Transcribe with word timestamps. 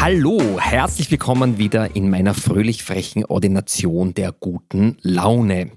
Hallo, 0.00 0.60
herzlich 0.60 1.10
willkommen 1.10 1.58
wieder 1.58 1.96
in 1.96 2.08
meiner 2.08 2.32
fröhlich 2.32 2.84
frechen 2.84 3.24
Ordination 3.24 4.14
der 4.14 4.30
guten 4.30 4.96
Laune. 5.02 5.72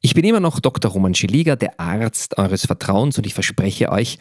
Ich 0.00 0.14
bin 0.14 0.24
immer 0.24 0.40
noch 0.40 0.60
Dr. 0.60 0.90
Roman 0.90 1.14
Schiliger, 1.14 1.56
der 1.56 1.78
Arzt 1.78 2.38
eures 2.38 2.64
Vertrauens 2.64 3.18
und 3.18 3.26
ich 3.26 3.34
verspreche 3.34 3.92
euch, 3.92 4.18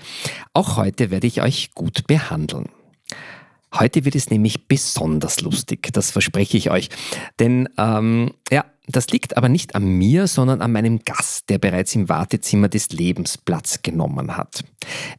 auch 0.53 0.75
heute 0.75 1.09
werde 1.09 1.27
ich 1.27 1.41
euch 1.41 1.71
gut 1.73 2.05
behandeln. 2.05 2.67
Heute 3.73 4.03
wird 4.03 4.15
es 4.15 4.29
nämlich 4.29 4.67
besonders 4.67 5.39
lustig, 5.39 5.87
das 5.93 6.11
verspreche 6.11 6.57
ich 6.57 6.69
euch. 6.69 6.89
Denn 7.39 7.69
ähm, 7.77 8.31
ja, 8.51 8.65
das 8.87 9.07
liegt 9.09 9.35
aber 9.35 9.49
nicht 9.49 9.73
an 9.75 9.85
mir, 9.85 10.27
sondern 10.27 10.61
an 10.61 10.71
meinem 10.71 10.99
Gast, 11.03 11.49
der 11.49 11.57
bereits 11.57 11.95
im 11.95 12.07
Wartezimmer 12.07 12.69
des 12.69 12.89
Lebens 12.89 13.37
Platz 13.37 13.81
genommen 13.81 14.37
hat. 14.37 14.63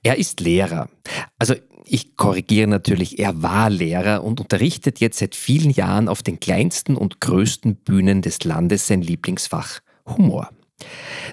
Er 0.02 0.18
ist 0.18 0.40
Lehrer. 0.40 0.88
Also 1.38 1.54
ich 1.88 2.16
korrigiere 2.16 2.66
natürlich, 2.66 3.18
er 3.18 3.42
war 3.42 3.70
Lehrer 3.70 4.24
und 4.24 4.40
unterrichtet 4.40 5.00
jetzt 5.00 5.18
seit 5.18 5.34
vielen 5.34 5.70
Jahren 5.70 6.08
auf 6.08 6.22
den 6.22 6.40
kleinsten 6.40 6.96
und 6.96 7.20
größten 7.20 7.76
Bühnen 7.76 8.22
des 8.22 8.42
Landes 8.44 8.86
sein 8.86 9.02
Lieblingsfach 9.02 9.80
Humor. 10.06 10.50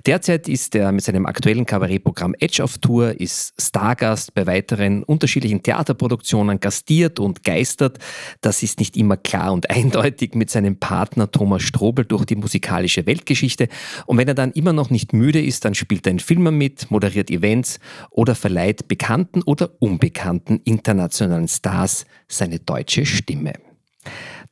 Derzeit 0.06 0.48
ist 0.48 0.74
er 0.76 0.92
mit 0.92 1.04
seinem 1.04 1.26
aktuellen 1.26 1.66
Kabarettprogramm 1.66 2.34
Edge 2.40 2.64
of 2.64 2.78
Tour, 2.78 3.20
ist 3.20 3.54
Stargast 3.62 4.34
bei 4.34 4.48
weiteren 4.48 5.04
unterschiedlichen 5.04 5.62
Theaterproduktionen, 5.64 6.60
gastiert 6.60 7.20
und 7.20 7.44
geistert. 7.44 8.00
Das 8.42 8.64
ist 8.64 8.80
nicht 8.80 8.96
immer 8.98 9.18
klar 9.18 9.54
und 9.54 9.70
eindeutig 9.70 10.36
mit 10.36 10.50
seinem 10.50 10.78
Partner 10.78 11.30
Thomas 11.30 11.64
Strobel 11.64 12.06
durch 12.06 12.26
die 12.26 12.36
musikalische 12.36 13.06
Weltgeschichte. 13.06 13.68
Und 14.06 14.18
wenn 14.18 14.28
er 14.28 14.34
dann 14.34 14.52
immer 14.52 14.74
noch 14.74 14.90
nicht 14.90 15.14
müde 15.14 15.42
ist, 15.42 15.66
dann 15.66 15.76
spielt 15.76 16.08
er 16.08 16.12
in 16.12 16.20
Filmen 16.20 16.58
mit, 16.58 16.90
moderiert 16.90 17.30
Events 17.30 17.80
oder 18.12 18.36
verleiht 18.36 18.88
bekannten 18.88 19.42
oder 19.44 19.72
unbekannten 19.80 20.62
internationalen 20.64 21.48
Stars 21.48 22.06
seine 22.28 22.60
deutsche 22.60 23.06
Stimme. 23.06 23.54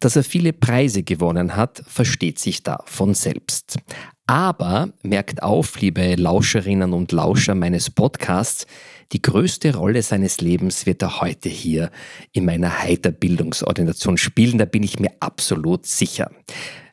Dass 0.01 0.15
er 0.15 0.23
viele 0.23 0.51
Preise 0.51 1.03
gewonnen 1.03 1.55
hat, 1.55 1.83
versteht 1.85 2.39
sich 2.39 2.63
da 2.63 2.79
von 2.85 3.13
selbst. 3.13 3.77
Aber 4.25 4.89
merkt 5.03 5.43
auf, 5.43 5.79
liebe 5.79 6.15
Lauscherinnen 6.15 6.93
und 6.93 7.11
Lauscher 7.11 7.53
meines 7.53 7.91
Podcasts, 7.91 8.65
die 9.11 9.21
größte 9.21 9.75
Rolle 9.75 10.01
seines 10.01 10.41
Lebens 10.41 10.87
wird 10.87 11.03
er 11.03 11.21
heute 11.21 11.49
hier 11.49 11.91
in 12.31 12.45
meiner 12.45 12.81
Heiterbildungsordination 12.81 14.17
spielen, 14.17 14.57
da 14.57 14.65
bin 14.65 14.81
ich 14.81 14.99
mir 14.99 15.11
absolut 15.19 15.85
sicher. 15.85 16.31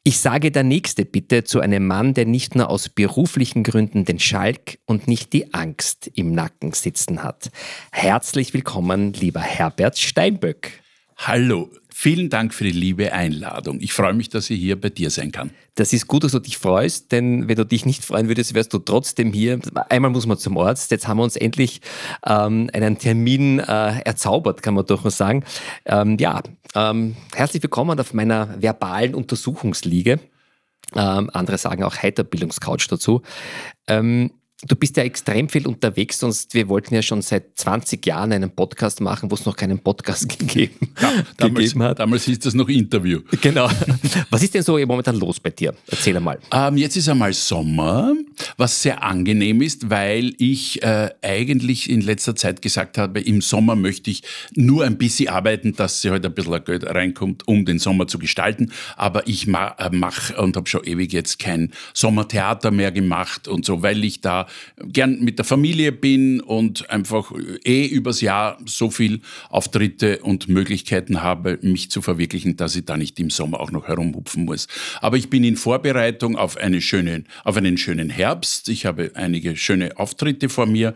Ich 0.05 0.19
sage 0.19 0.51
der 0.51 0.64
Nächste 0.64 1.06
bitte 1.06 1.45
zu 1.45 1.61
einem 1.61 1.86
Mann, 1.86 2.12
der 2.12 2.27
nicht 2.27 2.56
nur 2.56 2.69
aus 2.69 2.91
beruflichen 2.91 3.62
Gründen 3.62 4.05
den 4.05 4.19
Schalk 4.19 4.81
und 4.84 5.09
nicht 5.09 5.33
die 5.33 5.55
Angst 5.55 6.11
im 6.14 6.33
Nacken 6.33 6.73
sitzen 6.73 7.23
hat. 7.23 7.51
Herzlich 7.91 8.53
willkommen, 8.53 9.14
lieber 9.14 9.41
Herbert 9.41 9.98
Steinböck. 9.98 10.83
Hallo, 11.17 11.69
Vielen 12.00 12.30
Dank 12.30 12.54
für 12.54 12.62
die 12.62 12.70
liebe 12.70 13.12
Einladung. 13.12 13.80
Ich 13.80 13.92
freue 13.92 14.14
mich, 14.14 14.28
dass 14.28 14.48
ich 14.50 14.60
hier 14.60 14.80
bei 14.80 14.88
dir 14.88 15.10
sein 15.10 15.32
kann. 15.32 15.50
Das 15.74 15.92
ist 15.92 16.06
gut, 16.06 16.23
dass 16.23 16.30
du 16.30 16.39
dich 16.39 16.56
freust, 16.56 17.11
denn 17.11 17.48
wenn 17.48 17.56
du 17.56 17.67
dich 17.67 17.86
nicht 17.86 18.05
freuen 18.05 18.28
würdest, 18.28 18.55
wärst 18.55 18.73
du 18.73 18.78
trotzdem 18.78 19.33
hier. 19.33 19.58
Einmal 19.89 20.12
muss 20.12 20.24
man 20.24 20.39
zum 20.39 20.56
Arzt. 20.58 20.92
Jetzt 20.92 21.08
haben 21.08 21.17
wir 21.17 21.24
uns 21.24 21.34
endlich 21.34 21.80
ähm, 22.24 22.70
einen 22.73 22.98
Termin 22.98 23.58
äh, 23.58 24.00
erzaubert, 24.02 24.62
kann 24.62 24.74
man 24.74 24.86
doch 24.86 25.02
mal 25.02 25.11
sagen. 25.11 25.42
Ähm, 25.86 26.17
ja, 26.20 26.40
ähm, 26.77 27.17
herzlich 27.34 27.64
willkommen 27.64 27.98
auf 27.98 28.14
meiner 28.14 28.62
verbalen 28.62 29.17
Untersuchungsliege. 29.17 30.20
Ähm, 30.94 31.30
andere 31.33 31.58
sagen 31.58 31.83
auch 31.83 31.96
Heiterbildungscouch 32.00 32.86
dazu. 32.89 33.23
Ähm, 33.89 34.30
Du 34.67 34.74
bist 34.74 34.96
ja 34.96 35.05
extrem 35.05 35.48
viel 35.48 35.69
unterwegs, 35.69 36.19
sonst 36.19 36.52
wir 36.52 36.69
wollten 36.69 36.92
ja 36.92 37.01
schon 37.01 37.23
seit 37.23 37.57
20 37.57 38.05
Jahren 38.05 38.33
einen 38.33 38.51
Podcast 38.51 39.01
machen, 39.01 39.30
wo 39.30 39.36
es 39.36 39.46
noch 39.46 39.55
keinen 39.55 39.79
Podcast 39.79 40.29
gegeben, 40.39 40.91
ja, 41.01 41.13
damals, 41.36 41.67
gegeben 41.67 41.83
hat. 41.85 42.01
Damals 42.01 42.24
hieß 42.24 42.41
das 42.41 42.55
noch 42.55 42.68
Interview. 42.68 43.20
Genau. 43.41 43.70
Was 44.30 44.42
ist 44.42 44.55
denn 44.55 44.64
so 44.64 44.77
momentan 44.77 45.14
los 45.14 45.39
bei 45.39 45.51
dir? 45.51 45.74
Erzähl 45.86 46.17
einmal. 46.17 46.41
Ähm, 46.51 46.77
jetzt 46.77 46.97
ist 46.97 47.08
einmal 47.08 47.33
Sommer, 47.35 48.14
was 48.57 48.83
sehr 48.83 49.05
angenehm 49.05 49.63
ist, 49.63 49.91
weil 49.91 50.35
ich 50.39 50.83
äh, 50.83 51.11
eigentlich 51.23 51.89
in 51.89 52.01
letzter 52.01 52.35
Zeit 52.35 52.61
gesagt 52.61 52.98
habe, 52.98 53.20
im 53.20 53.41
Sommer 53.41 53.77
möchte 53.77 54.11
ich 54.11 54.24
nur 54.57 54.85
ein 54.85 54.98
bisschen 54.98 55.29
arbeiten, 55.29 55.77
dass 55.77 56.02
sie 56.02 56.11
halt 56.11 56.27
ein 56.27 56.35
bisschen 56.35 56.64
Geld 56.64 56.85
reinkommt, 56.85 57.47
um 57.47 57.64
den 57.64 57.79
Sommer 57.79 58.08
zu 58.08 58.18
gestalten. 58.18 58.73
Aber 58.97 59.29
ich 59.29 59.47
äh, 59.47 59.91
mache 59.92 60.36
und 60.42 60.57
habe 60.57 60.68
schon 60.68 60.83
ewig 60.83 61.13
jetzt 61.13 61.39
kein 61.39 61.73
Sommertheater 61.95 62.73
mehr 62.73 62.91
gemacht 62.91 63.47
und 63.47 63.64
so, 63.64 63.83
weil 63.85 64.02
ich 64.02 64.20
da 64.20 64.48
gern 64.79 65.20
mit 65.20 65.39
der 65.39 65.45
Familie 65.45 65.92
bin 65.92 66.41
und 66.41 66.91
einfach 66.91 67.33
eh 67.64 67.86
übers 67.86 68.20
Jahr 68.20 68.59
so 68.64 68.91
viel 68.91 69.20
Auftritte 69.51 70.19
und 70.20 70.48
Möglichkeiten 70.48 71.23
habe, 71.23 71.59
mich 71.63 71.91
zu 71.91 72.03
verwirklichen, 72.03 72.57
dass 72.57 72.77
ich 72.77 72.85
da 72.85 72.97
nicht 72.97 73.19
im 73.20 73.31
Sommer 73.31 73.61
auch 73.61 73.70
noch 73.70 73.89
herumhupfen 73.89 74.45
muss. 74.45 74.69
Aber 75.01 75.17
ich 75.17 75.31
bin 75.31 75.45
in 75.45 75.57
Vorbereitung 75.57 76.36
auf, 76.36 76.57
eine 76.57 76.81
schöne, 76.81 77.25
auf 77.45 77.57
einen 77.57 77.79
schönen 77.79 78.11
Herbst. 78.11 78.69
Ich 78.69 78.86
habe 78.86 79.13
einige 79.14 79.57
schöne 79.57 79.98
Auftritte 79.98 80.48
vor 80.48 80.67
mir 80.67 80.95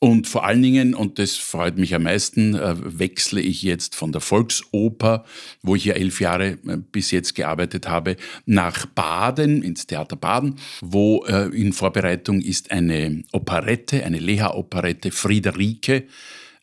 und 0.00 0.26
vor 0.26 0.44
allen 0.44 0.62
Dingen, 0.62 0.94
und 0.94 1.18
das 1.18 1.36
freut 1.36 1.78
mich 1.78 1.94
am 1.94 2.04
meisten, 2.04 2.54
äh, 2.54 2.74
wechsle 2.78 3.40
ich 3.40 3.62
jetzt 3.62 3.94
von 3.94 4.12
der 4.12 4.20
Volksoper, 4.20 5.24
wo 5.62 5.74
ich 5.74 5.84
ja 5.84 5.94
elf 5.94 6.20
Jahre 6.20 6.58
äh, 6.66 6.76
bis 6.92 7.10
jetzt 7.10 7.34
gearbeitet 7.34 7.88
habe, 7.88 8.16
nach 8.46 8.86
Baden, 8.86 9.62
ins 9.62 9.86
Theater 9.86 10.16
Baden, 10.16 10.56
wo 10.80 11.24
äh, 11.26 11.48
in 11.48 11.72
Vorbereitung 11.72 12.40
ist 12.40 12.70
ein 12.70 12.87
eine 12.90 13.24
Operette, 13.32 14.04
eine 14.04 14.18
Leha-Operette, 14.18 15.10
Friederike, 15.10 16.04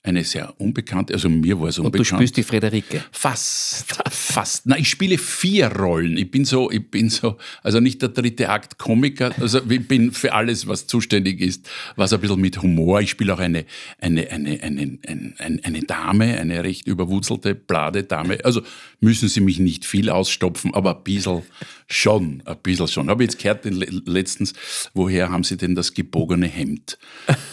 eine 0.05 0.23
sehr 0.23 0.53
unbekannte, 0.59 1.13
also 1.13 1.29
mir 1.29 1.59
war 1.59 1.69
es 1.69 1.79
unbekannt. 1.79 1.99
Und 1.99 2.11
du 2.11 2.15
spielst 2.15 2.37
die 2.37 2.43
Friederike? 2.43 3.03
Fast, 3.11 3.85
fast. 4.11 4.67
Na, 4.67 4.77
ich 4.77 4.87
spiele 4.87 5.17
vier 5.17 5.67
Rollen. 5.67 6.15
Ich 6.17 6.29
bin 6.29 6.45
so, 6.45 6.69
ich 6.69 6.89
bin 6.91 7.09
so, 7.09 7.37
also 7.63 7.79
nicht 7.79 8.01
der 8.01 8.09
dritte 8.09 8.49
Akt 8.49 8.77
Komiker, 8.77 9.33
also 9.39 9.61
ich 9.67 9.87
bin 9.87 10.11
für 10.11 10.33
alles, 10.33 10.67
was 10.67 10.85
zuständig 10.85 11.41
ist, 11.41 11.67
was 11.95 12.13
ein 12.13 12.21
bisschen 12.21 12.39
mit 12.39 12.61
Humor. 12.61 13.01
Ich 13.01 13.09
spiele 13.09 13.33
auch 13.33 13.39
eine, 13.39 13.65
eine, 13.99 14.29
eine, 14.29 14.61
eine, 14.61 14.99
eine, 15.07 15.59
eine 15.63 15.81
Dame, 15.81 16.37
eine 16.39 16.63
recht 16.63 16.85
überwurzelte, 16.85 17.55
blade 17.55 18.03
Dame. 18.03 18.37
Also 18.43 18.61
müssen 18.99 19.27
Sie 19.27 19.41
mich 19.41 19.59
nicht 19.59 19.85
viel 19.85 20.11
ausstopfen, 20.11 20.73
aber 20.75 20.97
ein 20.97 21.03
bisschen 21.03 21.41
schon, 21.87 22.41
ein 22.45 22.57
bisschen 22.63 22.87
schon. 22.87 23.09
Habe 23.09 23.23
jetzt 23.23 23.39
gehört 23.39 23.65
letztens, 23.65 24.53
woher 24.93 25.29
haben 25.29 25.43
Sie 25.43 25.57
denn 25.57 25.75
das 25.75 25.93
gebogene 25.93 26.47
Hemd? 26.47 26.97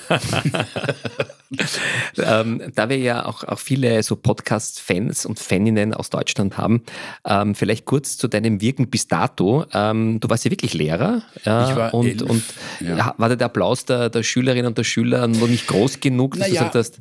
ähm, 2.19 2.63
da 2.75 2.89
wir 2.89 2.99
ja 2.99 3.27
auch, 3.27 3.45
auch 3.45 3.59
viele 3.59 4.03
so 4.03 4.17
Podcast-Fans 4.17 5.27
und 5.27 5.39
Faninnen 5.39 5.95
aus 5.95 6.11
Deutschland 6.11 6.57
haben, 6.57 6.83
ähm, 7.25 7.55
vielleicht 7.55 7.85
kurz 7.85 8.17
zu 8.17 8.29
deinem 8.29 8.61
Wirken 8.61 8.89
bis 8.89 9.07
dato. 9.07 9.67
Ähm, 9.73 10.21
du 10.21 10.29
warst 10.31 10.45
ja 10.45 10.51
wirklich 10.51 10.75
Lehrer. 10.75 11.23
Ja, 11.45 11.71
ich 11.71 11.77
war 11.77 11.95
und, 11.95 12.07
elf, 12.07 12.23
und 12.23 12.43
ja. 12.81 13.15
war 13.19 13.35
der 13.35 13.47
Applaus 13.47 13.85
der, 13.85 14.09
der 14.09 14.23
Schülerinnen 14.23 14.67
und 14.67 14.79
der 14.79 14.85
Schüler 14.85 15.27
noch 15.29 15.49
nicht 15.49 15.67
groß 15.67 16.01
genug, 16.01 16.33
dass 16.39 16.49
naja, 16.49 16.63
du 16.63 16.67
gesagt 16.69 16.75
hast, 16.75 17.01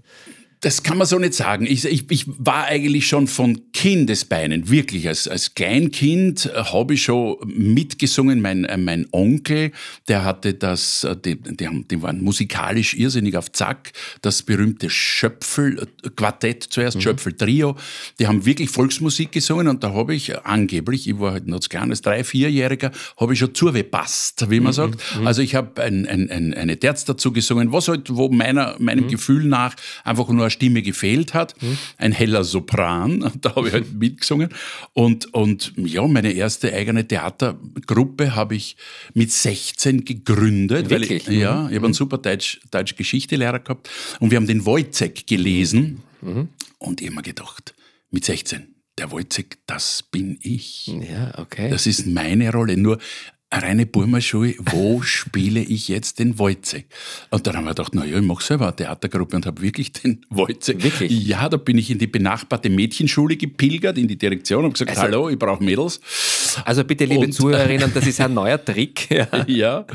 das 0.61 0.83
kann 0.83 0.99
man 0.99 1.07
so 1.07 1.17
nicht 1.17 1.33
sagen. 1.33 1.65
Ich, 1.65 1.85
ich, 1.85 2.09
ich 2.11 2.25
war 2.27 2.65
eigentlich 2.65 3.07
schon 3.07 3.27
von 3.27 3.71
Kindesbeinen, 3.73 4.69
wirklich 4.69 5.07
als, 5.07 5.27
als 5.27 5.55
Kleinkind 5.55 6.45
äh, 6.45 6.63
habe 6.65 6.93
ich 6.93 7.01
schon 7.01 7.37
mitgesungen. 7.45 8.41
Mein, 8.41 8.65
äh, 8.65 8.77
mein 8.77 9.07
Onkel, 9.11 9.71
der 10.07 10.23
hatte 10.23 10.53
das, 10.53 11.03
äh, 11.03 11.17
die, 11.17 11.41
die, 11.41 11.67
haben, 11.67 11.87
die 11.87 12.03
waren 12.03 12.23
musikalisch 12.23 12.93
irrsinnig 12.93 13.35
auf 13.37 13.51
Zack, 13.51 13.91
das 14.21 14.43
berühmte 14.43 14.91
Schöpfel-Quartett 14.91 16.63
zuerst, 16.69 16.97
mhm. 16.97 17.01
Schöpfel-Trio. 17.01 17.75
Die 18.19 18.27
haben 18.27 18.45
wirklich 18.45 18.69
Volksmusik 18.69 19.31
gesungen 19.31 19.67
und 19.67 19.83
da 19.83 19.93
habe 19.93 20.13
ich 20.13 20.45
angeblich, 20.45 21.09
ich 21.09 21.19
war 21.19 21.31
halt 21.31 21.47
noch 21.47 21.59
kleines, 21.61 22.03
drei, 22.03 22.23
vierjähriger, 22.23 22.91
habe 23.19 23.33
ich 23.33 23.39
schon 23.39 23.55
zugepasst, 23.55 24.47
wie 24.51 24.59
man 24.59 24.73
mhm. 24.73 24.75
sagt. 24.75 24.99
Mhm. 25.19 25.25
Also 25.25 25.41
ich 25.41 25.55
habe 25.55 25.81
ein, 25.81 26.05
ein, 26.05 26.29
ein, 26.29 26.53
eine 26.53 26.77
Terz 26.77 27.03
dazu 27.03 27.33
gesungen, 27.33 27.71
was 27.71 27.87
halt, 27.87 28.15
wo 28.15 28.29
meiner, 28.29 28.75
meinem 28.77 29.05
mhm. 29.05 29.09
Gefühl 29.09 29.45
nach 29.45 29.75
einfach 30.03 30.29
nur 30.29 30.50
Stimme 30.51 30.81
gefehlt 30.81 31.33
hat, 31.33 31.61
mhm. 31.61 31.77
ein 31.97 32.11
heller 32.11 32.43
Sopran, 32.43 33.31
da 33.41 33.55
habe 33.55 33.67
ich 33.67 33.73
halt 33.73 33.93
mitgesungen. 33.93 34.49
Und, 34.93 35.33
und 35.33 35.73
ja, 35.77 36.05
meine 36.07 36.31
erste 36.31 36.73
eigene 36.73 37.07
Theatergruppe 37.07 38.35
habe 38.35 38.55
ich 38.55 38.75
mit 39.13 39.31
16 39.31 40.05
gegründet. 40.05 40.89
Wirklich? 40.89 41.27
Weil 41.27 41.33
ich, 41.33 41.39
ja, 41.39 41.67
ich 41.69 41.75
habe 41.75 41.85
einen 41.85 41.93
super 41.93 42.17
Deutsch, 42.17 42.59
Deutsch 42.69 42.95
gehabt 42.95 43.89
und 44.19 44.31
wir 44.31 44.35
haben 44.35 44.47
den 44.47 44.65
Wojcek 44.65 45.25
gelesen 45.27 46.01
mhm. 46.21 46.49
und 46.77 47.01
ich 47.01 47.07
habe 47.07 47.15
mir 47.15 47.23
gedacht, 47.23 47.73
mit 48.11 48.25
16, 48.25 48.75
der 48.97 49.11
Wojciech, 49.11 49.47
das 49.65 50.03
bin 50.03 50.37
ich. 50.41 50.87
Ja, 50.87 51.37
okay. 51.39 51.69
Das 51.69 51.87
ist 51.87 52.05
meine 52.07 52.51
Rolle. 52.51 52.77
Nur 52.77 52.99
reine 53.51 53.85
Burmerschule, 53.85 54.55
wo 54.59 55.01
spiele 55.03 55.59
ich 55.61 55.87
jetzt 55.87 56.19
den 56.19 56.39
Wojciech? 56.39 56.85
Und 57.29 57.45
dann 57.47 57.55
haben 57.57 57.65
wir 57.65 57.71
gedacht, 57.71 57.93
naja, 57.95 58.17
ich 58.17 58.23
mache 58.25 58.43
selber 58.43 58.67
eine 58.67 58.75
Theatergruppe 58.75 59.35
und 59.35 59.45
habe 59.45 59.61
wirklich 59.61 59.91
den 59.91 60.25
Wojciech. 60.29 60.83
Wirklich? 60.83 61.11
Ja, 61.27 61.49
da 61.49 61.57
bin 61.57 61.77
ich 61.77 61.89
in 61.91 61.97
die 61.97 62.07
benachbarte 62.07 62.69
Mädchenschule 62.69 63.35
gepilgert, 63.37 63.97
in 63.97 64.07
die 64.07 64.17
Direktion, 64.17 64.63
habe 64.63 64.73
gesagt, 64.73 64.91
Also- 64.91 65.01
hallo, 65.01 65.29
ich 65.29 65.37
brauche 65.39 65.63
Mädels. 65.63 65.99
Also 66.65 66.83
bitte, 66.83 67.05
liebe 67.05 67.25
Und- 67.25 67.33
Zuhörerinnen, 67.33 67.91
das 67.93 68.07
ist 68.07 68.19
ein 68.21 68.33
neuer 68.33 68.63
Trick. 68.63 69.09
Ja. 69.11 69.27
Ja, 69.47 69.85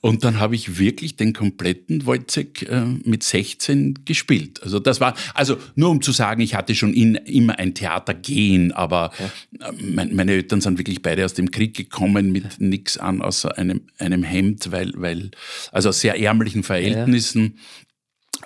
und 0.00 0.24
dann 0.24 0.38
habe 0.40 0.54
ich 0.54 0.78
wirklich 0.78 1.16
den 1.16 1.32
kompletten 1.32 2.04
Wojciech 2.06 2.66
äh, 2.68 2.82
mit 3.04 3.22
16 3.22 4.00
gespielt. 4.04 4.62
Also 4.62 4.78
das 4.78 5.00
war, 5.00 5.14
also 5.34 5.56
nur 5.74 5.90
um 5.90 6.02
zu 6.02 6.12
sagen, 6.12 6.40
ich 6.40 6.54
hatte 6.54 6.74
schon 6.74 6.92
in, 6.94 7.14
immer 7.16 7.58
ein 7.58 7.74
Theatergehen, 7.74 8.72
aber 8.72 9.10
äh, 9.58 9.72
mein, 9.82 10.14
meine 10.14 10.32
Eltern 10.32 10.60
sind 10.60 10.78
wirklich 10.78 11.02
beide 11.02 11.24
aus 11.24 11.34
dem 11.34 11.50
Krieg 11.50 11.74
gekommen 11.74 12.32
mit 12.32 12.60
nix 12.60 12.98
an 13.06 13.22
außer 13.22 13.56
einem, 13.56 13.82
einem 13.98 14.22
Hemd, 14.22 14.70
weil, 14.72 14.92
weil, 14.96 15.30
also 15.72 15.88
aus 15.90 16.00
sehr 16.00 16.20
ärmlichen 16.20 16.62
Verhältnissen. 16.62 17.58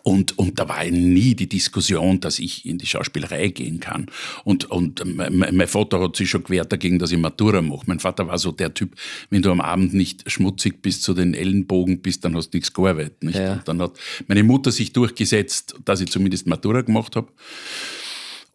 Und, 0.03 0.39
und 0.39 0.59
da 0.59 0.69
war 0.69 0.85
nie 0.85 1.35
die 1.35 1.49
Diskussion, 1.49 2.21
dass 2.21 2.39
ich 2.39 2.65
in 2.65 2.79
die 2.79 2.87
Schauspielerei 2.87 3.49
gehen 3.49 3.81
kann. 3.81 4.07
Und, 4.45 4.71
und 4.71 5.03
mein, 5.05 5.57
mein 5.57 5.69
Vater 5.69 6.01
hat 6.01 6.17
sich 6.17 6.31
schon 6.31 6.45
gewehrt 6.45 6.73
dagegen, 6.73 6.99
dass 6.99 7.11
ich 7.13 7.19
Matura 7.19 7.61
mache. 7.61 7.83
Mein 7.87 7.99
Vater 7.99 8.27
war 8.29 8.39
so 8.39 8.53
der 8.53 8.73
Typ, 8.73 8.95
wenn 9.31 9.43
du 9.43 9.51
am 9.51 9.61
Abend 9.61 9.93
nicht 9.93 10.31
schmutzig 10.31 10.81
bis 10.81 11.03
zu 11.03 11.13
den 11.13 11.35
Ellenbogen 11.35 12.01
bist, 12.01 12.25
dann 12.25 12.37
hast 12.37 12.51
du 12.51 12.59
nichts 12.59 12.73
gearbeitet. 12.73 13.23
Nicht? 13.25 13.37
Ja. 13.37 13.55
Und 13.55 13.69
dann 13.69 13.83
hat 13.83 13.93
meine 14.29 14.45
Mutter 14.45 14.71
sich 14.71 14.93
durchgesetzt, 14.93 15.75
dass 15.85 16.01
ich 16.01 16.11
zumindest 16.11 16.47
Matura 16.47 16.83
gemacht 16.83 17.17
habe. 17.17 17.29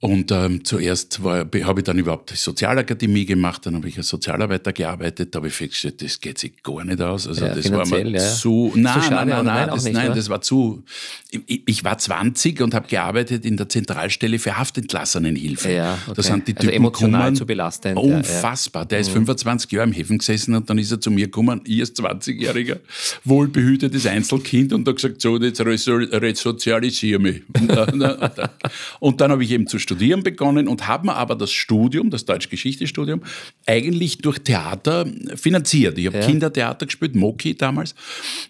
Und 0.01 0.29
ähm, 0.31 0.63
zuerst 0.65 1.19
habe 1.23 1.49
ich 1.77 1.83
dann 1.83 1.97
überhaupt 1.97 2.29
die 2.29 2.35
Sozialakademie 2.35 3.25
gemacht, 3.25 3.65
dann 3.65 3.75
habe 3.75 3.87
ich 3.87 3.97
als 3.97 4.09
Sozialarbeiter 4.09 4.71
gearbeitet, 4.73 5.33
da 5.33 5.37
habe 5.39 5.47
ich 5.47 5.53
festgestellt, 5.53 6.01
das 6.03 6.19
geht 6.19 6.37
sich 6.37 6.61
gar 6.61 6.83
nicht 6.83 7.01
aus. 7.01 7.27
Also 7.27 7.45
Ja, 7.45 7.55
das 7.55 7.71
war 7.71 7.87
mir 7.87 8.07
ja. 8.09 8.19
zu. 8.19 8.71
Nein, 8.75 9.01
schade, 9.01 9.15
nein, 9.15 9.27
nein? 9.29 9.45
Nein, 9.45 9.67
das, 9.69 9.83
nicht, 9.85 9.93
nein 9.93 10.13
das 10.13 10.29
war 10.29 10.41
zu. 10.41 10.83
Ich, 11.31 11.63
ich 11.65 11.83
war 11.83 11.97
20 11.97 12.61
und 12.61 12.73
habe 12.75 12.87
gearbeitet 12.87 13.45
in 13.45 13.57
der 13.57 13.67
Zentralstelle 13.69 14.37
für 14.37 14.57
Haftentlassenenhilfe. 14.57 15.71
Ja, 15.71 15.97
okay. 16.05 16.13
Da 16.15 16.21
sind 16.23 16.47
die 16.49 16.55
Also 16.55 16.67
Typen 16.67 16.75
emotional 16.75 17.21
gekommen, 17.21 17.35
zu 17.37 17.45
belastend, 17.45 17.95
Mhm. 18.03 18.09
ja. 18.09 18.17
Unfassbar. 18.17 18.85
Der 18.85 18.99
ist 18.99 19.09
25 19.09 19.71
Jahre 19.71 19.87
im 19.87 19.93
Häfen 19.93 20.17
gesessen 20.19 20.53
und 20.55 20.69
dann 20.69 20.77
ist 20.77 20.91
er 20.91 21.01
zu 21.01 21.09
mir 21.09 21.25
gekommen, 21.25 21.61
ich 21.65 21.79
als 21.79 21.95
20-jähriger, 21.95 22.77
wohlbehütetes 23.23 24.05
Einzelkind 24.05 24.73
und 24.73 24.87
hat 24.87 24.95
gesagt, 24.97 25.21
so, 25.21 25.37
jetzt 25.41 25.61
reso- 25.61 26.11
resozialisiere 26.11 27.19
mich. 27.19 27.41
Und 27.59 27.69
dann, 27.69 27.99
dann 29.17 29.31
habe 29.31 29.43
ich 29.43 29.51
eben 29.51 29.65
zu 29.67 29.79
studieren 29.85 30.23
begonnen 30.23 30.67
und 30.67 30.87
habe 30.87 31.07
mir 31.07 31.15
aber 31.15 31.35
das 31.35 31.51
Studium, 31.51 32.09
das 32.09 32.25
Deutsch-Geschichte-Studium, 32.25 33.21
eigentlich 33.65 34.17
durch 34.17 34.39
Theater 34.39 35.05
finanziert. 35.35 35.97
Ich 35.97 36.07
habe 36.07 36.17
Ja. 36.19 36.25
Kindertheater 36.25 36.85
gespielt, 36.87 37.15
Moki 37.15 37.55
damals, 37.55 37.95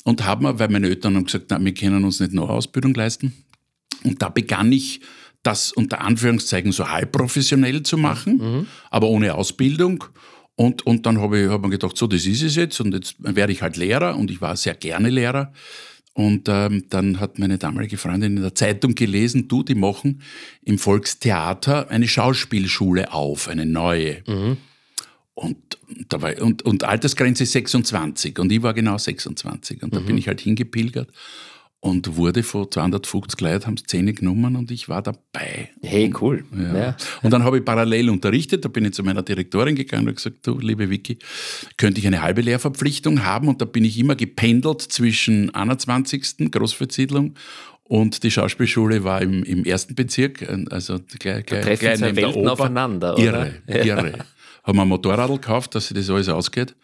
und 0.03 0.25
habe 0.25 0.43
mir, 0.43 0.59
weil 0.59 0.69
meine 0.69 0.87
Eltern 0.87 1.15
haben 1.15 1.25
gesagt, 1.25 1.45
na, 1.49 1.63
wir 1.63 1.73
können 1.73 2.03
uns 2.03 2.19
nicht 2.19 2.33
noch 2.33 2.49
Ausbildung 2.49 2.93
leisten, 2.93 3.33
und 4.03 4.21
da 4.21 4.29
begann 4.29 4.71
ich 4.71 5.01
das 5.43 5.71
unter 5.71 6.01
Anführungszeichen 6.01 6.71
so 6.71 6.89
halbprofessionell 6.89 7.83
zu 7.83 7.97
machen, 7.97 8.67
aber 8.89 9.07
ohne 9.07 9.35
Ausbildung. 9.35 10.03
Und, 10.55 10.85
und 10.85 11.05
dann 11.05 11.19
habe 11.19 11.39
ich 11.39 11.49
hab 11.49 11.61
mir 11.61 11.69
gedacht, 11.69 11.97
so, 11.97 12.07
das 12.07 12.25
ist 12.25 12.41
es 12.41 12.55
jetzt. 12.55 12.79
Und 12.79 12.93
jetzt 12.93 13.15
werde 13.19 13.51
ich 13.51 13.61
halt 13.61 13.75
Lehrer 13.77 14.15
und 14.15 14.31
ich 14.31 14.39
war 14.41 14.55
sehr 14.55 14.73
gerne 14.73 15.09
Lehrer. 15.09 15.51
Und 16.15 16.47
ähm, 16.47 16.85
dann 16.89 17.19
hat 17.19 17.39
meine 17.39 17.57
damalige 17.57 17.97
Freundin 17.97 18.38
in 18.38 18.41
der 18.41 18.56
Zeitung 18.56 18.95
gelesen, 18.95 19.50
du, 19.50 19.63
die 19.63 19.75
machen 19.75 20.21
im 20.63 20.79
Volkstheater 20.79 21.89
eine 21.89 22.07
Schauspielschule 22.07 23.12
auf, 23.13 23.50
eine 23.50 23.65
neue. 23.65 24.23
Und, 25.33 25.57
da 26.07 26.21
war, 26.21 26.41
und, 26.41 26.62
und 26.62 26.85
Altersgrenze 26.85 27.45
26 27.45 28.39
und 28.39 28.50
ich 28.50 28.63
war 28.63 28.73
genau 28.73 28.97
26 28.97 29.83
und 29.83 29.94
da 29.94 30.00
bin 30.00 30.17
ich 30.17 30.29
halt 30.29 30.39
hingepilgert 30.39 31.09
und 31.85 32.15
wurde 32.17 32.41
von 32.41 32.69
250 32.71 33.39
Leuten, 33.41 33.67
haben 33.67 33.77
Szene 33.77 34.13
genommen 34.13 34.55
und 34.55 34.71
ich 34.71 34.89
war 34.89 35.03
dabei. 35.03 35.69
Hey, 35.83 36.11
cool. 36.19 36.43
Ja. 36.57 36.77
Ja. 36.77 36.97
Und 37.21 37.31
dann 37.31 37.43
habe 37.43 37.59
ich 37.59 37.65
parallel 37.65 38.09
unterrichtet, 38.09 38.65
da 38.65 38.69
bin 38.69 38.85
ich 38.85 38.93
zu 38.93 39.03
meiner 39.03 39.21
Direktorin 39.21 39.75
gegangen 39.75 40.07
und 40.07 40.15
gesagt, 40.15 40.37
du, 40.47 40.57
liebe 40.57 40.89
Vicky, 40.89 41.19
könnte 41.77 41.99
ich 41.99 42.07
eine 42.07 42.23
halbe 42.23 42.41
Lehrverpflichtung 42.41 43.23
haben? 43.23 43.47
Und 43.47 43.61
da 43.61 43.65
bin 43.65 43.85
ich 43.85 43.99
immer 43.99 44.15
gependelt 44.15 44.81
zwischen 44.81 45.53
21. 45.53 46.49
Großversiedlung 46.51 47.35
und 47.83 48.23
die 48.23 48.31
Schauspielschule 48.31 49.03
war 49.03 49.21
im, 49.21 49.43
im 49.43 49.63
ersten 49.63 49.93
Bezirk, 49.93 50.41
also 50.71 50.99
gleich, 51.19 51.45
gleich, 51.45 51.61
treffen 51.65 51.79
gleich 51.85 51.99
zwei 51.99 52.05
neben 52.07 52.15
der 52.15 52.25
Welten 52.25 52.41
Oper. 52.41 52.53
aufeinander, 52.53 53.13
oder? 53.13 53.23
Irre, 53.23 53.53
Ja. 53.67 53.83
irre. 53.83 54.13
Haben 54.63 54.79
ein 54.79 54.88
Motorrad 54.88 55.29
gekauft, 55.29 55.75
dass 55.75 55.89
sich 55.89 55.95
das 55.97 56.09
alles 56.09 56.29
ausgeht. 56.29 56.75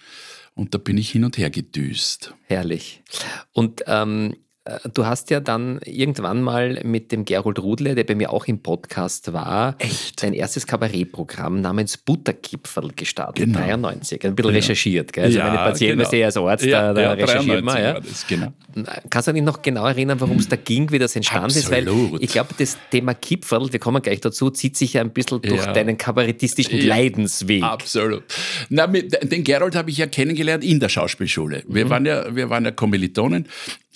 Und 0.54 0.76
da 0.76 0.78
bin 0.78 1.00
ich 1.00 1.10
hin 1.10 1.24
und 1.26 1.40
her 1.40 1.50
gedüst. 1.50 2.36
Herrlich. 2.46 3.02
Und 3.52 3.82
ähm, 3.88 4.34
äh, 4.34 4.36
du 4.94 5.06
hast 5.08 5.32
ja 5.32 5.40
dann 5.40 5.80
irgendwann 5.86 6.44
mal 6.44 6.80
mit 6.84 7.12
dem 7.12 7.26
Gerold 7.26 7.58
Rudle, 7.60 7.96
der 7.96 8.04
bei 8.04 8.14
mir 8.14 8.32
auch 8.32 8.46
im 8.46 8.60
Podcast 8.62 9.34
war, 9.34 9.76
Echt? 9.80 10.22
dein 10.22 10.34
erstes 10.34 10.68
Kabarettprogramm 10.68 11.62
namens 11.62 11.98
Butterkipferl 11.98 12.92
gestartet, 12.96 13.46
Genau. 13.46 13.58
93. 13.60 14.24
Ein 14.24 14.36
bisschen 14.36 14.52
recherchiert, 14.52 15.14
gell? 15.14 15.26
Also 15.26 15.40
meine 15.40 15.56
Patienten, 15.58 15.98
genau. 15.98 16.12
weißt 16.12 16.36
du, 16.38 16.46
als 16.46 16.62
Arzt, 16.62 16.72
da, 16.72 16.94
da 16.94 17.12
recherchiert 17.14 17.64
man. 17.64 17.76
93 17.76 17.82
Ja. 17.82 18.00
das, 18.00 18.28
genau. 18.28 18.54
Kannst 19.10 19.28
du 19.28 19.34
dich 19.34 19.42
noch 19.44 19.62
genau 19.64 19.86
erinnern, 19.88 20.22
worum 20.22 20.38
es 20.38 20.48
da 20.48 20.56
ging, 20.56 20.92
wie 20.92 21.00
das 21.00 21.16
entstanden 21.16 21.50
ist? 21.58 21.72
Weil 21.72 21.88
ich 22.20 22.30
glaube, 22.32 22.50
das 22.58 22.78
Thema 22.92 23.16
Kipferl, 23.16 23.74
wir 23.74 23.80
kommen 23.80 24.02
gleich 24.02 24.22
dazu, 24.22 24.52
zieht 24.52 24.78
sich 24.78 24.94
ja 24.94 25.02
ein 25.02 25.10
bisschen 25.12 25.42
durch 25.42 25.66
Ja. 25.66 25.74
deinen 25.74 25.98
kabarettistischen 25.98 26.78
Ja. 26.80 26.86
Leidensweg. 26.86 27.64
Absolut. 27.64 28.24
Na, 28.70 28.86
mit, 28.88 29.18
den 29.30 29.44
Gerold 29.44 29.76
habe 29.76 29.90
ich 29.90 29.98
ja 29.98 30.06
kennengelernt 30.06 30.64
in 30.64 30.80
der 30.80 30.90
Schauspielschule. 30.90 31.64
Wir 31.68 31.90
waren 31.90 32.06
ja, 32.06 32.34
wir 32.36 32.50
waren 32.52 32.64
ja 32.64 32.72
Kommilitonen 32.72 33.48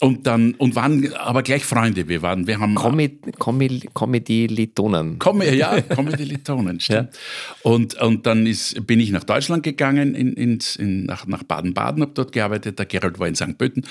und 0.02 0.28
dann 0.28 0.55
und 0.58 0.76
waren 0.76 1.14
aber 1.14 1.44
gleich 1.44 1.66
Freunde. 1.66 2.08
Wir 2.08 2.22
waren, 2.22 2.48
wir 2.48 2.60
haben 2.60 2.76
Comedy-Litonen. 2.76 5.20
Komm, 5.20 5.42
ja, 5.42 5.82
Kommilitonen, 5.82 6.80
stimmt. 6.86 7.10
Und, 7.64 7.96
und 8.02 8.26
dann 8.26 8.46
ist, 8.46 8.88
bin 8.88 9.00
ich 9.00 9.12
nach 9.12 9.24
Deutschland 9.24 9.64
gegangen, 9.64 10.16
in, 10.16 10.34
ins, 10.34 10.76
in, 10.76 11.06
nach, 11.06 11.28
nach 11.28 11.44
Baden-Baden, 11.44 12.02
habe 12.02 12.12
dort 12.14 12.32
gearbeitet. 12.32 12.80
Der 12.80 12.86
Gerald 12.86 13.20
war 13.20 13.28
in 13.28 13.36
St. 13.36 13.58
Pölten. 13.58 13.86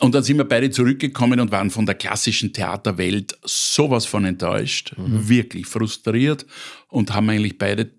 Und 0.00 0.14
dann 0.14 0.22
sind 0.22 0.38
wir 0.38 0.44
beide 0.44 0.70
zurückgekommen 0.70 1.40
und 1.40 1.52
waren 1.52 1.70
von 1.70 1.86
der 1.86 1.94
klassischen 1.94 2.52
Theaterwelt 2.52 3.38
sowas 3.44 4.06
von 4.06 4.24
enttäuscht, 4.24 4.92
wirklich 4.96 5.66
frustriert 5.66 6.46
und 6.88 7.14
haben 7.14 7.30
eigentlich 7.30 7.58
beide, 7.58 7.90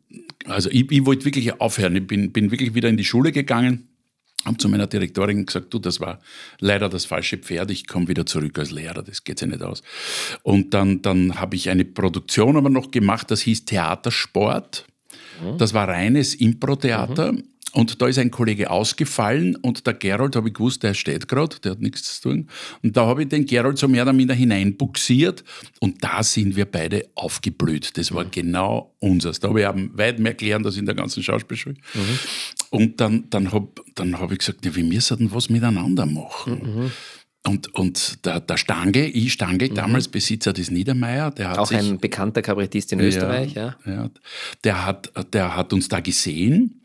also 0.46 0.70
ich, 0.70 0.92
ich 0.92 1.06
wollte 1.06 1.26
wirklich 1.26 1.60
aufhören. 1.62 1.96
Ich 1.96 2.06
bin, 2.06 2.32
bin 2.32 2.52
wirklich 2.52 2.76
wieder 2.76 2.90
in 2.90 2.98
die 2.98 3.06
Schule 3.06 3.32
gegangen 3.32 3.88
habe 4.46 4.58
zu 4.58 4.70
meiner 4.70 4.88
Direktorin 4.88 5.46
gesagt, 5.46 5.74
du, 5.74 5.80
das 5.80 6.00
war 6.00 6.20
leider 6.60 6.88
das 6.90 7.06
falsche 7.06 7.38
Pferd, 7.38 7.72
ich 7.72 7.88
komme 7.88 8.08
wieder 8.08 8.26
zurück 8.26 8.58
als 8.60 8.72
Lehrer, 8.72 9.04
das 9.04 9.24
geht 9.24 9.42
ja 9.42 9.48
nicht 9.48 9.64
aus. 9.64 9.82
Und 10.44 10.74
dann, 10.74 11.02
dann 11.02 11.40
habe 11.40 11.56
ich 11.56 11.70
eine 11.70 11.86
Produktion 11.86 12.56
aber 12.58 12.70
noch 12.70 12.92
gemacht, 12.92 13.32
das 13.32 13.42
hieß 13.42 13.66
Theatersport. 13.66 14.86
Das 15.58 15.74
war 15.74 15.88
reines 15.88 16.36
Impro-Theater. 16.36 17.34
Und 17.76 18.02
da 18.02 18.08
ist 18.08 18.18
ein 18.18 18.32
Kollege 18.32 18.72
ausgefallen 18.72 19.58
und 19.58 19.86
der 19.86 19.96
Gerold, 19.96 20.38
habe 20.38 20.48
ich 20.48 20.54
gewusst, 20.54 20.82
der 20.84 20.94
steht 20.94 21.28
gerade, 21.28 21.58
der 21.60 21.74
hat 21.74 21.82
nichts 21.82 22.22
zu 22.22 22.30
tun. 22.30 22.48
Und 22.82 22.96
da 22.96 23.06
habe 23.06 23.24
ich 23.24 23.28
den 23.28 23.46
Gerold 23.46 23.78
so 23.78 23.90
mehr 23.90 24.04
oder 24.04 24.14
minder 24.14 24.34
hineinbuxiert 24.34 25.44
und 25.82 26.02
da 26.02 26.24
sind 26.24 26.56
wir 26.56 26.64
beide 26.66 27.06
aufgeblüht. 27.16 27.98
Das 27.98 28.14
war 28.14 28.24
genau 28.24 28.96
unseres. 29.00 29.42
Da 29.42 29.50
habe 29.50 29.60
ich 29.60 29.68
eben 29.68 29.92
weit 29.98 30.20
mehr 30.20 30.36
gelernt 30.36 30.66
als 30.66 30.78
in 30.78 30.86
der 30.86 30.96
ganzen 30.96 31.22
Schauspielschule. 31.22 31.76
Und 32.70 33.02
dann, 33.02 33.26
dann 33.30 33.52
habe 33.52 33.68
dann 33.94 34.20
hab 34.20 34.32
ich 34.32 34.40
gesagt, 34.40 34.66
ja, 34.66 34.74
wir 34.74 34.84
müssen 34.84 35.34
was 35.34 35.50
miteinander 35.50 36.06
machen. 36.06 36.92
Und, 37.48 37.74
und 37.76 38.26
der, 38.26 38.40
der 38.40 38.58
Stange, 38.58 39.08
ich 39.08 39.34
Stange, 39.34 39.70
damals 39.70 40.08
Besitzer 40.08 40.52
des 40.52 40.72
Niedermeyer, 40.72 41.30
der 41.30 41.50
hat 41.50 41.60
Auch 41.60 41.68
sich... 41.68 41.78
ein 41.78 42.00
bekannter 42.00 42.42
Kabarettist 42.42 42.92
in 42.92 43.00
Österreich, 43.00 43.54
ja. 43.54 43.76
ja. 43.86 44.10
Der, 44.64 44.86
hat, 44.86 45.12
der 45.32 45.56
hat 45.56 45.72
uns 45.72 45.88
da 45.88 46.00
gesehen 46.00 46.82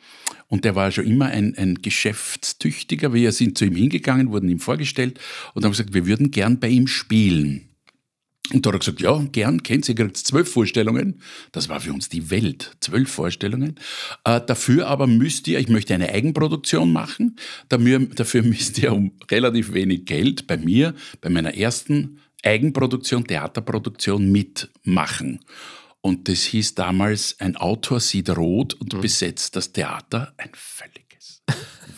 und 0.48 0.66
der 0.66 0.74
war 0.74 0.92
schon 0.92 1.06
immer 1.06 1.26
ein, 1.26 1.56
ein 1.56 1.76
geschäftstüchtiger. 1.80 3.14
Wir 3.14 3.32
sind 3.32 3.56
zu 3.56 3.64
ihm 3.64 3.74
hingegangen, 3.74 4.30
wurden 4.30 4.50
ihm 4.50 4.58
vorgestellt 4.58 5.18
und 5.54 5.64
haben 5.64 5.72
gesagt, 5.72 5.94
wir 5.94 6.06
würden 6.06 6.30
gern 6.30 6.60
bei 6.60 6.68
ihm 6.68 6.86
spielen. 6.86 7.69
Und 8.52 8.66
da 8.66 8.70
hat 8.70 8.76
er 8.76 8.78
gesagt, 8.80 9.00
ja, 9.00 9.16
gern, 9.30 9.62
kennt 9.62 9.88
ihr, 9.88 9.94
kriegt 9.94 10.16
zwölf 10.16 10.50
Vorstellungen. 10.50 11.20
Das 11.52 11.68
war 11.68 11.80
für 11.80 11.92
uns 11.92 12.08
die 12.08 12.30
Welt, 12.30 12.76
zwölf 12.80 13.10
Vorstellungen. 13.10 13.76
Äh, 14.24 14.40
dafür 14.44 14.88
aber 14.88 15.06
müsst 15.06 15.46
ihr, 15.46 15.60
ich 15.60 15.68
möchte 15.68 15.94
eine 15.94 16.08
Eigenproduktion 16.08 16.92
machen, 16.92 17.36
dafür, 17.68 18.00
dafür 18.00 18.42
müsst 18.42 18.78
ihr 18.78 18.92
um 18.92 19.12
relativ 19.30 19.72
wenig 19.72 20.04
Geld 20.04 20.46
bei 20.46 20.56
mir, 20.56 20.94
bei 21.20 21.30
meiner 21.30 21.54
ersten 21.54 22.18
Eigenproduktion, 22.42 23.24
Theaterproduktion 23.24 24.32
mitmachen. 24.32 25.40
Und 26.00 26.28
das 26.28 26.42
hieß 26.44 26.74
damals, 26.74 27.36
ein 27.38 27.56
Autor 27.56 28.00
sieht 28.00 28.30
rot 28.30 28.74
und 28.74 29.00
besetzt 29.00 29.54
das 29.54 29.72
Theater, 29.72 30.32
ein 30.38 30.50
völliges 30.54 31.42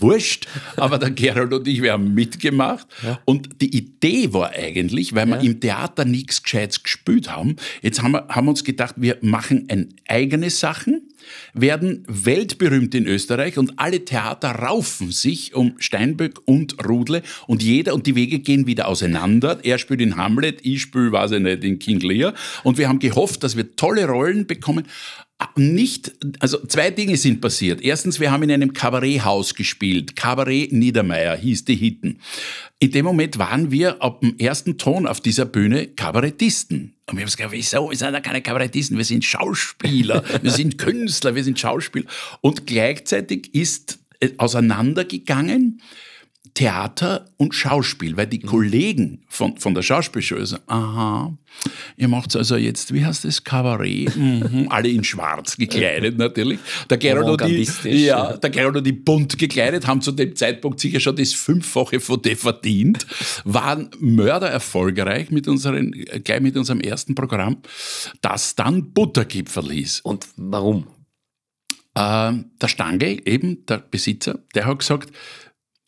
wurscht. 0.03 0.47
Aber 0.77 0.99
der 0.99 1.11
Gerald 1.11 1.53
und 1.53 1.67
ich, 1.67 1.83
wir 1.83 1.93
haben 1.93 2.15
mitgemacht. 2.15 2.87
Ja. 3.03 3.21
Und 3.25 3.61
die 3.61 3.75
Idee 3.75 4.33
war 4.33 4.51
eigentlich, 4.51 5.15
weil 5.15 5.27
wir 5.27 5.41
im 5.41 5.61
Theater 5.61 6.05
nichts 6.05 6.43
Gescheites 6.43 6.83
gespielt 6.83 7.31
haben, 7.31 7.57
jetzt 7.81 8.03
haben 8.03 8.13
wir, 8.13 8.27
haben 8.29 8.49
uns 8.49 8.65
gedacht, 8.65 8.97
wir 8.99 9.19
machen 9.23 9.67
ein 9.69 9.95
eigene 10.09 10.51
Sachen 10.51 11.09
werden 11.55 12.05
weltberühmt 12.09 12.95
in 12.95 13.07
Österreich 13.07 13.59
und 13.59 13.79
alle 13.79 14.05
Theater 14.05 14.51
raufen 14.51 15.11
sich 15.11 15.55
um 15.55 15.75
Steinböck 15.79 16.41
und 16.45 16.85
Rudle 16.87 17.23
und 17.47 17.63
jeder 17.63 17.95
und 17.95 18.07
die 18.07 18.15
Wege 18.15 18.39
gehen 18.39 18.67
wieder 18.67 18.89
auseinander. 18.89 19.61
Er 19.63 19.79
spielt 19.79 20.01
in 20.01 20.17
Hamlet, 20.17 20.61
ich 20.63 20.83
spiele, 20.83 21.13
weiß 21.13 21.33
ich 21.33 21.41
nicht, 21.41 21.65
in 21.65 21.79
King 21.79 22.01
Lear 22.01 22.35
und 22.65 22.79
wir 22.79 22.89
haben 22.89 22.99
gehofft, 22.99 23.43
dass 23.43 23.57
wir 23.57 23.77
tolle 23.77 24.07
Rollen 24.07 24.47
bekommen 24.47 24.87
nicht, 25.57 26.13
also 26.41 26.65
zwei 26.67 26.91
Dinge 26.91 27.17
sind 27.17 27.41
passiert. 27.41 27.81
Erstens, 27.81 28.21
wir 28.21 28.31
haben 28.31 28.43
in 28.43 28.51
einem 28.51 28.73
Kabaretthaus 28.73 29.55
gespielt. 29.55 30.17
Kabarett 30.17 30.73
Niedermeyer 30.73 31.37
hieß 31.37 31.65
die 31.65 31.77
Hitten. 31.77 32.21
In 32.79 32.91
dem 32.91 33.05
Moment 33.05 33.39
waren 33.39 33.71
wir 33.71 34.03
ab 34.03 34.21
dem 34.21 34.37
ersten 34.39 34.79
Ton 34.79 35.07
auf 35.07 35.21
dieser 35.21 35.45
Bühne 35.45 35.87
Kabarettisten. 35.87 36.95
Und 37.07 37.17
wir 37.17 37.23
haben 37.23 37.31
gesagt, 37.31 37.53
wieso? 37.53 37.91
Wir 37.91 37.97
sind 37.97 38.13
ja 38.13 38.21
keine 38.21 38.43
Kabarettisten, 38.43 38.97
wir 38.97 39.05
sind 39.05 39.25
Schauspieler, 39.25 40.25
wir 40.43 40.51
sind 40.51 40.79
Künstler, 40.79 41.35
wir 41.35 41.45
sind 41.45 41.59
Schauspieler. 41.59 42.07
Und 42.41 42.67
gleichzeitig 42.67 43.55
ist 43.55 43.99
auseinandergegangen, 44.39 45.81
Theater 46.55 47.25
und 47.39 47.55
Schauspiel, 47.55 48.17
weil 48.17 48.27
die 48.27 48.41
mhm. 48.41 48.47
Kollegen 48.47 49.25
von, 49.29 49.57
von 49.57 49.75
der 49.75 49.83
Schauspielschule 49.83 50.45
sagen, 50.45 50.63
aha, 50.67 51.37
ihr 51.97 52.09
macht 52.09 52.37
also 52.37 52.57
jetzt, 52.57 52.93
wie 52.93 53.05
heißt 53.05 53.25
das, 53.25 53.43
Kabarett, 53.43 54.15
mhm, 54.15 54.67
alle 54.71 54.89
in 54.89 55.03
schwarz 55.03 55.57
gekleidet 55.57 56.19
natürlich. 56.19 56.59
Der 56.91 56.99
Gerald, 56.99 57.27
und 57.27 57.49
die, 57.49 58.05
ja, 58.05 58.37
der 58.37 58.51
Gerald 58.51 58.77
und 58.77 58.87
die 58.87 58.93
bunt 58.93 59.39
gekleidet, 59.39 59.87
haben 59.87 60.03
zu 60.03 60.13
dem 60.13 60.37
Zeitpunkt 60.37 60.79
sicher 60.79 61.01
schon 61.01 61.17
das 61.17 61.33
Fünffache 61.33 62.01
von 62.01 62.21
dem 62.21 62.37
verdient, 62.37 63.07
waren 63.45 63.89
mördererfolgreich 63.99 65.31
mit 65.31 65.49
unseren, 65.49 65.93
gleich 65.93 66.41
mit 66.43 66.57
unserem 66.59 66.81
ersten 66.81 67.15
Programm, 67.15 67.63
das 68.21 68.55
dann 68.57 68.93
Buttergipfel 68.93 69.73
hieß. 69.73 70.01
Und 70.01 70.29
warum? 70.37 70.87
Äh, 71.95 72.33
der 72.61 72.69
Stange, 72.69 73.27
eben 73.27 73.67
der 73.67 73.79
Besitzer, 73.79 74.39
der 74.55 74.67
hat 74.67 74.79
gesagt, 74.79 75.11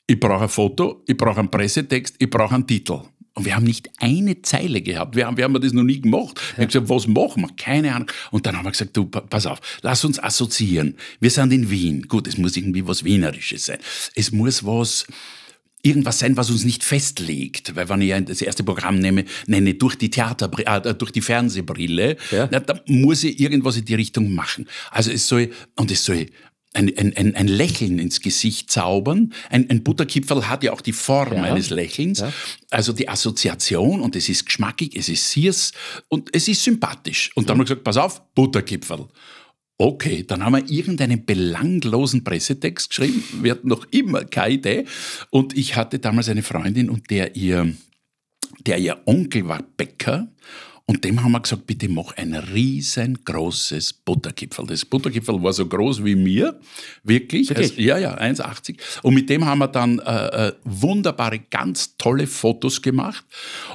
ich 0.07 0.21
brauche 0.21 0.45
ein 0.45 0.49
Foto, 0.49 1.03
ich 1.07 1.17
brauche 1.17 1.41
einen 1.41 1.51
Pressetext, 1.51 2.17
ich 2.19 2.31
brauche 2.31 2.55
einen 2.55 2.67
Titel. 2.67 3.01
Und 3.37 3.45
wir 3.47 3.57
haben 3.57 3.65
nicht 3.65 3.91
eine 3.99 4.41
Zeile 4.43 4.81
gehabt. 4.81 5.17
Wir 5.17 5.27
haben, 5.27 5.37
wir 5.37 5.43
haben 5.43 5.61
das 5.61 5.73
noch 5.73 5.83
nie 5.83 6.01
gemacht. 6.01 6.41
Wir 6.55 6.63
haben 6.63 6.69
gesagt, 6.69 6.89
was 6.89 7.09
machen 7.09 7.43
wir? 7.43 7.51
Keine 7.57 7.93
Ahnung. 7.93 8.09
Und 8.31 8.47
dann 8.47 8.57
haben 8.57 8.65
wir 8.65 8.71
gesagt, 8.71 8.97
du, 8.97 9.07
pass 9.07 9.47
auf, 9.47 9.61
lass 9.83 10.05
uns 10.05 10.23
assoziieren. 10.23 10.97
Wir 11.19 11.31
sind 11.31 11.53
in 11.53 11.69
Wien. 11.69 12.03
Gut, 12.03 12.29
es 12.29 12.39
muss 12.39 12.57
irgendwie 12.57 12.87
was 12.87 13.03
Wienerisches 13.03 13.67
sein. 13.67 13.79
Es 14.15 14.31
muss 14.31 14.65
was, 14.65 15.05
irgendwas 15.83 16.21
sein, 16.21 16.37
was 16.37 16.49
uns 16.51 16.65
nicht 16.65 16.85
festlegt. 16.85 17.75
Weil 17.75 17.89
wenn 17.89 18.03
ich 18.03 18.25
das 18.25 18.41
erste 18.41 18.63
Programm 18.63 19.01
nehme, 19.01 19.25
nenne 19.49 19.75
durch 19.75 19.97
die 19.97 20.11
Theater, 20.11 20.49
äh, 20.57 20.95
durch 20.95 21.11
die 21.11 21.21
Fernsehbrille, 21.21 22.17
ja. 22.31 22.49
na, 22.53 22.61
da 22.61 22.81
muss 22.87 23.25
ich 23.25 23.41
irgendwas 23.41 23.77
in 23.77 23.85
die 23.85 23.95
Richtung 23.95 24.33
machen. 24.33 24.69
Also 24.93 25.11
es 25.11 25.27
soll, 25.27 25.51
und 25.75 25.91
es 25.91 26.05
soll 26.05 26.27
ein, 26.75 26.93
ein, 26.99 27.17
ein, 27.17 27.35
ein 27.35 27.49
Lächeln 27.49 27.99
ins 27.99 28.21
Gesicht 28.21 28.71
zaubern. 28.71 29.33
Ein, 29.49 29.71
ein 29.71 29.83
Butterkipferl 29.83 30.49
hat 30.49 30.63
ja 30.65 30.73
auch 30.73 30.81
die 30.81 30.93
Form 30.93 31.35
ja. 31.35 31.43
eines 31.45 31.71
Lächelns. 31.71 32.21
Ja. 32.21 32.33
Also 32.71 32.93
die 32.93 33.09
Assoziation 33.09 34.01
und 34.01 34.17
es 34.17 34.29
ist 34.29 34.47
geschmackig, 34.47 34.97
es 34.97 35.09
ist 35.09 35.31
süß 35.31 35.73
und 36.09 36.31
es 36.35 36.49
ist 36.49 36.63
sympathisch. 36.63 37.31
Und 37.35 37.49
dann 37.49 37.55
haben 37.55 37.61
wir 37.61 37.65
gesagt, 37.65 37.85
pass 37.85 37.97
auf, 37.97 38.23
Butterkipferl. 38.35 39.09
Okay, 39.77 40.25
dann 40.27 40.45
haben 40.45 40.53
wir 40.53 40.71
irgendeinen 40.71 41.25
belanglosen 41.25 42.23
Pressetext 42.23 42.91
geschrieben. 42.91 43.25
Wir 43.43 43.53
hatten 43.53 43.69
noch 43.69 43.87
immer 43.91 44.25
keine 44.25 44.55
Idee. 44.55 44.85
Und 45.31 45.57
ich 45.57 45.75
hatte 45.75 45.99
damals 45.99 46.29
eine 46.29 46.43
Freundin 46.43 46.89
und 46.89 47.11
der 47.11 47.35
ihr, 47.35 47.75
der 48.67 48.79
ihr 48.79 49.01
Onkel 49.07 49.49
war 49.49 49.63
Bäcker 49.77 50.29
und 50.87 51.03
dem 51.03 51.23
haben 51.23 51.33
wir 51.33 51.41
gesagt, 51.41 51.67
bitte 51.67 51.89
mach 51.89 52.13
ein 52.19 52.35
riesengroßes 52.35 53.95
Butterkipfel. 53.95 54.67
Das 54.67 54.85
Butterkipfel 54.85 55.43
war 55.43 55.55
so 55.55 55.67
groß 55.67 56.05
wie 56.05 56.15
mir, 56.15 56.61
wirklich. 57.03 57.49
wirklich? 57.49 57.71
Also, 57.71 57.81
ja, 57.81 57.97
ja, 57.97 58.19
1,80. 58.19 58.77
Und 59.03 59.15
mit 59.15 59.31
dem 59.31 59.47
haben 59.47 59.61
wir 59.61 59.69
dann 59.69 59.99
äh, 60.01 60.49
äh, 60.49 60.53
wunderbare, 60.65 61.39
ganz 61.39 61.97
tolle 61.97 62.27
Fotos 62.27 62.83
gemacht. 62.83 63.25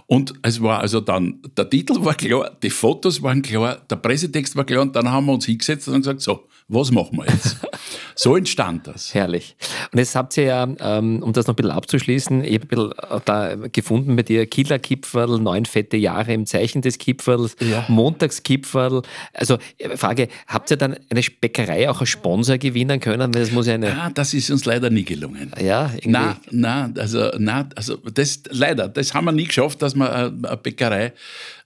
Und 0.06 0.36
es 0.44 0.62
war 0.62 0.82
also 0.82 1.02
dann, 1.02 1.42
der 1.58 1.68
Titel 1.68 1.96
war 2.06 2.14
klar, 2.14 2.56
die 2.62 2.70
Fotos 2.70 3.24
waren 3.24 3.42
klar, 3.42 3.82
der 3.90 3.96
Pressetext 3.96 4.56
war 4.56 4.66
klar 4.66 4.84
und 4.84 4.96
dann 4.96 5.10
haben 5.10 5.26
wir 5.26 5.34
uns 5.34 5.48
hingesetzt 5.48 5.88
und 5.88 6.02
gesagt, 6.02 6.22
so, 6.22 6.48
was 6.70 6.92
machen 6.92 7.18
wir 7.18 7.26
jetzt? 7.26 7.58
so 8.16 8.38
entstand 8.38 8.86
das. 8.86 9.14
Herrlich. 9.16 9.56
Und 9.92 9.98
jetzt 9.98 10.16
habt 10.16 10.38
ihr 10.38 10.44
ja, 10.44 10.68
ähm, 10.80 11.24
um 11.24 11.34
das 11.34 11.48
noch 11.48 11.54
ein 11.54 11.56
bisschen 11.56 11.72
abzuschließen, 11.72 12.44
ich 12.44 12.54
habe 12.54 12.64
ein 12.64 12.68
bisschen 12.68 12.92
äh, 12.92 13.20
da 13.26 13.56
gefunden 13.72 14.16
bei 14.16 14.22
dir, 14.22 14.46
Killerkipferl, 14.46 15.40
neun 15.40 15.66
fette 15.66 15.98
Jahre 15.98 16.32
im 16.32 16.46
Zeichen 16.46 16.84
des 16.84 17.00
Kipferls, 17.00 17.56
ja. 17.60 17.86
Montagskipferl. 17.88 19.02
Also 19.34 19.58
Frage, 19.96 20.28
habt 20.48 20.70
ihr 20.70 20.78
dann 20.78 20.96
eine 21.10 21.22
Bäckerei 21.42 21.90
auch 21.90 22.02
als 22.02 22.10
Sponsor 22.10 22.60
gewinnen 22.60 23.00
können? 23.00 23.32
Das 23.32 23.52
muss 23.52 23.66
ja 23.66 23.74
eine 23.74 24.00
ah, 24.00 24.12
das 24.14 24.36
ist 24.36 24.52
uns 24.52 24.66
leider 24.66 24.92
nie 24.92 25.04
gelungen. 25.04 25.52
Ja, 25.60 25.90
irgendwie. 25.96 26.10
Na, 26.12 26.38
na, 26.52 26.92
also, 26.98 27.32
na, 27.40 27.68
also 27.76 27.98
das 27.98 28.44
leider, 28.50 28.88
das 28.88 29.16
haben 29.16 29.26
wir 29.26 29.32
nie 29.32 29.46
geschafft, 29.46 29.82
dass 29.82 29.96
wir 29.96 30.14
eine 30.14 30.58
Bäckerei 30.58 31.14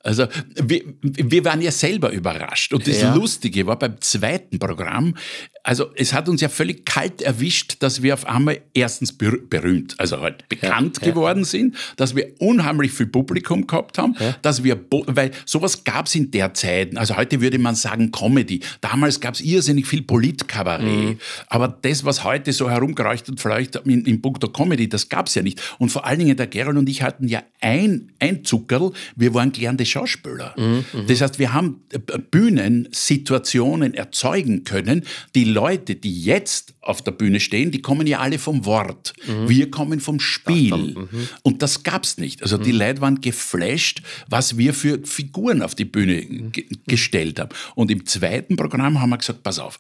also 0.03 0.27
wir, 0.62 0.81
wir 1.01 1.45
waren 1.45 1.62
ja 1.62 1.72
selber 1.72 2.12
überrascht. 2.12 2.74
Und 2.74 2.86
das 2.88 3.01
ja. 3.01 3.15
Lustige 3.15 3.65
war 3.65 3.79
beim 3.79 4.00
zweiten 4.01 4.60
Programm, 4.60 5.15
also 5.63 5.91
es 5.95 6.12
hat 6.12 6.27
uns 6.27 6.41
ja 6.41 6.50
völlig 6.50 6.86
kalt 6.86 7.22
erwischt, 7.22 7.77
dass 7.79 8.03
wir 8.03 8.13
auf 8.13 8.27
einmal 8.27 8.60
erstens 8.74 9.13
berühmt, 9.13 9.95
also 9.98 10.19
halt 10.19 10.48
bekannt 10.50 11.00
ja, 11.01 11.10
geworden 11.10 11.39
ja. 11.39 11.45
sind, 11.45 11.77
dass 11.95 12.15
wir 12.15 12.33
unheimlich 12.39 12.91
viel 12.91 13.07
Publikum 13.07 13.65
gehabt 13.65 13.98
haben, 13.98 14.15
dass 14.41 14.65
wir, 14.65 14.77
weil 14.89 15.31
sowas 15.45 15.86
gab 15.86 16.07
es 16.07 16.15
in 16.15 16.31
der 16.31 16.53
Zeit, 16.53 16.98
also 16.98 17.15
heute 17.15 17.39
würde 17.39 17.57
man 17.60 17.75
sagen 17.75 18.12
Comedy. 18.12 18.60
Damals 18.81 19.22
gab 19.22 19.36
es 19.36 19.41
irrsinnig 19.41 19.88
viel 19.88 20.01
Politkabarett. 20.01 20.86
Mhm. 20.86 21.19
Aber 21.48 21.69
das, 21.69 22.03
was 22.03 22.25
heute 22.25 22.51
so 22.51 22.69
herumgereicht 22.69 23.29
und 23.29 23.39
vielleicht 23.39 23.77
in, 23.77 24.03
in 24.03 24.22
puncto 24.22 24.50
Comedy, 24.50 24.89
das 24.89 25.07
gab 25.07 25.27
es 25.27 25.36
ja 25.36 25.41
nicht. 25.41 25.62
Und 25.79 25.89
vor 25.89 26.05
allen 26.05 26.19
Dingen 26.19 26.36
der 26.36 26.48
Gerald 26.48 26.75
und 26.75 26.89
ich 26.89 27.01
hatten 27.03 27.29
ja 27.29 27.41
ein, 27.62 28.12
ein 28.19 28.43
Zuckerl, 28.43 28.91
wir 29.15 29.33
waren 29.33 29.53
gelernte 29.53 29.86
Schauspieler. 29.94 30.56
Mhm, 30.58 30.86
das 31.08 31.22
heißt, 31.22 31.40
wir 31.40 31.54
haben 31.54 31.82
äh, 31.92 32.00
Bühnensituationen 32.20 33.94
erzeugen 33.94 34.64
können, 34.64 35.06
die 35.36 35.44
Leute, 35.44 35.96
die 35.96 36.24
jetzt 36.24 36.74
auf 36.82 37.02
der 37.02 37.12
Bühne 37.12 37.40
stehen, 37.40 37.72
die 37.72 37.82
kommen 37.82 38.08
ja 38.08 38.20
alle 38.20 38.40
vom 38.40 38.66
Wort. 38.66 39.14
Mhm. 39.26 39.50
Wir 39.50 39.72
kommen 39.72 40.00
vom 40.00 40.20
Spiel. 40.20 40.96
Mhm. 40.96 41.30
Und 41.44 41.62
das 41.62 41.84
gab 41.84 42.04
es 42.04 42.18
nicht. 42.18 42.42
Also 42.42 42.58
die 42.58 42.74
mhm. 42.74 42.80
Leute 42.80 43.02
waren 43.02 43.22
geflasht, 43.22 44.02
was 44.28 44.58
wir 44.58 44.74
für 44.74 45.00
Figuren 45.06 45.62
auf 45.62 45.76
die 45.76 45.86
Bühne 45.86 46.22
mhm. 46.28 46.52
gestellt 46.88 47.40
haben. 47.40 47.50
Und 47.76 47.92
im 47.92 48.06
zweiten 48.06 48.56
Programm 48.56 49.00
haben 49.00 49.10
wir 49.10 49.18
gesagt, 49.18 49.44
pass 49.44 49.60
auf, 49.60 49.80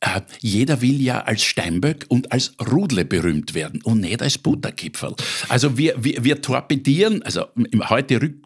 äh, 0.00 0.22
jeder 0.40 0.80
will 0.80 1.00
ja 1.00 1.20
als 1.22 1.44
Steinböck 1.44 2.06
und 2.08 2.32
als 2.32 2.54
Rudle 2.72 3.04
berühmt 3.04 3.54
werden 3.54 3.82
und 3.82 4.00
nicht 4.00 4.22
als 4.22 4.38
Butterkipferl. 4.38 5.14
Also 5.48 5.76
wir, 5.76 5.94
wir, 6.02 6.24
wir 6.24 6.40
torpedieren, 6.40 7.22
also 7.22 7.46
heute 7.88 8.22
rück, 8.22 8.36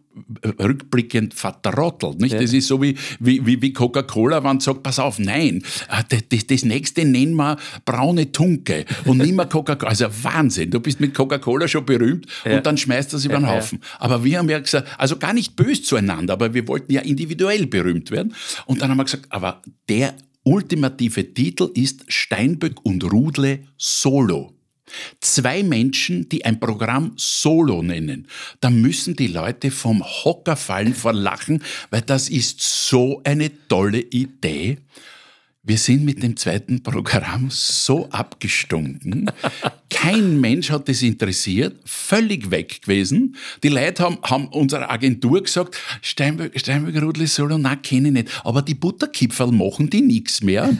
rückblickend 0.44 1.34
vertrottelt. 1.34 2.20
Nicht? 2.20 2.34
Ja. 2.34 2.40
Das 2.40 2.52
ist 2.52 2.68
so 2.68 2.80
wie, 2.80 2.96
wie, 3.18 3.60
wie 3.60 3.72
Coca-Cola, 3.72 4.44
wenn 4.44 4.60
sagt, 4.60 4.82
pass 4.82 4.98
auf, 4.98 5.18
nein, 5.18 5.62
äh, 5.88 6.20
das, 6.28 6.46
das 6.46 6.64
nächste 6.64 7.04
nennen 7.04 7.34
wir 7.34 7.56
braune 7.84 8.32
Tunke 8.32 8.84
und 9.04 9.18
nicht 9.18 9.34
mehr 9.34 9.46
Coca-Cola. 9.46 9.90
Also 9.90 10.06
Wahnsinn, 10.22 10.70
du 10.70 10.80
bist 10.80 11.00
mit 11.00 11.14
Coca-Cola 11.14 11.68
schon 11.68 11.84
berühmt 11.84 12.26
ja. 12.44 12.56
und 12.56 12.66
dann 12.66 12.76
schmeißt 12.76 13.12
das 13.12 13.24
über 13.24 13.36
den 13.36 13.48
Haufen. 13.48 13.80
Ja. 13.82 14.00
Aber 14.00 14.24
wir 14.24 14.38
haben 14.38 14.48
ja 14.48 14.58
gesagt, 14.58 14.88
also 14.98 15.16
gar 15.16 15.32
nicht 15.32 15.56
böse 15.56 15.82
zueinander, 15.82 16.34
aber 16.34 16.54
wir 16.54 16.66
wollten 16.68 16.92
ja 16.92 17.00
individuell 17.00 17.66
berühmt 17.66 18.10
werden. 18.10 18.34
Und 18.66 18.82
dann 18.82 18.90
haben 18.90 18.98
wir 18.98 19.04
gesagt, 19.04 19.26
aber 19.30 19.62
der 19.88 20.14
ultimative 20.44 21.34
Titel 21.34 21.70
ist 21.74 22.04
Steinböck 22.08 22.84
und 22.84 23.04
Rudle 23.04 23.60
Solo. 23.76 24.53
Zwei 25.20 25.62
Menschen, 25.62 26.28
die 26.28 26.44
ein 26.44 26.60
Programm 26.60 27.12
Solo 27.16 27.82
nennen, 27.82 28.26
da 28.60 28.70
müssen 28.70 29.16
die 29.16 29.28
Leute 29.28 29.70
vom 29.70 30.02
Hocker 30.04 30.56
fallen 30.56 30.94
vor 30.94 31.12
Lachen, 31.12 31.62
weil 31.90 32.02
das 32.02 32.28
ist 32.28 32.60
so 32.60 33.20
eine 33.24 33.50
tolle 33.68 34.00
Idee. 34.00 34.78
Wir 35.66 35.78
sind 35.78 36.04
mit 36.04 36.22
dem 36.22 36.36
zweiten 36.36 36.82
Programm 36.82 37.48
so 37.50 38.06
abgestunken. 38.10 39.30
Kein 39.88 40.38
Mensch 40.38 40.70
hat 40.70 40.90
das 40.90 41.00
interessiert, 41.00 41.80
völlig 41.86 42.50
weg 42.50 42.82
gewesen. 42.82 43.34
Die 43.62 43.70
Leute 43.70 44.02
haben, 44.02 44.18
haben 44.22 44.48
unserer 44.48 44.90
Agentur 44.90 45.42
gesagt, 45.42 45.78
Steinberg, 46.02 46.60
Steinberg 46.60 47.02
Rudli 47.02 47.26
Solo, 47.26 47.56
na, 47.56 47.76
kenne 47.76 48.08
ich 48.08 48.14
nicht. 48.14 48.28
Aber 48.44 48.60
die 48.60 48.74
Butterkipferl 48.74 49.52
machen 49.52 49.88
die 49.88 50.02
nichts 50.02 50.42
mehr. 50.42 50.76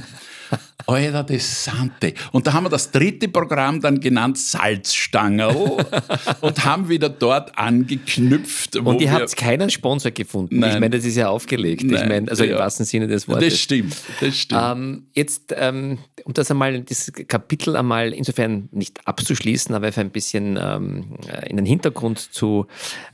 Alter, 0.86 1.24
das 1.24 1.64
Sante. 1.64 2.12
Und 2.32 2.46
da 2.46 2.52
haben 2.52 2.64
wir 2.64 2.70
das 2.70 2.90
dritte 2.90 3.28
Programm 3.28 3.80
dann 3.80 4.00
genannt 4.00 4.36
Salzstangerl 4.36 5.86
und 6.42 6.64
haben 6.64 6.88
wieder 6.88 7.08
dort 7.08 7.56
angeknüpft. 7.58 8.76
Und 8.76 9.00
ihr 9.00 9.12
habt 9.12 9.34
keinen 9.36 9.70
Sponsor 9.70 10.10
gefunden. 10.10 10.58
Nein. 10.58 10.74
Ich 10.74 10.80
meine, 10.80 10.96
das 10.96 11.06
ist 11.06 11.16
ja 11.16 11.28
aufgelegt. 11.28 11.84
Nein. 11.84 12.02
Ich 12.02 12.08
meine, 12.08 12.30
also 12.30 12.44
Ja. 12.44 12.52
im 12.52 12.58
wahrsten 12.58 12.84
Sinne 12.84 13.06
des 13.06 13.28
Wortes. 13.28 13.54
Das 13.54 13.60
stimmt, 13.60 13.96
das 14.20 14.36
stimmt. 14.36 14.62
Ähm, 14.62 15.06
jetzt, 15.14 15.54
ähm, 15.56 15.98
um 16.24 16.34
das 16.34 16.50
einmal, 16.50 16.80
das 16.82 17.10
Kapitel 17.28 17.76
einmal 17.76 18.12
insofern 18.12 18.68
nicht 18.72 19.06
abzuschließen, 19.06 19.74
aber 19.74 19.86
einfach 19.86 20.02
ein 20.02 20.10
bisschen 20.10 20.58
ähm, 20.60 21.16
in 21.46 21.56
den 21.56 21.66
Hintergrund 21.66 22.18
zu 22.18 22.66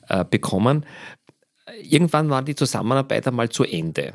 äh, 0.09 0.25
bekommen. 0.25 0.85
Irgendwann 1.83 2.31
war 2.31 2.43
die 2.43 2.57
Zusammenarbeit 2.57 3.29
einmal 3.29 3.49
zu 3.49 3.63
Ende. 3.65 4.15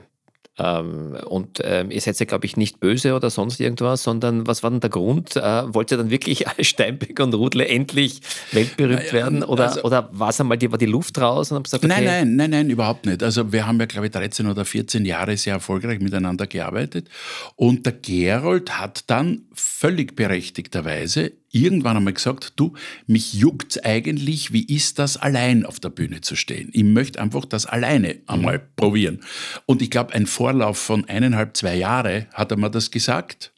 Ähm, 0.57 1.17
und 1.25 1.59
ähm, 1.63 1.91
ihr 1.91 1.99
seid 1.99 2.19
ja, 2.19 2.25
glaube 2.25 2.45
ich, 2.45 2.55
nicht 2.55 2.79
böse 2.79 3.13
oder 3.13 3.29
sonst 3.29 3.59
irgendwas, 3.59 4.03
sondern 4.03 4.47
was 4.47 4.63
war 4.63 4.71
denn 4.71 4.79
der 4.79 4.89
Grund? 4.89 5.35
Äh, 5.35 5.73
wollt 5.73 5.91
ihr 5.91 5.97
dann 5.97 6.09
wirklich 6.09 6.47
als 6.57 6.67
Steinbeck 6.67 7.19
und 7.19 7.33
Rudle 7.33 7.67
endlich 7.67 8.21
weltberühmt 8.51 9.11
werden? 9.11 9.43
Oder, 9.43 9.69
also- 9.69 9.83
oder 9.83 10.09
war 10.13 10.29
es 10.29 10.39
einmal 10.39 10.57
die, 10.57 10.71
war 10.71 10.77
die 10.77 10.85
Luft 10.85 11.17
raus 11.19 11.51
und 11.51 11.63
gesagt, 11.63 11.83
okay, 11.83 11.93
Nein, 11.93 12.05
nein, 12.05 12.35
nein, 12.35 12.49
nein, 12.51 12.69
überhaupt 12.69 13.05
nicht. 13.05 13.21
Also 13.21 13.51
wir 13.51 13.67
haben 13.67 13.79
ja, 13.79 13.85
glaube 13.85 14.07
ich, 14.07 14.13
13 14.13 14.47
oder 14.47 14.63
14 14.63 15.05
Jahre 15.05 15.35
sehr 15.35 15.53
erfolgreich 15.55 15.99
miteinander 15.99 16.47
gearbeitet. 16.47 17.09
Und 17.55 17.85
der 17.85 17.93
Gerold 17.93 18.77
hat 18.77 19.03
dann 19.07 19.43
völlig 19.53 20.15
berechtigterweise 20.15 21.33
irgendwann 21.55 21.97
einmal 21.97 22.13
gesagt, 22.13 22.53
du, 22.57 22.73
mich 23.07 23.33
juckt's 23.33 23.77
eigentlich, 23.77 24.51
wie 24.51 24.65
ist 24.65 24.99
das, 24.99 25.17
allein 25.17 25.65
auf 25.65 25.79
der 25.79 25.89
Bühne 25.89 26.21
zu 26.21 26.35
stehen? 26.35 26.69
Ich 26.73 26.83
möchte 26.83 27.21
einfach 27.21 27.45
das 27.45 27.65
alleine 27.65 28.17
einmal 28.27 28.59
probieren. 28.59 29.21
Und 29.65 29.81
ich 29.81 29.89
glaube, 29.89 30.13
ein 30.13 30.27
Vorlauf 30.27 30.77
von 30.77 31.05
eineinhalb, 31.05 31.55
zwei 31.55 31.75
Jahre 31.75 32.27
hat 32.33 32.51
er 32.51 32.57
mir 32.57 32.69
das 32.69 32.91
gesagt. 32.91 33.54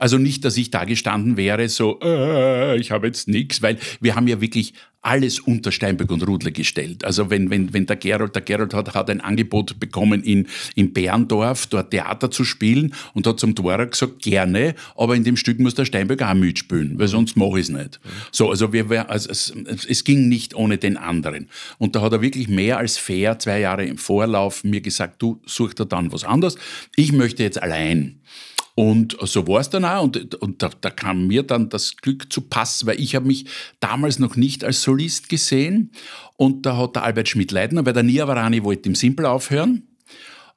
Also 0.00 0.16
nicht, 0.16 0.46
dass 0.46 0.56
ich 0.56 0.70
da 0.70 0.84
gestanden 0.84 1.36
wäre, 1.36 1.68
so, 1.68 2.00
äh, 2.02 2.78
ich 2.80 2.90
habe 2.90 3.06
jetzt 3.06 3.28
nichts, 3.28 3.60
weil 3.60 3.78
wir 4.00 4.16
haben 4.16 4.26
ja 4.26 4.40
wirklich 4.40 4.72
alles 5.02 5.40
unter 5.40 5.72
Steinbeck 5.72 6.10
und 6.10 6.26
Rudle 6.26 6.52
gestellt. 6.52 7.04
Also 7.04 7.30
wenn, 7.30 7.50
wenn, 7.50 7.72
wenn 7.72 7.86
der 7.86 7.96
Gerold, 7.96 8.34
der 8.34 8.42
Gerold 8.42 8.74
hat, 8.74 8.94
hat 8.94 9.10
ein 9.10 9.20
Angebot 9.20 9.78
bekommen, 9.78 10.22
in, 10.22 10.46
in 10.74 10.92
Berndorf 10.92 11.66
dort 11.66 11.90
Theater 11.90 12.30
zu 12.30 12.44
spielen 12.44 12.94
und 13.14 13.26
hat 13.26 13.40
zum 13.40 13.54
Dvorak 13.54 13.92
gesagt, 13.92 14.22
gerne, 14.22 14.74
aber 14.96 15.16
in 15.16 15.24
dem 15.24 15.36
Stück 15.36 15.58
muss 15.58 15.74
der 15.74 15.84
Steinbeck 15.84 16.22
auch 16.22 16.34
mitspielen, 16.34 16.98
weil 16.98 17.08
sonst 17.08 17.36
mache 17.36 17.60
ich 17.60 17.66
es 17.66 17.68
nicht. 17.70 18.00
So, 18.32 18.50
also, 18.50 18.72
wir, 18.72 19.10
also 19.10 19.30
es, 19.30 19.52
es 19.88 20.04
ging 20.04 20.28
nicht 20.28 20.54
ohne 20.54 20.78
den 20.78 20.96
anderen. 20.96 21.48
Und 21.78 21.94
da 21.94 22.00
hat 22.00 22.12
er 22.12 22.22
wirklich 22.22 22.48
mehr 22.48 22.78
als 22.78 22.98
fair, 22.98 23.38
zwei 23.38 23.60
Jahre 23.60 23.84
im 23.84 23.98
Vorlauf, 23.98 24.64
mir 24.64 24.80
gesagt, 24.80 25.20
du 25.20 25.40
such 25.46 25.74
dir 25.74 25.86
dann 25.86 26.12
was 26.12 26.24
anderes. 26.24 26.56
Ich 26.96 27.12
möchte 27.12 27.42
jetzt 27.42 27.62
allein. 27.62 28.20
Und 28.80 29.14
so 29.20 29.46
war 29.46 29.60
es 29.60 29.68
dann 29.68 29.84
auch. 29.84 30.04
Und, 30.04 30.36
und 30.36 30.62
da, 30.62 30.70
da 30.80 30.88
kam 30.88 31.26
mir 31.26 31.42
dann 31.42 31.68
das 31.68 31.98
Glück 31.98 32.32
zu 32.32 32.40
Pass, 32.40 32.86
weil 32.86 32.98
ich 32.98 33.14
habe 33.14 33.26
mich 33.26 33.44
damals 33.78 34.18
noch 34.18 34.36
nicht 34.36 34.64
als 34.64 34.80
Solist 34.80 35.28
gesehen. 35.28 35.90
Und 36.38 36.64
da 36.64 36.78
hat 36.78 36.96
der 36.96 37.02
Albert 37.02 37.28
Schmidt-Leitner, 37.28 37.84
weil 37.84 37.92
der 37.92 38.04
Niavarani 38.04 38.64
wollte 38.64 38.88
im 38.88 38.94
Simpel 38.94 39.26
aufhören. 39.26 39.82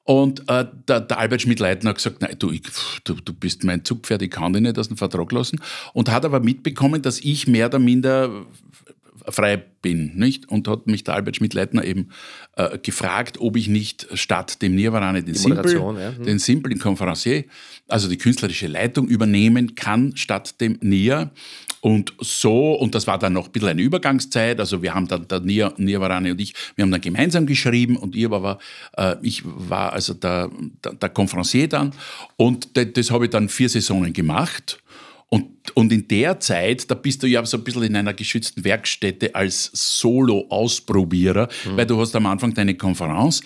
Und 0.03 0.49
äh, 0.49 0.65
der, 0.87 1.01
der 1.01 1.19
Albert 1.19 1.41
Schmidt-Leitner 1.41 1.89
hat 1.89 1.97
gesagt, 1.97 2.21
nein, 2.21 2.37
du, 2.39 2.49
ich, 2.51 2.61
du, 3.03 3.15
du 3.15 3.33
bist 3.33 3.65
mein 3.65 3.83
Zugpferd, 3.83 4.21
ich 4.21 4.31
kann 4.31 4.53
dich 4.53 4.61
nicht 4.61 4.79
aus 4.79 4.87
dem 4.87 4.95
Vertrag 4.95 5.29
lassen. 5.33 5.59
Und 5.91 6.09
hat 6.09 6.23
aber 6.23 6.39
mitbekommen, 6.39 7.01
dass 7.01 7.19
ich 7.19 7.49
mehr 7.49 7.65
oder 7.65 7.79
minder 7.79 8.45
frei 9.29 9.57
bin, 9.57 10.15
nicht? 10.15 10.49
Und 10.49 10.67
hat 10.67 10.87
mich 10.87 11.03
der 11.03 11.13
Albert 11.13 11.35
Schmidt-Leitner 11.35 11.83
eben 11.83 12.09
äh, 12.55 12.77
gefragt, 12.79 13.39
ob 13.39 13.55
ich 13.55 13.67
nicht 13.67 14.07
statt 14.13 14.61
dem 14.61 14.75
Nirvana 14.75 15.19
den 15.21 15.35
Simple, 15.35 15.73
ja. 15.73 16.15
Hm. 16.15 16.23
den 16.23 16.39
Simple, 16.39 16.69
den 16.69 16.79
Conferencier, 16.79 17.45
also 17.87 18.09
die 18.09 18.17
künstlerische 18.17 18.67
Leitung 18.67 19.07
übernehmen 19.07 19.75
kann 19.75 20.15
statt 20.15 20.59
dem 20.61 20.77
Nia. 20.81 21.31
Und 21.81 22.13
so, 22.19 22.75
und 22.75 22.95
das 22.95 23.07
war 23.07 23.19
dann 23.19 23.33
noch 23.33 23.47
ein 23.47 23.51
bisschen 23.51 23.67
eine 23.67 23.81
Übergangszeit, 23.81 24.57
also 24.59 24.81
wir 24.81 24.93
haben 24.93 25.07
dann, 25.09 25.27
der 25.27 25.41
Nia, 25.41 25.73
Nirvarani 25.75 26.31
und 26.31 26.39
ich, 26.39 26.53
wir 26.75 26.83
haben 26.83 26.91
dann 26.91 27.01
gemeinsam 27.01 27.45
geschrieben 27.45 27.97
und 27.97 28.15
ich 28.15 28.29
war, 28.29 28.57
äh, 28.95 29.17
ich 29.21 29.41
war 29.43 29.91
also 29.91 30.13
der, 30.13 30.49
der, 30.83 30.93
der 30.93 31.09
Conferencier 31.09 31.67
dann 31.67 31.91
und 32.37 32.77
das, 32.77 32.87
das 32.93 33.11
habe 33.11 33.25
ich 33.25 33.31
dann 33.31 33.49
vier 33.49 33.67
Saisonen 33.67 34.13
gemacht. 34.13 34.81
Und, 35.33 35.75
und 35.75 35.91
in 35.91 36.07
der 36.07 36.39
Zeit, 36.39 36.91
da 36.91 36.93
bist 36.93 37.23
du 37.23 37.27
ja 37.27 37.43
so 37.43 37.57
ein 37.57 37.63
bisschen 37.63 37.81
in 37.81 37.95
einer 37.95 38.13
geschützten 38.13 38.63
Werkstätte 38.63 39.33
als 39.33 39.71
Solo-Ausprobierer, 39.73 41.49
weil 41.75 41.87
du 41.87 41.99
hast 41.99 42.15
am 42.15 42.27
Anfang 42.27 42.53
deine 42.53 42.75
Konferenz, 42.75 43.41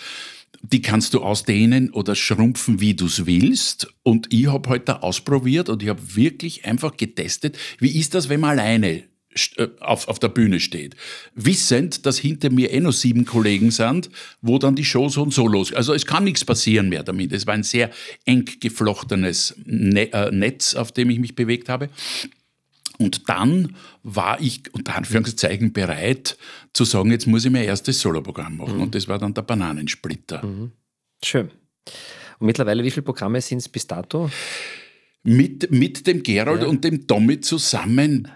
die 0.60 0.82
kannst 0.82 1.14
du 1.14 1.22
ausdehnen 1.22 1.88
oder 1.94 2.14
schrumpfen, 2.14 2.82
wie 2.82 2.92
du 2.92 3.06
es 3.06 3.24
willst. 3.24 3.88
Und 4.02 4.30
ich 4.30 4.48
habe 4.48 4.68
heute 4.68 4.84
da 4.84 4.96
ausprobiert 4.98 5.70
und 5.70 5.82
ich 5.82 5.88
habe 5.88 6.14
wirklich 6.14 6.66
einfach 6.66 6.94
getestet, 6.94 7.56
wie 7.78 7.98
ist 7.98 8.12
das, 8.12 8.28
wenn 8.28 8.40
man 8.40 8.58
alleine 8.58 9.04
auf, 9.80 10.08
auf 10.08 10.18
der 10.18 10.28
Bühne 10.28 10.58
steht. 10.60 10.96
Wissend, 11.34 12.06
dass 12.06 12.18
hinter 12.18 12.50
mir 12.50 12.72
eh 12.72 12.80
noch 12.80 12.92
sieben 12.92 13.24
Kollegen 13.24 13.70
sind, 13.70 14.10
wo 14.40 14.58
dann 14.58 14.74
die 14.74 14.84
Show 14.84 15.08
so 15.08 15.22
und 15.22 15.32
so 15.32 15.46
los. 15.46 15.72
Also 15.72 15.94
es 15.94 16.06
kann 16.06 16.24
nichts 16.24 16.44
passieren 16.44 16.88
mehr 16.88 17.02
damit. 17.02 17.32
Es 17.32 17.46
war 17.46 17.54
ein 17.54 17.62
sehr 17.62 17.90
eng 18.24 18.44
geflochtenes 18.60 19.54
Ne- 19.64 20.12
äh, 20.12 20.30
Netz, 20.30 20.74
auf 20.74 20.92
dem 20.92 21.10
ich 21.10 21.18
mich 21.18 21.34
bewegt 21.34 21.68
habe. 21.68 21.88
Und 22.98 23.28
dann 23.28 23.76
war 24.02 24.40
ich 24.40 24.62
unter 24.74 24.96
Anführungszeichen 24.96 25.72
bereit 25.72 26.36
zu 26.72 26.84
sagen, 26.84 27.12
jetzt 27.12 27.26
muss 27.28 27.44
ich 27.44 27.52
mein 27.52 27.64
erstes 27.64 28.00
Soloprogramm 28.00 28.56
machen. 28.56 28.80
Und 28.80 28.94
das 28.94 29.06
war 29.06 29.18
dann 29.18 29.34
der 29.34 29.42
Bananensplitter. 29.42 30.42
schön. 31.24 31.50
Und 32.40 32.46
mittlerweile, 32.46 32.82
wie 32.84 32.90
viele 32.90 33.02
Programme 33.02 33.40
sind 33.40 33.58
es 33.58 33.68
bis 33.68 33.86
dato? 33.86 34.30
Mit, 35.24 35.70
mit 35.72 36.06
dem 36.06 36.22
Gerold 36.22 36.62
Ja. 36.62 36.68
und 36.68 36.84
dem 36.84 37.06
Tommy 37.06 37.40
zusammen, 37.40 38.28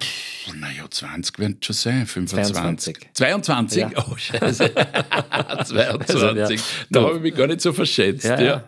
naja, 0.58 0.84
20 0.90 1.38
werden 1.38 1.56
es 1.60 1.66
schon 1.66 1.74
sein, 1.76 2.06
25. 2.06 2.96
22? 3.14 3.80
Ja. 3.82 3.90
Oh, 4.10 4.16
scheiße. 4.16 4.72
22. 5.64 6.60
Ja. 6.60 6.66
Da 6.90 7.02
habe 7.02 7.16
ich 7.16 7.22
mich 7.22 7.34
gar 7.34 7.46
nicht 7.46 7.60
so 7.60 7.72
verschätzt. 7.72 8.24
Ja. 8.24 8.64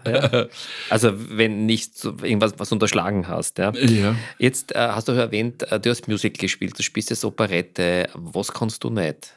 Also 0.89 1.13
wenn 1.37 1.67
nicht 1.67 1.99
so 1.99 2.17
irgendwas 2.23 2.55
was 2.57 2.71
unterschlagen 2.73 3.27
hast. 3.29 3.59
Ja. 3.59 3.73
Jetzt 4.39 4.73
äh, 4.75 4.79
hast 4.79 5.09
du 5.09 5.13
erwähnt, 5.13 5.71
äh, 5.71 5.81
du 5.81 5.91
hast 5.91 6.07
Musical 6.09 6.39
gespielt, 6.41 6.79
du 6.79 6.83
spielst 6.83 7.11
jetzt 7.11 7.25
Operette. 7.25 8.09
Was 8.15 8.53
kannst 8.53 8.85
du 8.85 8.91
nicht? 8.91 9.35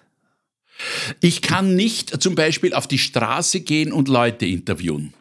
Ich 1.20 1.42
kann 1.42 1.76
nicht 1.76 2.22
zum 2.22 2.36
Beispiel 2.36 2.74
auf 2.74 2.88
die 2.88 3.00
Straße 3.00 3.62
gehen 3.62 3.92
und 3.92 4.08
Leute 4.08 4.46
interviewen. 4.46 5.14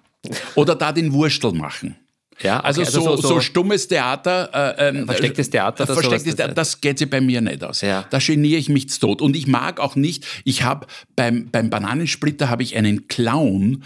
Oder 0.54 0.74
da 0.74 0.92
den 0.92 1.12
Wurstel 1.14 1.52
machen. 1.52 1.96
Ja, 2.42 2.60
Also, 2.60 2.82
okay, 2.82 2.90
so, 2.90 3.16
so, 3.16 3.40
stummes 3.40 3.88
Theater. 3.88 4.76
Äh, 4.78 4.88
ähm, 4.88 5.06
Verstecktes 5.06 5.50
Theater, 5.50 5.84
äh, 5.84 5.86
das 5.86 5.94
verstecktes 5.96 6.24
sowas- 6.24 6.36
Theater, 6.36 6.54
das 6.54 6.80
geht 6.80 6.98
sich 6.98 7.08
bei 7.08 7.20
mir 7.20 7.40
nicht 7.40 7.64
aus. 7.64 7.80
Ja. 7.80 8.04
Da 8.10 8.18
geniere 8.18 8.58
ich 8.58 8.68
mich 8.68 8.90
zu 8.90 9.00
tot. 9.00 9.22
Und 9.22 9.36
ich 9.36 9.46
mag 9.46 9.80
auch 9.80 9.96
nicht, 9.96 10.26
ich 10.44 10.62
habe 10.62 10.86
beim, 11.14 11.48
beim 11.50 11.70
Bananensplitter 11.70 12.50
habe 12.50 12.62
ich 12.62 12.76
einen 12.76 13.08
Clown, 13.08 13.84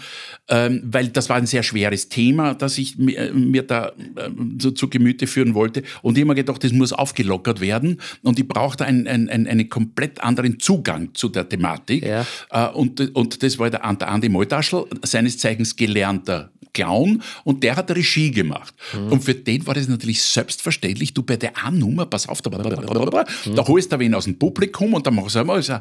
ähm, 0.49 0.81
weil 0.83 1.07
das 1.07 1.29
war 1.29 1.37
ein 1.37 1.45
sehr 1.45 1.63
schweres 1.63 2.09
Thema, 2.09 2.53
das 2.53 2.77
ich 2.77 2.97
mir, 2.97 3.17
äh, 3.17 3.31
mir 3.31 3.63
da 3.63 3.93
ähm, 4.17 4.57
so 4.61 4.71
zu 4.71 4.89
Gemüte 4.89 5.27
führen 5.27 5.53
wollte. 5.53 5.83
Und 6.01 6.17
ich 6.17 6.23
habe 6.23 6.29
mir 6.29 6.35
gedacht, 6.35 6.63
das 6.63 6.73
muss 6.73 6.91
aufgelockert 6.91 7.61
werden. 7.61 8.01
Und 8.21 8.37
ich 8.37 8.47
brauchte 8.47 8.85
einen, 8.85 9.07
einen, 9.07 9.29
einen, 9.29 9.69
komplett 9.69 10.21
anderen 10.21 10.59
Zugang 10.59 11.13
zu 11.13 11.29
der 11.29 11.47
Thematik. 11.47 12.05
Ja. 12.05 12.25
Äh, 12.49 12.67
und, 12.73 13.15
und 13.15 13.43
das 13.43 13.57
war 13.59 13.69
der, 13.69 13.79
der 13.79 14.09
Andi 14.09 14.27
Moltaschl, 14.27 14.85
seines 15.03 15.37
Zeichens 15.37 15.75
gelernter 15.75 16.51
Clown 16.73 17.21
und 17.43 17.63
der 17.63 17.75
hat 17.75 17.91
Regie 17.91 18.31
gemacht. 18.43 18.73
Und 19.09 19.23
für 19.23 19.33
den 19.33 19.65
war 19.67 19.73
das 19.73 19.87
natürlich 19.87 20.21
selbstverständlich, 20.21 21.13
du 21.13 21.23
bei 21.23 21.37
der 21.37 21.57
A-Nummer, 21.63 22.05
pass 22.05 22.27
auf, 22.27 22.41
da, 22.41 22.49
da 22.49 23.67
holst 23.67 23.91
du 23.91 23.99
wen 23.99 24.13
aus 24.15 24.25
dem 24.25 24.37
Publikum 24.37 24.93
und 24.93 25.05
dann 25.05 25.15
machst 25.15 25.35
du 25.35 25.39
einmal 25.39 25.61
so, 25.61 25.79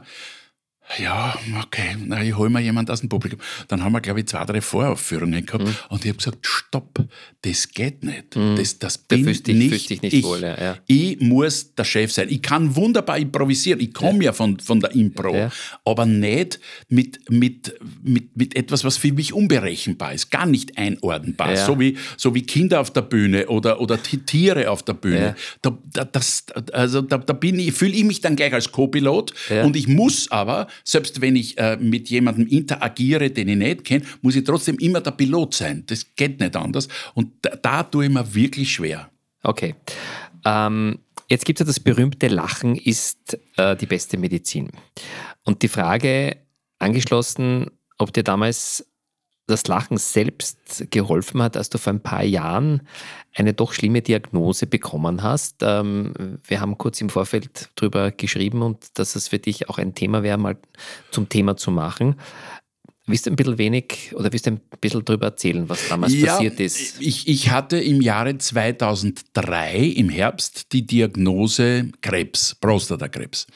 ja, 0.98 1.38
okay, 1.62 1.96
na, 2.04 2.22
ich 2.22 2.36
hole 2.36 2.50
mir 2.50 2.60
jemand 2.60 2.90
aus 2.90 3.00
dem 3.00 3.08
Publikum. 3.08 3.38
Dann 3.68 3.82
haben 3.84 3.92
wir, 3.92 4.00
glaube 4.00 4.20
ich, 4.20 4.26
zwei, 4.26 4.44
drei 4.44 4.60
Voraufführungen 4.60 5.44
gehabt 5.46 5.64
und 5.88 6.04
ich 6.04 6.08
habe 6.10 6.18
gesagt, 6.18 6.38
stopp, 6.46 7.04
das 7.42 7.68
geht 7.68 8.02
nicht. 8.04 8.36
Das, 8.56 8.78
das 8.78 8.98
bin 8.98 9.24
fühlst 9.24 9.46
dich- 9.46 9.56
nicht, 9.56 9.90
dich 9.90 10.02
nicht 10.02 10.12
ich. 10.14 10.24
wohl, 10.24 10.40
ja, 10.42 10.60
ja. 10.60 10.76
Ich 10.86 11.20
muss 11.20 11.74
der 11.74 11.84
Chef 11.84 12.12
sein. 12.12 12.28
Ich 12.28 12.42
kann 12.42 12.74
wunderbar 12.76 13.18
improvisieren. 13.18 13.80
Ich 13.80 13.94
komme 13.94 14.24
ja. 14.24 14.32
von, 14.32 14.58
von 14.60 14.80
der 14.80 14.94
Impro. 14.94 15.34
Ja. 15.34 15.50
Aber 15.84 16.06
nicht 16.06 16.60
mit, 16.88 17.20
mit, 17.30 17.74
mit, 18.02 18.36
mit 18.36 18.56
etwas, 18.56 18.84
was 18.84 18.96
für 18.96 19.12
mich 19.12 19.32
unberechenbar 19.32 20.12
ist. 20.12 20.30
Gar 20.30 20.46
nicht 20.46 20.76
einordnbar. 20.76 21.54
Ja. 21.54 21.66
So, 21.66 21.78
wie, 21.80 21.96
so 22.16 22.34
wie 22.34 22.42
Kinder 22.42 22.80
auf 22.80 22.90
der 22.92 23.02
Bühne 23.02 23.46
oder, 23.48 23.80
oder 23.80 24.02
Ti- 24.02 24.18
Tiere 24.18 24.70
auf 24.70 24.82
der 24.82 24.94
Bühne. 24.94 25.20
Ja. 25.20 25.36
Da, 25.62 25.78
da, 25.92 26.04
das, 26.04 26.44
also 26.72 27.00
da, 27.00 27.18
da 27.18 27.32
bin 27.32 27.58
ich, 27.58 27.72
fühle 27.72 27.92
ich 27.94 28.04
mich 28.04 28.20
dann 28.20 28.36
gleich 28.36 28.52
als 28.52 28.70
Co-Pilot. 28.72 29.32
Ja. 29.48 29.64
Und 29.64 29.76
ich 29.76 29.88
muss 29.88 30.30
aber, 30.30 30.66
selbst 30.84 31.20
wenn 31.20 31.36
ich 31.36 31.58
äh, 31.58 31.76
mit 31.76 32.08
jemandem 32.10 32.46
interagiere, 32.46 33.30
den 33.30 33.48
ich 33.48 33.56
nicht 33.56 33.84
kenne, 33.84 34.04
muss 34.22 34.36
ich 34.36 34.44
trotzdem 34.44 34.78
immer 34.78 35.00
der 35.00 35.12
Pilot 35.12 35.54
sein. 35.54 35.84
Das 35.86 36.06
geht 36.16 36.40
nicht 36.40 36.56
anders. 36.56 36.88
Und 37.14 37.32
da, 37.42 37.56
da 37.56 37.82
tue 37.82 38.04
ich 38.04 38.10
mir 38.10 38.34
wirklich 38.34 38.72
schwer. 38.72 39.10
Okay. 39.42 39.74
Ähm, 40.44 40.98
jetzt 41.28 41.44
gibt 41.44 41.60
es 41.60 41.64
ja 41.64 41.66
das 41.66 41.80
berühmte 41.80 42.28
Lachen 42.28 42.76
ist 42.76 43.38
äh, 43.56 43.76
die 43.76 43.86
beste 43.86 44.16
Medizin. 44.16 44.70
Und 45.44 45.62
die 45.62 45.68
Frage 45.68 46.36
angeschlossen, 46.78 47.70
ob 47.98 48.12
dir 48.12 48.22
damals 48.22 48.86
das 49.50 49.66
Lachen 49.66 49.98
selbst 49.98 50.86
geholfen 50.90 51.42
hat, 51.42 51.56
als 51.56 51.68
du 51.68 51.78
vor 51.78 51.92
ein 51.92 52.00
paar 52.02 52.24
Jahren 52.24 52.82
eine 53.34 53.52
doch 53.52 53.72
schlimme 53.72 54.02
Diagnose 54.02 54.66
bekommen 54.66 55.22
hast. 55.22 55.56
Ähm, 55.62 56.38
wir 56.46 56.60
haben 56.60 56.78
kurz 56.78 57.00
im 57.00 57.10
Vorfeld 57.10 57.70
darüber 57.74 58.10
geschrieben 58.10 58.62
und 58.62 58.98
dass 58.98 59.16
es 59.16 59.28
für 59.28 59.38
dich 59.38 59.68
auch 59.68 59.78
ein 59.78 59.94
Thema 59.94 60.22
wäre, 60.22 60.38
mal 60.38 60.56
zum 61.10 61.28
Thema 61.28 61.56
zu 61.56 61.70
machen. 61.70 62.16
Willst 63.06 63.26
du 63.26 63.30
ein 63.30 63.36
bisschen 63.36 63.58
wenig 63.58 64.12
oder 64.14 64.32
willst 64.32 64.46
du 64.46 64.52
ein 64.52 64.60
bisschen 64.80 65.04
darüber 65.04 65.26
erzählen, 65.26 65.68
was 65.68 65.88
damals 65.88 66.14
ja, 66.14 66.32
passiert 66.32 66.60
ist? 66.60 67.00
Ich, 67.00 67.26
ich 67.26 67.50
hatte 67.50 67.78
im 67.78 68.00
Jahre 68.00 68.38
2003 68.38 69.78
im 69.78 70.08
Herbst 70.08 70.72
die 70.72 70.86
Diagnose 70.86 71.90
Krebs, 72.02 72.54
Prostatakrebs. 72.54 73.46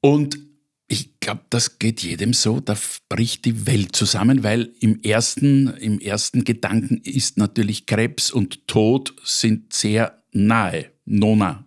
Und 0.00 0.45
ich 0.88 1.18
glaube, 1.20 1.42
das 1.50 1.78
geht 1.78 2.02
jedem 2.02 2.32
so, 2.32 2.60
da 2.60 2.76
bricht 3.08 3.44
die 3.44 3.66
Welt 3.66 3.96
zusammen, 3.96 4.44
weil 4.44 4.72
im 4.80 5.00
ersten, 5.02 5.68
im 5.78 5.98
ersten 5.98 6.44
Gedanken 6.44 7.00
ist 7.02 7.38
natürlich 7.38 7.86
Krebs 7.86 8.30
und 8.30 8.68
Tod 8.68 9.14
sind 9.24 9.72
sehr 9.72 10.22
nahe, 10.32 10.86
nona. 11.04 11.64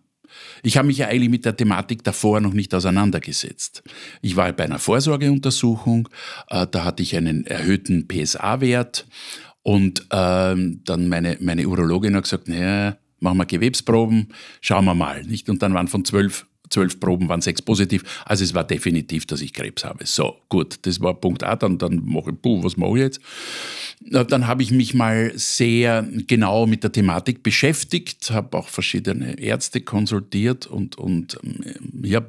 Ich 0.63 0.77
habe 0.77 0.87
mich 0.87 0.99
ja 0.99 1.07
eigentlich 1.07 1.29
mit 1.29 1.45
der 1.45 1.57
Thematik 1.57 2.03
davor 2.03 2.39
noch 2.39 2.53
nicht 2.53 2.73
auseinandergesetzt. 2.73 3.83
Ich 4.21 4.35
war 4.35 4.51
bei 4.53 4.63
einer 4.63 4.79
Vorsorgeuntersuchung, 4.79 6.07
äh, 6.49 6.65
da 6.69 6.85
hatte 6.85 7.03
ich 7.03 7.15
einen 7.17 7.45
erhöhten 7.45 8.07
PSA-Wert 8.07 9.05
und 9.63 10.07
ähm, 10.11 10.81
dann 10.85 11.09
meine, 11.09 11.37
meine 11.41 11.67
Urologin 11.67 12.15
hat 12.15 12.23
gesagt, 12.23 12.47
naja, 12.47 12.97
machen 13.19 13.37
wir 13.37 13.45
Gewebsproben, 13.45 14.29
schauen 14.61 14.85
wir 14.85 14.95
mal. 14.95 15.23
Nicht? 15.23 15.49
Und 15.49 15.61
dann 15.61 15.73
waren 15.73 15.87
von 15.87 16.05
zwölf 16.05 16.45
zwölf 16.69 16.99
Proben 16.99 17.29
waren 17.29 17.41
sechs 17.41 17.61
positiv. 17.61 18.03
Also 18.25 18.43
es 18.43 18.53
war 18.53 18.63
definitiv, 18.63 19.25
dass 19.25 19.41
ich 19.41 19.53
Krebs 19.53 19.83
habe. 19.83 20.05
So, 20.05 20.37
gut, 20.49 20.79
das 20.83 21.01
war 21.01 21.13
Punkt 21.13 21.43
A. 21.43 21.55
Dann, 21.55 21.77
dann 21.77 22.03
mache 22.05 22.31
ich, 22.31 22.41
puh, 22.41 22.63
was 22.63 22.77
mache 22.77 22.97
ich 22.97 23.03
jetzt? 23.03 23.21
Dann 24.01 24.47
habe 24.47 24.63
ich 24.63 24.71
mich 24.71 24.93
mal 24.93 25.31
sehr 25.35 26.07
genau 26.27 26.65
mit 26.65 26.83
der 26.83 26.91
Thematik 26.91 27.43
beschäftigt, 27.43 28.31
habe 28.31 28.57
auch 28.57 28.69
verschiedene 28.69 29.39
Ärzte 29.39 29.81
konsultiert 29.81 30.67
und, 30.67 30.97
und, 30.97 31.37
ähm, 31.43 32.03
ja, 32.03 32.25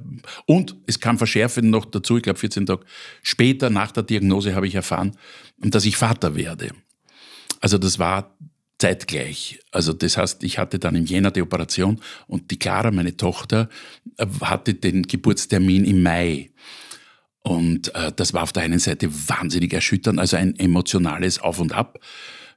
und 0.46 0.76
es 0.86 0.98
kam 0.98 1.16
verschärfend 1.16 1.70
noch 1.70 1.84
dazu, 1.84 2.16
ich 2.16 2.24
glaube 2.24 2.38
14 2.38 2.66
Tage 2.66 2.84
später 3.22 3.70
nach 3.70 3.92
der 3.92 4.02
Diagnose 4.02 4.54
habe 4.54 4.66
ich 4.66 4.74
erfahren, 4.74 5.12
dass 5.58 5.84
ich 5.84 5.96
Vater 5.96 6.34
werde. 6.34 6.70
Also 7.60 7.78
das 7.78 7.98
war 7.98 8.36
zeitgleich. 8.80 9.60
Also 9.70 9.92
das 9.92 10.16
heißt, 10.16 10.42
ich 10.42 10.58
hatte 10.58 10.78
dann 10.78 10.96
im 10.96 11.04
Jänner 11.04 11.30
die 11.30 11.42
Operation 11.42 12.00
und 12.26 12.50
die 12.50 12.58
Clara, 12.58 12.90
meine 12.90 13.16
Tochter, 13.16 13.68
hatte 14.40 14.74
den 14.74 15.02
Geburtstermin 15.02 15.84
im 15.84 16.02
Mai. 16.02 16.50
Und 17.42 17.94
äh, 17.94 18.12
das 18.14 18.34
war 18.34 18.42
auf 18.42 18.52
der 18.52 18.64
einen 18.64 18.78
Seite 18.78 19.08
wahnsinnig 19.28 19.72
erschütternd, 19.72 20.18
also 20.18 20.36
ein 20.36 20.58
emotionales 20.58 21.38
Auf 21.38 21.60
und 21.60 21.72
Ab. 21.72 21.98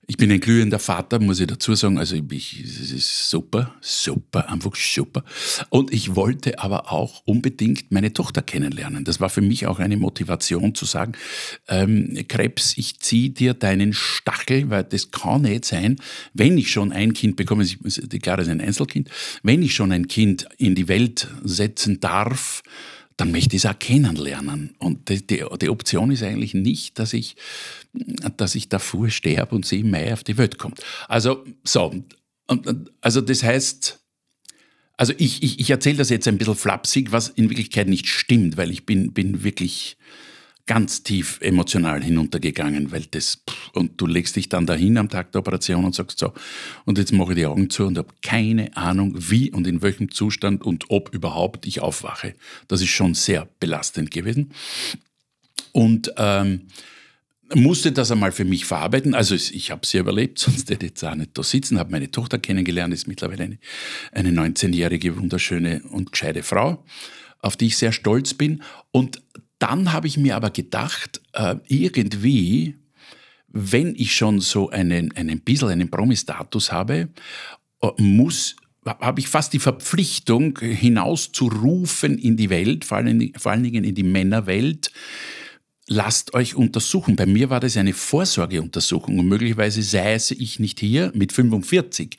Ich 0.05 0.17
bin 0.17 0.29
ein 0.31 0.41
glühender 0.41 0.79
Vater, 0.79 1.19
muss 1.19 1.39
ich 1.39 1.47
dazu 1.47 1.75
sagen. 1.75 1.97
Also 1.97 2.17
ich, 2.29 2.59
es 2.61 2.91
ist 2.91 3.29
super, 3.29 3.73
super, 3.79 4.49
einfach 4.49 4.75
super. 4.75 5.23
Und 5.69 5.93
ich 5.93 6.15
wollte 6.15 6.59
aber 6.59 6.91
auch 6.91 7.21
unbedingt 7.25 7.91
meine 7.91 8.11
Tochter 8.11 8.41
kennenlernen. 8.41 9.05
Das 9.05 9.21
war 9.21 9.29
für 9.29 9.41
mich 9.41 9.65
auch 9.65 9.79
eine 9.79 9.95
Motivation 9.95 10.75
zu 10.75 10.83
sagen, 10.83 11.13
ähm, 11.69 12.17
Krebs, 12.27 12.77
ich 12.77 12.99
ziehe 12.99 13.29
dir 13.29 13.53
deinen 13.53 13.93
Stachel, 13.93 14.69
weil 14.69 14.83
das 14.83 15.11
kann 15.11 15.43
nicht 15.43 15.63
sein, 15.63 15.95
wenn 16.33 16.57
ich 16.57 16.71
schon 16.71 16.91
ein 16.91 17.13
Kind 17.13 17.37
bekomme, 17.37 17.65
die 17.65 18.19
Clara 18.19 18.41
ist 18.41 18.49
ein 18.49 18.59
Einzelkind, 18.59 19.09
wenn 19.41 19.63
ich 19.63 19.73
schon 19.73 19.93
ein 19.93 20.09
Kind 20.09 20.47
in 20.57 20.75
die 20.75 20.89
Welt 20.89 21.29
setzen 21.43 22.01
darf, 22.01 22.61
dann 23.17 23.31
möchte 23.31 23.55
ich 23.55 23.63
es 23.63 23.69
auch 23.69 23.77
kennenlernen. 23.77 24.75
Und 24.79 25.09
die, 25.09 25.25
die, 25.25 25.43
die, 25.61 25.69
Option 25.69 26.11
ist 26.11 26.23
eigentlich 26.23 26.53
nicht, 26.53 26.99
dass 26.99 27.13
ich, 27.13 27.35
dass 28.37 28.55
ich 28.55 28.69
davor 28.69 29.09
sterbe 29.09 29.55
und 29.55 29.65
sie 29.65 29.81
im 29.81 29.91
Mai 29.91 30.13
auf 30.13 30.23
die 30.23 30.37
Welt 30.37 30.57
kommt. 30.57 30.81
Also, 31.07 31.45
so, 31.63 31.93
also 33.01 33.21
das 33.21 33.43
heißt, 33.43 33.99
also 34.97 35.13
ich, 35.17 35.43
ich, 35.43 35.59
ich 35.59 35.69
erzähle 35.69 35.97
das 35.97 36.09
jetzt 36.09 36.27
ein 36.27 36.37
bisschen 36.37 36.55
flapsig, 36.55 37.11
was 37.11 37.29
in 37.29 37.49
Wirklichkeit 37.49 37.87
nicht 37.87 38.07
stimmt, 38.07 38.57
weil 38.57 38.71
ich 38.71 38.85
bin, 38.85 39.13
bin 39.13 39.43
wirklich 39.43 39.97
ganz 40.65 41.03
tief 41.03 41.39
emotional 41.41 42.01
hinuntergegangen, 42.01 42.91
weil 42.91 43.05
das, 43.11 43.43
und 43.73 43.99
du 43.99 44.07
legst 44.07 44.35
dich 44.37 44.47
dann 44.47 44.65
dahin 44.65 44.97
am 44.97 45.09
Tag 45.09 45.31
der 45.33 45.39
Operation 45.39 45.83
und 45.83 45.93
sagst 45.93 46.19
so, 46.19 46.31
und 46.85 46.97
jetzt 46.97 47.11
mache 47.11 47.33
ich 47.33 47.37
die 47.37 47.45
Augen 47.45 47.69
zu 47.69 47.85
und 47.85 47.97
habe 47.97 48.13
keine 48.21 48.75
Ahnung, 48.77 49.13
wie 49.17 49.51
und 49.51 49.67
in 49.67 49.81
welchem 49.81 50.09
Zustand 50.09 50.63
und 50.63 50.85
ob 50.89 51.13
überhaupt 51.13 51.65
ich 51.65 51.81
aufwache. 51.81 52.35
Das 52.67 52.81
ist 52.81 52.89
schon 52.89 53.13
sehr 53.13 53.49
belastend 53.59 54.09
gewesen. 54.11 54.53
Und 55.73 56.13
ähm, 56.17 56.67
musste 57.53 57.91
das 57.91 58.11
einmal 58.11 58.31
für 58.31 58.45
mich 58.45 58.65
verarbeiten. 58.65 59.13
Also 59.13 59.35
ich 59.35 59.71
habe 59.71 59.85
sie 59.85 59.97
überlebt, 59.97 60.39
sonst 60.39 60.69
hätte 60.69 60.85
ich 60.85 60.91
jetzt 60.91 61.03
auch 61.03 61.15
nicht 61.15 61.37
da 61.37 61.43
sitzen, 61.43 61.79
habe 61.79 61.91
meine 61.91 62.11
Tochter 62.11 62.39
kennengelernt, 62.39 62.93
ist 62.93 63.07
mittlerweile 63.07 63.43
eine, 63.43 63.59
eine 64.11 64.29
19-jährige, 64.29 65.17
wunderschöne 65.17 65.83
und 65.89 66.11
gescheite 66.11 66.43
Frau, 66.43 66.83
auf 67.39 67.57
die 67.57 67.67
ich 67.67 67.77
sehr 67.77 67.91
stolz 67.91 68.33
bin. 68.33 68.63
Und 68.91 69.21
dann 69.59 69.93
habe 69.93 70.07
ich 70.07 70.17
mir 70.17 70.35
aber 70.35 70.49
gedacht, 70.49 71.21
äh, 71.33 71.55
irgendwie, 71.67 72.75
wenn 73.47 73.95
ich 73.95 74.15
schon 74.15 74.39
so 74.41 74.69
einen, 74.69 75.15
einen 75.15 75.41
bisschen 75.41 75.69
einen 75.69 75.89
Promi-Status 75.89 76.71
habe, 76.71 77.09
äh, 77.81 77.89
muss 77.97 78.55
habe 78.85 79.21
ich 79.21 79.29
fast 79.29 79.53
die 79.53 79.59
Verpflichtung, 79.59 80.59
hinauszurufen 80.59 82.17
in 82.17 82.35
die 82.35 82.49
Welt, 82.49 82.83
vor 82.83 82.97
allen, 82.97 83.31
vor 83.37 83.53
allen 83.53 83.63
Dingen 83.63 83.85
in 83.85 83.95
die 83.95 84.03
Männerwelt, 84.03 84.91
lasst 85.87 86.33
euch 86.33 86.55
untersuchen. 86.55 87.15
Bei 87.15 87.25
mir 87.25 87.49
war 87.49 87.59
das 87.59 87.75
eine 87.75 87.93
Vorsorgeuntersuchung 87.93 89.19
und 89.19 89.27
möglicherweise 89.27 89.81
sei 89.81 90.13
es 90.13 90.31
ich 90.31 90.59
nicht 90.59 90.79
hier 90.79 91.11
mit 91.13 91.33
45, 91.33 92.17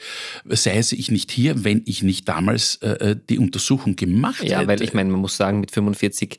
sei 0.50 0.76
es 0.76 0.92
ich 0.92 1.10
nicht 1.10 1.30
hier, 1.30 1.64
wenn 1.64 1.82
ich 1.86 2.02
nicht 2.02 2.28
damals 2.28 2.76
äh, 2.82 3.10
äh 3.10 3.16
die 3.28 3.38
Untersuchung 3.38 3.96
gemacht 3.96 4.42
ja, 4.42 4.58
hätte. 4.58 4.62
Ja, 4.62 4.68
weil 4.68 4.82
ich 4.82 4.92
meine, 4.92 5.10
man 5.10 5.20
muss 5.20 5.36
sagen, 5.36 5.60
mit 5.60 5.70
45 5.70 6.38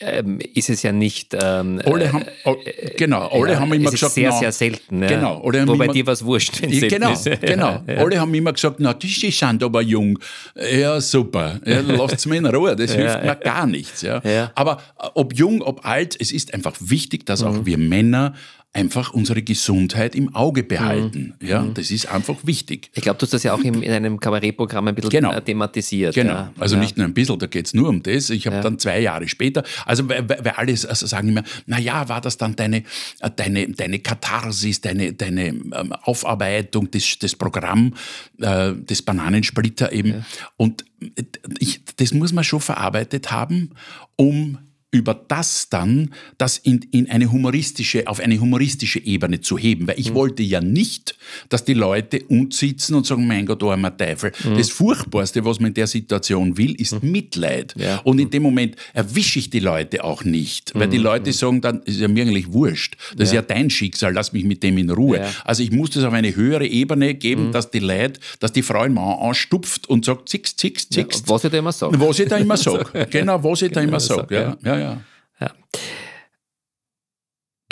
ähm, 0.00 0.38
ist 0.54 0.70
es 0.70 0.82
ja 0.82 0.92
nicht. 0.92 1.36
Ähm, 1.40 1.80
alle 1.84 2.12
haben, 2.12 2.24
äh, 2.44 2.94
genau, 2.96 3.28
alle 3.28 3.52
ja, 3.52 3.60
haben 3.60 3.72
immer 3.72 3.90
gesagt, 3.90 4.14
sehr, 4.14 4.30
na, 4.30 4.38
sehr 4.38 4.52
selten. 4.52 5.02
Ja. 5.02 5.08
Genau, 5.08 5.42
alle 5.44 5.66
Wobei 5.66 5.84
immer, 5.84 5.92
dir 5.92 6.06
was 6.06 6.24
wurscht, 6.24 6.62
wenn 6.62 6.70
es 6.70 6.80
Genau, 6.80 7.12
ist. 7.12 7.24
genau. 7.40 7.82
Ja, 7.86 7.96
alle 7.98 8.18
haben 8.20 8.34
immer 8.34 8.52
gesagt, 8.52 8.76
na, 8.78 8.94
die 8.94 9.08
sind 9.08 9.62
aber 9.62 9.82
jung. 9.82 10.18
Ja, 10.54 11.00
super. 11.00 11.60
Ja, 11.64 11.80
lasst 11.80 12.14
es 12.14 12.26
mir 12.26 12.36
in 12.36 12.46
Ruhe. 12.46 12.74
Das 12.74 12.92
hilft 12.94 13.22
mir 13.22 13.36
gar 13.36 13.66
nichts. 13.66 14.02
Ja. 14.02 14.22
Aber 14.54 14.78
äh, 14.98 15.08
ob 15.14 15.34
jung, 15.34 15.62
ob 15.62 15.84
alt, 15.84 16.16
es 16.18 16.32
ist 16.32 16.52
einfach 16.64 16.78
wichtig, 16.80 17.26
dass 17.26 17.42
auch 17.42 17.54
mhm. 17.54 17.66
wir 17.66 17.78
Männer 17.78 18.34
einfach 18.74 19.12
unsere 19.12 19.42
Gesundheit 19.42 20.14
im 20.14 20.34
Auge 20.34 20.62
behalten. 20.62 21.34
Mhm. 21.38 21.46
Ja, 21.46 21.60
mhm. 21.60 21.74
das 21.74 21.90
ist 21.90 22.06
einfach 22.06 22.36
wichtig. 22.44 22.90
Ich 22.94 23.02
glaube, 23.02 23.18
du 23.18 23.24
hast 23.24 23.34
das 23.34 23.42
ja 23.42 23.52
auch 23.52 23.60
in, 23.60 23.82
in 23.82 23.92
einem 23.92 24.18
Kabarettprogramm 24.18 24.88
ein 24.88 24.94
bisschen 24.94 25.10
genau. 25.10 25.38
thematisiert. 25.40 26.14
Genau, 26.14 26.32
ja. 26.32 26.52
also 26.58 26.76
ja. 26.76 26.80
nicht 26.80 26.96
nur 26.96 27.06
ein 27.06 27.12
bisschen, 27.12 27.38
da 27.38 27.46
geht 27.46 27.66
es 27.66 27.74
nur 27.74 27.90
um 27.90 28.02
das. 28.02 28.30
Ich 28.30 28.46
habe 28.46 28.56
ja. 28.56 28.62
dann 28.62 28.78
zwei 28.78 29.00
Jahre 29.00 29.28
später, 29.28 29.62
also 29.84 30.08
weil, 30.08 30.26
weil 30.26 30.52
alle 30.56 30.72
also 30.72 31.06
sagen 31.06 31.28
immer, 31.28 31.42
naja, 31.66 32.08
war 32.08 32.22
das 32.22 32.38
dann 32.38 32.56
deine, 32.56 32.78
äh, 33.20 33.30
deine, 33.36 33.68
deine 33.68 33.98
Katharsis, 33.98 34.80
deine, 34.80 35.12
deine 35.12 35.48
ähm, 35.48 35.92
Aufarbeitung, 36.02 36.90
des, 36.90 37.18
des 37.18 37.36
Programm, 37.36 37.92
äh, 38.40 38.72
des 38.72 39.02
Bananensplitter 39.02 39.92
eben. 39.92 40.24
Und 40.56 40.86
äh, 41.00 41.24
ich, 41.58 41.84
das 41.96 42.14
muss 42.14 42.32
man 42.32 42.42
schon 42.42 42.60
verarbeitet 42.60 43.30
haben, 43.30 43.70
um 44.16 44.58
über 44.92 45.14
das 45.26 45.70
dann, 45.70 46.10
das 46.36 46.58
in, 46.58 46.86
in 46.92 47.10
eine 47.10 47.32
humoristische, 47.32 48.06
auf 48.06 48.20
eine 48.20 48.38
humoristische 48.38 49.00
Ebene 49.00 49.40
zu 49.40 49.56
heben. 49.58 49.88
Weil 49.88 49.98
ich 49.98 50.10
mhm. 50.10 50.14
wollte 50.14 50.42
ja 50.42 50.60
nicht, 50.60 51.16
dass 51.48 51.64
die 51.64 51.72
Leute 51.72 52.22
uns 52.28 52.58
sitzen 52.58 52.94
und 52.94 53.06
sagen, 53.06 53.26
mein 53.26 53.46
Gott, 53.46 53.62
armer 53.62 53.96
Teufel. 53.96 54.32
Mhm. 54.44 54.58
Das 54.58 54.68
Furchtbarste, 54.68 55.44
was 55.46 55.60
man 55.60 55.68
in 55.68 55.74
der 55.74 55.86
Situation 55.86 56.58
will, 56.58 56.74
ist 56.78 57.02
mhm. 57.02 57.10
Mitleid. 57.10 57.74
Ja. 57.78 58.00
Und 58.04 58.18
in 58.18 58.28
dem 58.28 58.42
Moment 58.42 58.76
erwische 58.92 59.38
ich 59.38 59.48
die 59.48 59.60
Leute 59.60 60.04
auch 60.04 60.24
nicht. 60.24 60.72
Weil 60.74 60.88
die 60.88 60.98
mhm. 60.98 61.04
Leute 61.04 61.32
sagen 61.32 61.62
dann, 61.62 61.80
ist 61.82 61.98
ja 61.98 62.08
mir 62.08 62.24
eigentlich 62.24 62.52
wurscht. 62.52 62.96
Das 63.16 63.32
ja. 63.32 63.40
ist 63.40 63.48
ja 63.48 63.54
dein 63.54 63.70
Schicksal, 63.70 64.12
lass 64.12 64.34
mich 64.34 64.44
mit 64.44 64.62
dem 64.62 64.76
in 64.76 64.90
Ruhe. 64.90 65.18
Ja. 65.18 65.30
Also 65.44 65.62
ich 65.62 65.72
muss 65.72 65.90
das 65.90 66.04
auf 66.04 66.12
eine 66.12 66.36
höhere 66.36 66.66
Ebene 66.66 67.14
geben, 67.14 67.46
mhm. 67.46 67.52
dass 67.52 67.70
die 67.70 67.78
Leute, 67.78 68.20
dass 68.40 68.52
die 68.52 68.62
Frau 68.62 68.80
einen 68.80 68.94
Mann 68.94 69.18
anstupft 69.20 69.88
und 69.88 70.04
sagt, 70.04 70.28
zix, 70.28 70.54
zix, 70.54 70.86
zix. 70.90 71.22
was 71.26 71.44
ich 71.44 71.50
da 71.50 71.56
immer 71.56 71.72
sage. 71.72 71.98
Was 71.98 72.18
ich 72.18 72.28
da 72.28 72.36
immer 72.36 72.58
sage. 72.58 73.06
genau, 73.10 73.42
was 73.42 73.62
ich 73.62 73.72
da 73.72 73.80
immer 73.80 74.00
sage. 74.00 74.56
Ja, 74.62 74.81
ja, 74.82 74.96
ja. 75.40 75.50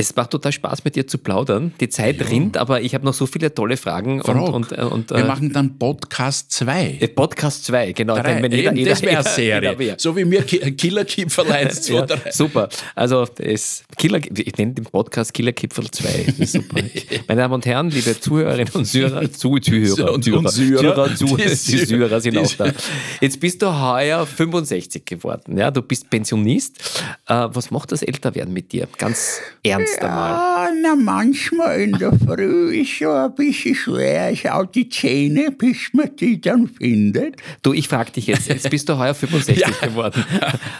Es 0.01 0.17
macht 0.17 0.31
total 0.31 0.51
Spaß, 0.51 0.83
mit 0.85 0.97
dir 0.97 1.07
zu 1.07 1.19
plaudern. 1.19 1.75
Die 1.79 1.91
Zeit 1.91 2.21
ja. 2.21 2.27
rinnt, 2.27 2.57
aber 2.57 2.81
ich 2.81 2.95
habe 2.95 3.05
noch 3.05 3.13
so 3.13 3.27
viele 3.27 3.53
tolle 3.53 3.77
Fragen. 3.77 4.23
Und, 4.23 4.39
und, 4.39 4.73
äh, 4.73 4.81
und, 4.81 5.11
Wir 5.11 5.19
äh, 5.19 5.25
machen 5.25 5.53
dann 5.53 5.77
Podcast 5.79 6.51
2. 6.53 6.97
Äh, 7.01 7.09
Podcast 7.09 7.67
2, 7.67 7.93
genau. 7.93 8.15
Drei, 8.15 8.43
wenn 8.43 8.51
jeder, 8.51 8.73
jeder, 8.73 8.91
das 8.93 9.03
wäre 9.03 9.19
eine 9.19 9.29
Serie. 9.29 9.95
So 9.99 10.17
wie 10.17 10.25
mir 10.25 10.43
Killerkipferl 10.43 11.53
1, 11.53 11.83
2, 11.83 12.07
3. 12.07 12.31
Super. 12.31 12.71
Also 12.95 13.27
es, 13.37 13.85
Killer, 13.99 14.21
ich 14.35 14.57
nenne 14.57 14.73
den 14.73 14.85
Podcast 14.85 15.35
Killerkipferl 15.35 15.91
2. 15.91 16.47
Super. 16.47 16.81
Meine 17.29 17.43
Damen 17.43 17.55
und 17.55 17.67
Herren, 17.67 17.91
liebe 17.91 18.19
Zuhörerinnen 18.19 18.73
und 18.73 18.87
Zuhörer, 18.87 19.31
Zuhörer, 19.33 20.15
und 20.15 20.25
Zuhörer, 20.25 20.51
Zuhörer, 20.51 21.15
Zuhörer, 21.15 21.45
die 21.45 21.87
Zuhörer 21.87 22.21
sind 22.23 22.39
auch 22.39 22.53
da. 22.55 22.73
Jetzt 23.21 23.39
bist 23.39 23.61
du 23.61 23.67
heuer 23.67 24.25
65 24.25 25.05
geworden. 25.05 25.59
Ja, 25.59 25.71
du 25.71 25.83
bist 25.83 26.09
Pensionist. 26.09 27.03
Was 27.27 27.71
macht 27.71 27.93
das 27.93 28.03
Älterwerden 28.03 28.55
mit 28.55 28.73
dir? 28.73 28.89
Ganz 28.97 29.41
ernst 29.63 29.90
einmal? 29.99 30.31
Ja, 30.31 30.71
na, 30.83 30.97
manchmal 30.97 31.81
in 31.81 31.93
der 31.93 32.13
Früh 32.13 32.81
ist 32.81 32.91
schon 32.91 33.15
ein 33.15 33.35
bisschen 33.35 33.75
schwer. 33.75 34.31
Ich 34.31 34.47
hau 34.47 34.65
die 34.65 34.89
Zähne, 34.89 35.51
bis 35.51 35.93
man 35.93 36.15
die 36.17 36.41
dann 36.41 36.69
findet. 36.69 37.37
Du, 37.63 37.73
ich 37.73 37.89
frage 37.89 38.13
dich 38.13 38.27
jetzt, 38.27 38.49
jetzt 38.49 38.69
bist 38.71 38.89
du 38.89 38.99
heuer 38.99 39.15
65 39.15 39.59
ja. 39.81 39.87
geworden. 39.87 40.25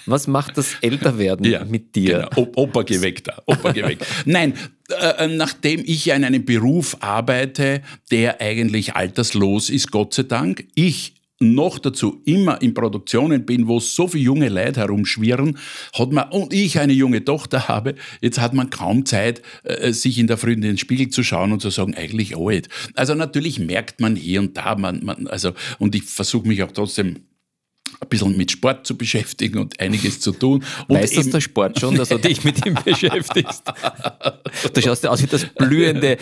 Was 0.07 0.27
macht 0.27 0.57
das 0.59 0.75
Älterwerden 0.81 1.47
ja, 1.47 1.65
mit 1.65 1.95
dir? 1.95 2.29
Genau. 2.35 2.51
Opa 2.57 2.83
geweckt 2.83 3.29
da, 3.29 3.43
Opa 3.47 3.73
geweckt. 3.73 4.07
Nein, 4.25 4.55
äh, 4.89 5.25
äh, 5.25 5.29
nachdem 5.29 5.83
ich 5.85 6.05
ja 6.07 6.15
in 6.15 6.25
einem 6.25 6.45
Beruf 6.45 6.97
arbeite, 7.01 7.83
der 8.11 8.41
eigentlich 8.41 8.97
alterslos 8.97 9.71
ist, 9.71 9.91
Gott 9.91 10.15
sei 10.15 10.25
Dank, 10.25 10.65
ich 10.75 11.20
noch 11.41 11.79
dazu 11.79 12.21
immer 12.27 12.61
in 12.61 12.75
Produktionen 12.75 13.47
bin, 13.47 13.67
wo 13.67 13.81
so 13.81 14.07
viele 14.07 14.25
junge 14.25 14.49
Leute 14.51 14.81
herumschwirren, 14.81 15.59
hat 15.99 16.13
man, 16.13 16.29
und 16.31 16.53
ich 16.53 16.79
eine 16.79 16.93
junge 16.93 17.25
Tochter 17.25 17.67
habe, 17.67 17.95
jetzt 18.21 18.39
hat 18.39 18.53
man 18.53 18.71
kaum 18.71 19.07
Zeit, 19.07 19.43
äh, 19.65 19.93
sich 19.93 20.19
in 20.19 20.27
der 20.27 20.37
Früh 20.37 20.53
in 20.53 20.61
den 20.61 20.79
Spiegel 20.79 21.09
zu 21.09 21.23
schauen 21.23 21.53
und 21.53 21.61
zu 21.61 21.71
sagen, 21.71 21.95
eigentlich 21.95 22.37
alt. 22.37 22.69
Also 22.95 23.15
natürlich 23.15 23.59
merkt 23.59 24.01
man 24.01 24.17
hier 24.17 24.41
und 24.41 24.57
da, 24.57 24.77
man, 24.77 25.05
man 25.05 25.27
also, 25.29 25.53
und 25.79 25.95
ich 25.95 26.05
versuche 26.05 26.47
mich 26.47 26.63
auch 26.63 26.73
trotzdem 26.73 27.17
ein 28.01 28.09
bisschen 28.09 28.37
mit 28.37 28.51
Sport 28.51 28.87
zu 28.87 28.97
beschäftigen 28.97 29.59
und 29.59 29.79
einiges 29.79 30.21
zu 30.21 30.33
tun. 30.33 30.65
Und 30.89 30.97
weißt 30.97 31.17
du 31.17 31.23
der 31.31 31.41
Sport 31.41 31.79
schon, 31.79 31.97
dass 31.97 32.09
du 32.09 32.19
dich 32.19 32.45
mit 32.45 32.65
ihm 32.65 32.77
beschäftigst? 32.85 33.63
Du 34.75 34.83
schaust 34.83 35.05
ja 35.05 35.11
aus 35.11 35.23
wie 35.23 35.27
das 35.27 35.45
blühende, 35.45 36.19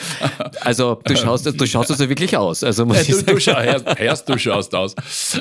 also 0.61 1.01
du 1.05 1.17
schaust, 1.17 1.47
du 1.47 1.67
schaust 1.67 1.91
also 1.91 2.09
wirklich 2.09 2.37
aus. 2.37 2.63
Also 2.63 2.85
muss 2.85 3.07
du, 3.07 3.23
du, 3.23 3.41
schau, 3.41 3.59
erst, 3.59 4.29
du 4.29 4.39
schaust 4.39 4.75
aus. 4.75 4.95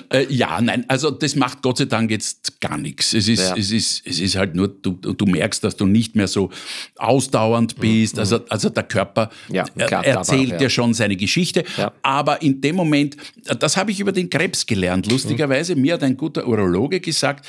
Äh, 0.09 0.25
ja, 0.29 0.59
nein, 0.61 0.85
also 0.87 1.11
das 1.11 1.35
macht 1.35 1.61
Gott 1.61 1.79
sei 1.79 1.85
Dank 1.85 2.11
jetzt 2.11 2.59
gar 2.61 2.77
nichts. 2.77 3.13
Es 3.13 3.27
ist, 3.27 3.41
ja. 3.41 3.57
es 3.57 3.71
ist, 3.71 4.05
es 4.05 4.19
ist 4.19 4.35
halt 4.35 4.55
nur, 4.55 4.67
du, 4.67 4.91
du 4.91 5.25
merkst, 5.25 5.63
dass 5.63 5.75
du 5.75 5.85
nicht 5.85 6.15
mehr 6.15 6.27
so 6.27 6.49
ausdauernd 6.95 7.75
bist. 7.77 8.15
Mhm. 8.15 8.19
Also, 8.19 8.39
also 8.49 8.69
der 8.69 8.83
Körper 8.83 9.29
ja, 9.49 9.63
klar, 9.63 10.05
erzählt 10.05 10.51
ja. 10.51 10.57
dir 10.57 10.69
schon 10.69 10.93
seine 10.93 11.15
Geschichte. 11.15 11.63
Aber 12.01 12.41
in 12.41 12.61
dem 12.61 12.75
Moment, 12.75 13.17
das 13.59 13.75
habe 13.77 13.91
ich 13.91 13.99
über 13.99 14.11
den 14.11 14.29
Krebs 14.29 14.65
gelernt, 14.65 15.11
lustigerweise. 15.11 15.75
Mir 15.75 15.95
hat 15.95 16.03
ein 16.03 16.15
guter 16.15 16.26
Urologe 16.35 16.99
gesagt, 16.99 17.45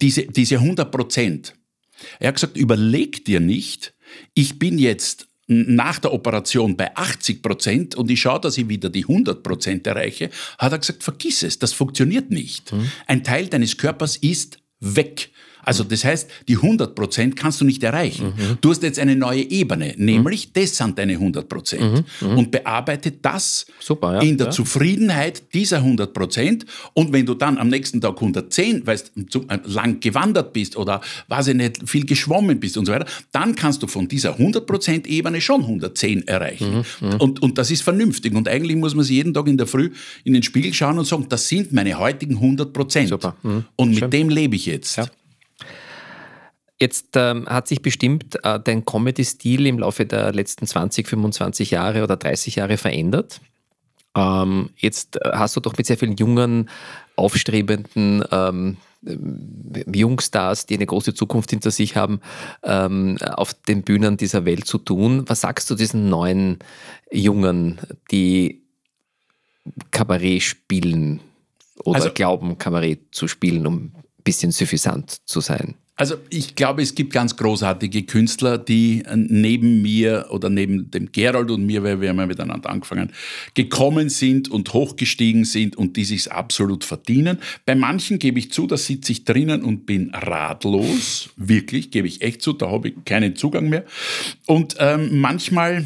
diese, 0.00 0.26
diese 0.26 0.56
100 0.56 0.90
Prozent. 0.90 1.54
Er 2.18 2.28
hat 2.28 2.34
gesagt, 2.34 2.56
überleg 2.56 3.24
dir 3.24 3.40
nicht, 3.40 3.94
ich 4.34 4.58
bin 4.58 4.78
jetzt 4.78 5.28
nach 5.46 5.98
der 5.98 6.12
Operation 6.12 6.76
bei 6.76 6.96
80 6.96 7.42
Prozent 7.42 7.94
und 7.94 8.10
ich 8.10 8.20
schaue, 8.20 8.40
dass 8.40 8.56
ich 8.56 8.68
wieder 8.68 8.88
die 8.88 9.02
100 9.02 9.42
Prozent 9.42 9.86
erreiche, 9.86 10.30
hat 10.58 10.72
er 10.72 10.78
gesagt, 10.78 11.02
vergiss 11.02 11.42
es, 11.42 11.58
das 11.58 11.72
funktioniert 11.72 12.30
nicht. 12.30 12.72
Mhm. 12.72 12.90
Ein 13.06 13.24
Teil 13.24 13.48
deines 13.48 13.76
Körpers 13.76 14.16
ist 14.16 14.58
weg. 14.80 15.30
Also 15.64 15.84
das 15.84 16.04
heißt, 16.04 16.30
die 16.48 16.56
100 16.56 16.94
Prozent 16.94 17.36
kannst 17.36 17.60
du 17.60 17.64
nicht 17.64 17.82
erreichen. 17.82 18.34
Mhm. 18.36 18.58
Du 18.60 18.70
hast 18.70 18.82
jetzt 18.82 18.98
eine 18.98 19.16
neue 19.16 19.42
Ebene, 19.42 19.94
nämlich 19.96 20.48
mhm. 20.48 20.50
das 20.54 20.76
sind 20.76 20.98
deine 20.98 21.14
100 21.14 21.48
Prozent. 21.48 22.04
Mhm. 22.20 22.28
mhm. 22.28 22.38
Und 22.38 22.50
bearbeite 22.50 23.12
das 23.12 23.66
Super, 23.80 24.14
ja. 24.14 24.20
in 24.20 24.36
der 24.36 24.48
ja. 24.48 24.52
Zufriedenheit 24.52 25.42
dieser 25.54 25.78
100 25.78 26.12
Prozent. 26.12 26.66
Und 26.94 27.12
wenn 27.12 27.26
du 27.26 27.34
dann 27.34 27.58
am 27.58 27.68
nächsten 27.68 28.00
Tag 28.00 28.14
110, 28.16 28.86
weil 28.86 29.00
du 29.16 29.44
äh, 29.48 29.58
lang 29.64 30.00
gewandert 30.00 30.52
bist 30.52 30.76
oder, 30.76 31.00
weiß 31.28 31.48
ich 31.48 31.54
nicht, 31.54 31.88
viel 31.88 32.04
geschwommen 32.04 32.60
bist 32.60 32.76
und 32.76 32.86
so 32.86 32.92
weiter, 32.92 33.06
dann 33.32 33.54
kannst 33.54 33.82
du 33.82 33.86
von 33.86 34.08
dieser 34.08 34.32
100 34.32 34.66
Prozent 34.66 35.06
Ebene 35.06 35.40
schon 35.40 35.62
110 35.62 36.26
erreichen. 36.26 36.84
Mhm. 37.00 37.08
Mhm. 37.08 37.20
Und, 37.20 37.42
und 37.42 37.58
das 37.58 37.70
ist 37.70 37.82
vernünftig. 37.82 38.34
Und 38.34 38.48
eigentlich 38.48 38.76
muss 38.76 38.94
man 38.94 39.04
sich 39.04 39.16
jeden 39.16 39.34
Tag 39.34 39.46
in 39.48 39.56
der 39.56 39.66
Früh 39.66 39.90
in 40.24 40.32
den 40.32 40.42
Spiegel 40.42 40.72
schauen 40.72 40.98
und 40.98 41.06
sagen, 41.06 41.26
das 41.28 41.48
sind 41.48 41.72
meine 41.72 41.98
heutigen 41.98 42.36
100 42.36 42.72
Prozent. 42.72 43.12
Und 43.76 43.90
mit 43.90 43.98
Schön. 43.98 44.10
dem 44.10 44.28
lebe 44.28 44.56
ich 44.56 44.66
jetzt. 44.66 44.96
Ja. 44.96 45.06
Jetzt 46.84 47.16
ähm, 47.16 47.46
hat 47.46 47.66
sich 47.66 47.80
bestimmt 47.80 48.38
äh, 48.44 48.60
dein 48.60 48.84
Comedy-Stil 48.84 49.66
im 49.66 49.78
Laufe 49.78 50.04
der 50.04 50.34
letzten 50.34 50.66
20, 50.66 51.08
25 51.08 51.70
Jahre 51.70 52.02
oder 52.02 52.18
30 52.18 52.56
Jahre 52.56 52.76
verändert. 52.76 53.40
Ähm, 54.14 54.68
jetzt 54.76 55.16
äh, 55.16 55.30
hast 55.32 55.56
du 55.56 55.60
doch 55.60 55.78
mit 55.78 55.86
sehr 55.86 55.96
vielen 55.96 56.18
jungen, 56.18 56.68
aufstrebenden 57.16 58.22
ähm, 58.30 58.76
Jungstars, 59.00 60.66
die 60.66 60.74
eine 60.74 60.84
große 60.84 61.14
Zukunft 61.14 61.48
hinter 61.48 61.70
sich 61.70 61.96
haben, 61.96 62.20
ähm, 62.62 63.16
auf 63.22 63.54
den 63.54 63.82
Bühnen 63.82 64.18
dieser 64.18 64.44
Welt 64.44 64.66
zu 64.66 64.76
tun. 64.76 65.24
Was 65.26 65.40
sagst 65.40 65.70
du 65.70 65.76
diesen 65.76 66.10
neuen 66.10 66.58
Jungen, 67.10 67.80
die 68.10 68.62
Kabarett 69.90 70.42
spielen 70.42 71.20
oder 71.82 71.96
also, 71.96 72.10
glauben, 72.12 72.58
Kabarett 72.58 73.14
zu 73.14 73.26
spielen, 73.26 73.66
um 73.66 73.74
ein 73.76 74.04
bisschen 74.22 74.50
suffisant 74.50 75.26
zu 75.26 75.40
sein? 75.40 75.76
Also 75.96 76.16
ich 76.28 76.56
glaube, 76.56 76.82
es 76.82 76.96
gibt 76.96 77.12
ganz 77.12 77.36
großartige 77.36 78.02
Künstler, 78.02 78.58
die 78.58 79.04
neben 79.14 79.80
mir 79.80 80.26
oder 80.30 80.50
neben 80.50 80.90
dem 80.90 81.12
Gerold 81.12 81.52
und 81.52 81.64
mir, 81.64 81.84
weil 81.84 82.00
wir 82.00 82.08
haben 82.08 82.18
ja 82.18 82.26
miteinander 82.26 82.68
angefangen, 82.68 83.12
gekommen 83.54 84.08
sind 84.08 84.50
und 84.50 84.72
hochgestiegen 84.72 85.44
sind 85.44 85.76
und 85.76 85.96
die 85.96 86.04
sich 86.04 86.32
absolut 86.32 86.82
verdienen. 86.82 87.38
Bei 87.64 87.76
manchen 87.76 88.18
gebe 88.18 88.40
ich 88.40 88.50
zu, 88.50 88.66
da 88.66 88.76
sitze 88.76 89.12
ich 89.12 89.24
drinnen 89.24 89.62
und 89.62 89.86
bin 89.86 90.10
ratlos, 90.12 91.30
wirklich, 91.36 91.92
gebe 91.92 92.08
ich 92.08 92.22
echt 92.22 92.42
zu, 92.42 92.54
da 92.54 92.72
habe 92.72 92.88
ich 92.88 92.94
keinen 93.04 93.36
Zugang 93.36 93.68
mehr. 93.68 93.84
Und 94.46 94.74
ähm, 94.80 95.20
manchmal 95.20 95.84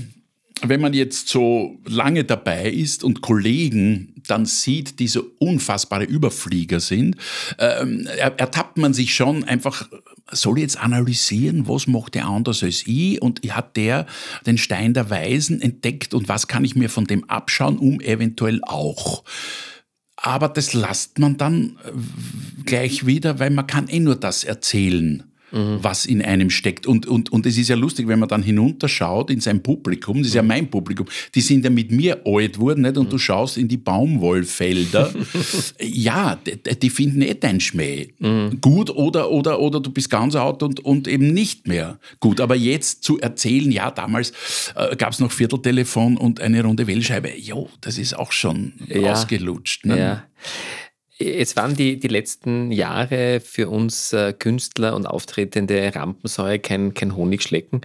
wenn 0.63 0.81
man 0.81 0.95
jetzt 0.95 1.29
so 1.29 1.79
lange 1.87 2.25
dabei 2.25 2.71
ist 2.71 3.05
und 3.05 3.21
Kollegen 3.21 4.15
dann 4.27 4.47
sieht, 4.47 4.99
die 4.99 5.09
so 5.09 5.25
unfassbare 5.39 6.05
Überflieger 6.05 6.81
sind, 6.81 7.17
ähm, 7.59 8.07
ertappt 8.07 8.79
man 8.79 8.93
sich 8.93 9.15
schon 9.15 9.45
einfach, 9.45 9.89
soll 10.31 10.59
ich 10.59 10.63
jetzt 10.63 10.83
analysieren, 10.83 11.67
was 11.69 11.87
macht 11.87 12.15
der 12.15 12.27
anders 12.27 12.63
als 12.63 12.83
ich 12.87 13.21
und 13.23 13.41
hat 13.51 13.77
der 13.77 14.07
den 14.47 14.59
Stein 14.59 14.95
der 14.95 15.11
Weisen 15.11 15.61
entdeckt 15.61 16.15
und 16.15 16.29
was 16.29 16.47
kann 16.49 16.65
ich 16.65 16.77
mir 16.77 16.91
von 16.91 17.07
dem 17.07 17.29
abschauen, 17.29 17.79
um 17.79 18.01
eventuell 18.01 18.61
auch. 18.63 19.25
Aber 20.17 20.49
das 20.49 20.75
lasst 20.75 21.19
man 21.19 21.37
dann 21.37 21.79
äh, 21.85 22.63
gleich 22.65 23.07
wieder, 23.07 23.39
weil 23.39 23.51
man 23.51 23.67
kann 23.67 23.89
eh 23.89 24.01
nur 24.01 24.17
das 24.17 24.45
erzählen 24.45 25.25
mhm. 25.53 25.79
was 25.83 26.07
in 26.07 26.23
einem 26.23 26.51
steckt. 26.51 26.87
Und, 26.87 27.07
und, 27.07 27.31
und 27.33 27.47
es 27.47 27.59
ist 27.59 27.69
ja 27.69 27.77
lustig, 27.77 28.09
wenn 28.09 28.19
man 28.19 28.29
dann 28.29 28.43
hinunterschaut 28.43 29.31
in 29.31 29.41
sein 29.41 29.63
Publikum, 29.63 30.19
das 30.19 30.29
ist 30.29 30.35
ja 30.35 30.43
mein 30.43 30.71
Publikum, 30.71 31.07
die 31.35 31.41
sind 31.41 31.65
ja 31.65 31.71
mit 31.71 31.91
mir 31.91 32.23
alt 32.27 32.59
worden, 32.59 32.83
nicht? 32.83 32.97
und 32.97 33.07
mhm. 33.07 33.11
du 33.11 33.19
schaust 33.19 33.57
in 33.57 33.69
die 33.69 33.77
Baumwollfelder. 33.77 35.13
ja, 35.81 36.37
die, 36.37 36.79
die, 36.79 36.91
finden 36.91 37.23
eh 37.23 37.35
dein 37.35 37.61
Schmäh 37.61 38.09
mhm. 38.19 38.61
gut 38.61 38.91
oder, 38.91 39.31
oder, 39.31 39.61
oder 39.61 39.81
du 39.81 39.91
bist 39.91 40.11
ganz 40.11 40.35
out 40.35 40.63
und, 40.63 40.81
und 40.81 41.09
eben 41.09 41.33
nicht 41.33 41.67
mehr 41.67 41.99
gut. 42.21 42.41
Aber 42.41 42.57
jetzt 42.57 43.05
zu 43.05 43.19
erzählen, 43.19 43.71
ja, 43.71 43.91
damals 43.91 44.33
äh, 44.75 44.97
gab 44.97 45.13
es 45.13 45.21
noch 45.21 45.33
Vierteltelefon 45.33 46.17
und 46.17 46.41
eine 46.41 46.63
runde 46.63 46.87
Wählscheibe, 46.87 47.31
jo, 47.39 47.69
das 47.81 47.99
ist 47.99 48.19
auch 48.19 48.33
schon 48.33 48.75
ja. 48.87 49.13
ausgelutscht. 49.13 49.85
Ne? 49.87 49.99
Ja. 49.99 50.25
Es 51.21 51.57
waren 51.57 51.75
die, 51.75 51.99
die 51.99 52.07
letzten 52.07 52.71
Jahre 52.71 53.41
für 53.41 53.69
uns 53.69 54.13
äh, 54.13 54.33
Künstler 54.33 54.95
und 54.95 55.07
auftretende 55.07 55.93
Rampensäue 55.93 56.61
kein, 56.61 56.95
kein 56.95 57.17
Honigschlecken. 57.17 57.81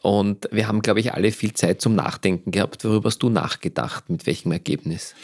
Und 0.00 0.48
wir 0.50 0.68
haben, 0.68 0.80
glaube 0.80 1.00
ich, 1.00 1.12
alle 1.12 1.32
viel 1.32 1.52
Zeit 1.52 1.82
zum 1.82 1.94
Nachdenken 1.94 2.50
gehabt. 2.50 2.84
Worüber 2.84 3.08
hast 3.08 3.22
du 3.22 3.28
nachgedacht? 3.28 4.08
Mit 4.08 4.26
welchem 4.26 4.52
Ergebnis? 4.52 5.14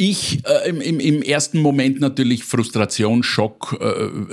Ich 0.00 0.46
äh, 0.46 0.68
im, 0.68 1.00
im, 1.00 1.22
ersten 1.22 1.60
Moment 1.60 1.98
natürlich 1.98 2.44
Frustration, 2.44 3.24
Schock, 3.24 3.76
äh, 3.80 3.84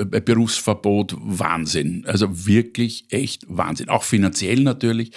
äh, 0.02 0.22
Berufsverbot, 0.22 1.16
Wahnsinn. 1.20 2.04
Also 2.06 2.46
wirklich 2.46 3.06
echt 3.10 3.48
Wahnsinn. 3.50 3.90
Auch 3.90 4.04
finanziell 4.04 4.60
natürlich. 4.60 5.10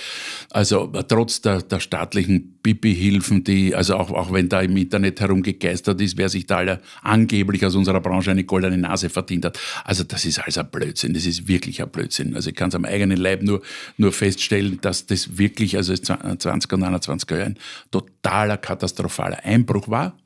Also 0.48 0.90
äh, 0.94 1.04
trotz 1.06 1.42
der, 1.42 1.61
der 1.61 1.80
staatlichen 1.80 2.58
Pipi-Hilfen, 2.62 3.44
die, 3.44 3.74
also 3.74 3.96
auch, 3.96 4.11
auch 4.11 4.32
wenn 4.32 4.48
da 4.48 4.62
im 4.62 4.74
Internet 4.78 5.20
herumgegeistert 5.20 6.00
ist, 6.00 6.16
wer 6.16 6.30
sich 6.30 6.46
da 6.46 6.56
alle 6.56 6.80
angeblich 7.02 7.66
aus 7.66 7.74
unserer 7.74 8.00
Branche 8.00 8.30
eine 8.30 8.44
goldene 8.44 8.78
Nase 8.78 9.11
verdient 9.11 9.44
hat. 9.44 9.61
Also 9.84 10.02
das 10.02 10.24
ist 10.24 10.38
alles 10.38 10.56
ein 10.56 10.70
Blödsinn. 10.70 11.12
Das 11.12 11.26
ist 11.26 11.46
wirklich 11.46 11.82
ein 11.82 11.90
Blödsinn. 11.90 12.34
Also 12.34 12.48
ich 12.48 12.56
kann 12.56 12.70
es 12.70 12.74
am 12.74 12.87
eigenen 12.87 13.18
Leib 13.18 13.42
nur, 13.42 13.61
nur 13.98 14.12
feststellen, 14.12 14.78
dass 14.80 15.04
das 15.04 15.37
wirklich, 15.37 15.76
also 15.76 15.94
20 15.94 16.72
und 16.72 16.82
21 16.82 17.30
Jahre 17.30 17.44
ein 17.44 17.58
totaler 17.90 18.56
katastrophaler 18.56 19.44
Einbruch 19.44 19.88
war. 19.88 20.16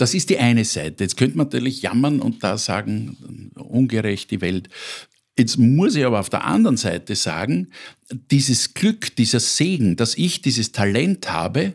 Das 0.00 0.14
ist 0.14 0.30
die 0.30 0.38
eine 0.38 0.64
Seite. 0.64 1.04
Jetzt 1.04 1.18
könnte 1.18 1.36
man 1.36 1.48
natürlich 1.48 1.82
jammern 1.82 2.20
und 2.20 2.42
da 2.42 2.56
sagen, 2.56 3.52
ungerecht 3.54 4.30
die 4.30 4.40
Welt. 4.40 4.70
Jetzt 5.38 5.58
muss 5.58 5.94
ich 5.94 6.06
aber 6.06 6.20
auf 6.20 6.30
der 6.30 6.44
anderen 6.44 6.78
Seite 6.78 7.14
sagen, 7.14 7.68
dieses 8.30 8.72
Glück, 8.72 9.14
dieser 9.16 9.40
Segen, 9.40 9.96
dass 9.96 10.16
ich 10.16 10.40
dieses 10.40 10.72
Talent 10.72 11.30
habe 11.30 11.74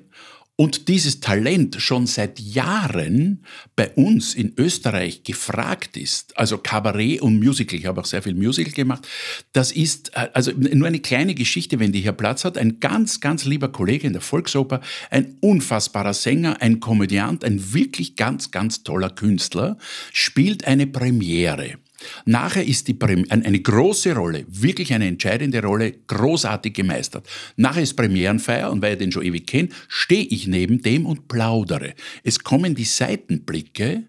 und 0.57 0.87
dieses 0.87 1.19
Talent 1.19 1.75
schon 1.79 2.07
seit 2.07 2.39
Jahren 2.39 3.43
bei 3.75 3.89
uns 3.89 4.33
in 4.33 4.53
Österreich 4.57 5.23
gefragt 5.23 5.97
ist, 5.97 6.37
also 6.37 6.57
Kabarett 6.57 7.21
und 7.21 7.39
Musical, 7.39 7.77
ich 7.77 7.85
habe 7.85 7.99
auch 7.99 8.05
sehr 8.05 8.21
viel 8.21 8.35
Musical 8.35 8.71
gemacht, 8.71 9.05
das 9.51 9.73
ist 9.73 10.15
äh, 10.15 10.29
also 10.33 10.51
nur 10.51 10.87
eine 10.87 10.99
kleine 10.99 11.35
Geschichte, 11.35 11.79
wenn 11.79 11.91
die 11.91 11.99
hier 11.99 12.13
Platz 12.13 12.45
hat. 12.45 12.57
Ein 12.57 12.79
ganz, 12.79 13.19
ganz 13.19 13.43
lieber 13.43 13.69
Kollege 13.69 14.07
in 14.07 14.13
der 14.13 14.21
Volksoper, 14.21 14.79
ein 15.09 15.35
unfassbarer 15.41 16.13
Sänger, 16.13 16.61
ein 16.61 16.79
Komödiant, 16.79 17.43
ein 17.43 17.73
wirklich 17.73 18.15
ganz, 18.15 18.51
ganz 18.51 18.83
toller 18.83 19.09
Künstler, 19.09 19.77
spielt 20.13 20.65
eine 20.65 20.87
Premiere. 20.87 21.79
Nachher 22.25 22.65
ist 22.65 22.87
die 22.87 22.93
Prem 22.93 23.25
eine 23.29 23.59
große 23.59 24.13
Rolle, 24.15 24.45
wirklich 24.47 24.93
eine 24.93 25.07
entscheidende 25.07 25.61
Rolle, 25.61 25.93
großartig 26.07 26.73
gemeistert. 26.73 27.27
Nachher 27.55 27.83
ist 27.83 27.95
Premierenfeier 27.95 28.71
und 28.71 28.81
weil 28.81 28.93
ich 28.93 28.99
den 28.99 29.11
schon 29.11 29.23
ewig 29.23 29.47
kenne, 29.47 29.69
stehe 29.87 30.25
ich 30.25 30.47
neben 30.47 30.81
dem 30.81 31.05
und 31.05 31.27
plaudere. 31.27 31.93
Es 32.23 32.39
kommen 32.39 32.75
die 32.75 32.83
Seitenblicke 32.83 34.03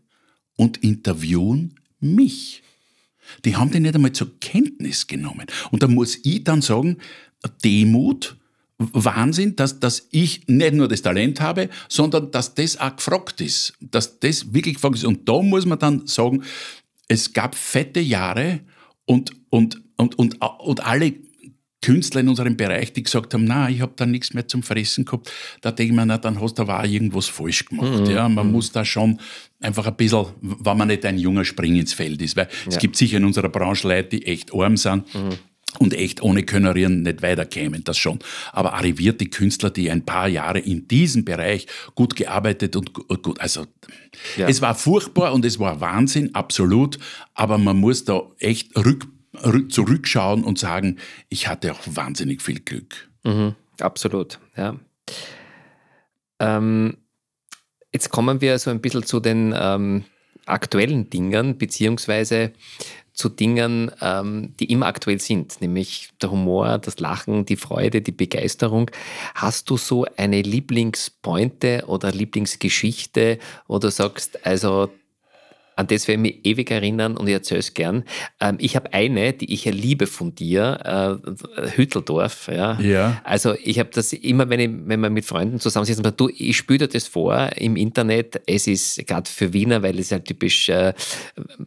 und 0.56 0.78
interviewen 0.78 1.74
mich. 2.00 2.62
Die 3.44 3.56
haben 3.56 3.70
den 3.70 3.82
nicht 3.82 3.94
einmal 3.94 4.12
zur 4.12 4.38
Kenntnis 4.40 5.06
genommen. 5.06 5.46
Und 5.70 5.82
da 5.82 5.88
muss 5.88 6.18
ich 6.22 6.44
dann 6.44 6.62
sagen, 6.62 6.98
Demut, 7.64 8.36
Wahnsinn, 8.78 9.56
dass, 9.56 9.80
dass 9.80 10.06
ich 10.10 10.46
nicht 10.48 10.74
nur 10.74 10.88
das 10.88 11.02
Talent 11.02 11.40
habe, 11.40 11.70
sondern 11.88 12.30
dass 12.30 12.54
das 12.54 12.78
auch 12.78 12.96
gefragt 12.96 13.40
ist. 13.40 13.72
Dass 13.80 14.20
das 14.20 14.52
wirklich 14.52 14.74
gefragt 14.74 14.96
ist. 14.96 15.04
Und 15.04 15.28
da 15.28 15.40
muss 15.40 15.64
man 15.64 15.78
dann 15.78 16.06
sagen, 16.06 16.42
es 17.08 17.32
gab 17.32 17.54
fette 17.54 18.00
Jahre 18.00 18.60
und, 19.04 19.32
und, 19.50 19.82
und, 19.96 20.18
und, 20.18 20.40
und 20.40 20.86
alle 20.86 21.14
Künstler 21.82 22.22
in 22.22 22.28
unserem 22.28 22.56
Bereich, 22.56 22.92
die 22.92 23.02
gesagt 23.02 23.32
haben, 23.34 23.44
na, 23.44 23.68
ich 23.68 23.80
habe 23.80 23.92
da 23.94 24.06
nichts 24.06 24.34
mehr 24.34 24.48
zum 24.48 24.62
Fressen 24.62 25.04
gehabt, 25.04 25.30
da 25.60 25.70
denke 25.70 25.92
ich 25.92 25.96
mir, 25.96 26.06
na, 26.06 26.18
dann 26.18 26.40
hast 26.40 26.54
du 26.58 26.62
aber 26.62 26.80
auch 26.80 26.84
irgendwas 26.84 27.26
falsch 27.26 27.66
gemacht. 27.66 28.00
Mhm. 28.00 28.10
Ja, 28.10 28.28
man 28.28 28.46
mhm. 28.46 28.52
muss 28.52 28.72
da 28.72 28.84
schon 28.84 29.20
einfach 29.60 29.86
ein 29.86 29.94
bisschen, 29.94 30.26
wenn 30.40 30.76
man 30.76 30.88
nicht 30.88 31.04
ein 31.04 31.18
junger 31.18 31.44
Spring 31.44 31.76
ins 31.76 31.92
Feld 31.92 32.20
ist, 32.22 32.36
weil 32.36 32.48
ja. 32.64 32.72
es 32.72 32.78
gibt 32.78 32.96
sicher 32.96 33.18
in 33.18 33.24
unserer 33.24 33.50
Branche 33.50 33.86
Leute, 33.86 34.08
die 34.08 34.26
echt 34.26 34.52
arm 34.52 34.76
sind. 34.76 35.14
Mhm 35.14 35.38
und 35.78 35.94
echt 35.94 36.22
ohne 36.22 36.42
Könnerieren 36.42 37.02
nicht 37.02 37.22
weiterkämen, 37.22 37.84
das 37.84 37.98
schon. 37.98 38.18
Aber 38.52 38.74
arrivierte 38.74 39.26
Künstler, 39.26 39.70
die 39.70 39.90
ein 39.90 40.04
paar 40.04 40.28
Jahre 40.28 40.58
in 40.58 40.88
diesem 40.88 41.24
Bereich 41.24 41.66
gut 41.94 42.16
gearbeitet 42.16 42.76
und 42.76 42.92
gut, 42.94 43.40
also 43.40 43.66
ja. 44.36 44.48
es 44.48 44.60
war 44.62 44.74
furchtbar 44.74 45.32
und 45.32 45.44
es 45.44 45.58
war 45.58 45.80
Wahnsinn, 45.80 46.34
absolut, 46.34 46.98
aber 47.34 47.58
man 47.58 47.76
muss 47.76 48.04
da 48.04 48.22
echt 48.38 48.76
rück, 48.76 49.06
rück, 49.44 49.72
zurückschauen 49.72 50.44
und 50.44 50.58
sagen, 50.58 50.96
ich 51.28 51.48
hatte 51.48 51.72
auch 51.72 51.80
wahnsinnig 51.86 52.42
viel 52.42 52.60
Glück. 52.60 53.08
Mhm, 53.24 53.54
absolut, 53.80 54.38
ja. 54.56 54.76
Ähm, 56.38 56.96
jetzt 57.92 58.10
kommen 58.10 58.40
wir 58.40 58.58
so 58.58 58.70
ein 58.70 58.80
bisschen 58.80 59.04
zu 59.04 59.20
den 59.20 59.54
ähm, 59.56 60.04
aktuellen 60.46 61.10
Dingen, 61.10 61.58
beziehungsweise 61.58 62.52
zu 63.16 63.30
Dingen, 63.30 63.90
ähm, 64.02 64.54
die 64.60 64.70
immer 64.70 64.86
aktuell 64.86 65.20
sind, 65.20 65.60
nämlich 65.62 66.10
der 66.20 66.30
Humor, 66.30 66.78
das 66.78 67.00
Lachen, 67.00 67.46
die 67.46 67.56
Freude, 67.56 68.02
die 68.02 68.12
Begeisterung. 68.12 68.90
Hast 69.34 69.70
du 69.70 69.78
so 69.78 70.06
eine 70.18 70.42
Lieblingspointe 70.42 71.84
oder 71.86 72.12
Lieblingsgeschichte, 72.12 73.38
wo 73.66 73.78
du 73.78 73.90
sagst, 73.90 74.46
also 74.46 74.90
an 75.76 75.86
das 75.86 76.08
werde 76.08 76.26
ich 76.26 76.34
mich 76.34 76.46
ewig 76.46 76.70
erinnern 76.70 77.16
und 77.18 77.28
ich 77.28 77.34
erzähle 77.34 77.60
es 77.60 77.74
gern. 77.74 78.04
Ähm, 78.40 78.56
ich 78.58 78.76
habe 78.76 78.92
eine, 78.94 79.34
die 79.34 79.52
ich 79.52 79.66
ja 79.66 79.72
liebe 79.72 80.06
von 80.06 80.34
dir, 80.34 81.20
äh, 81.26 81.70
Hütteldorf. 81.76 82.48
Ja. 82.48 82.80
ja. 82.80 83.20
Also 83.24 83.54
ich 83.62 83.78
habe 83.78 83.90
das 83.92 84.14
immer, 84.14 84.48
wenn, 84.48 84.60
ich, 84.60 84.70
wenn 84.86 85.00
man 85.00 85.12
mit 85.12 85.26
Freunden 85.26 85.60
zusammensitzt, 85.60 86.02
du, 86.16 86.30
ich 86.34 86.56
spüre 86.56 86.78
dir 86.78 86.88
das 86.88 87.06
vor 87.06 87.50
im 87.56 87.76
Internet. 87.76 88.40
Es 88.46 88.66
ist 88.66 89.06
gerade 89.06 89.30
für 89.30 89.52
Wiener, 89.52 89.82
weil 89.82 89.98
es 89.98 90.10
halt 90.12 90.24
typisch 90.24 90.70
äh, 90.70 90.94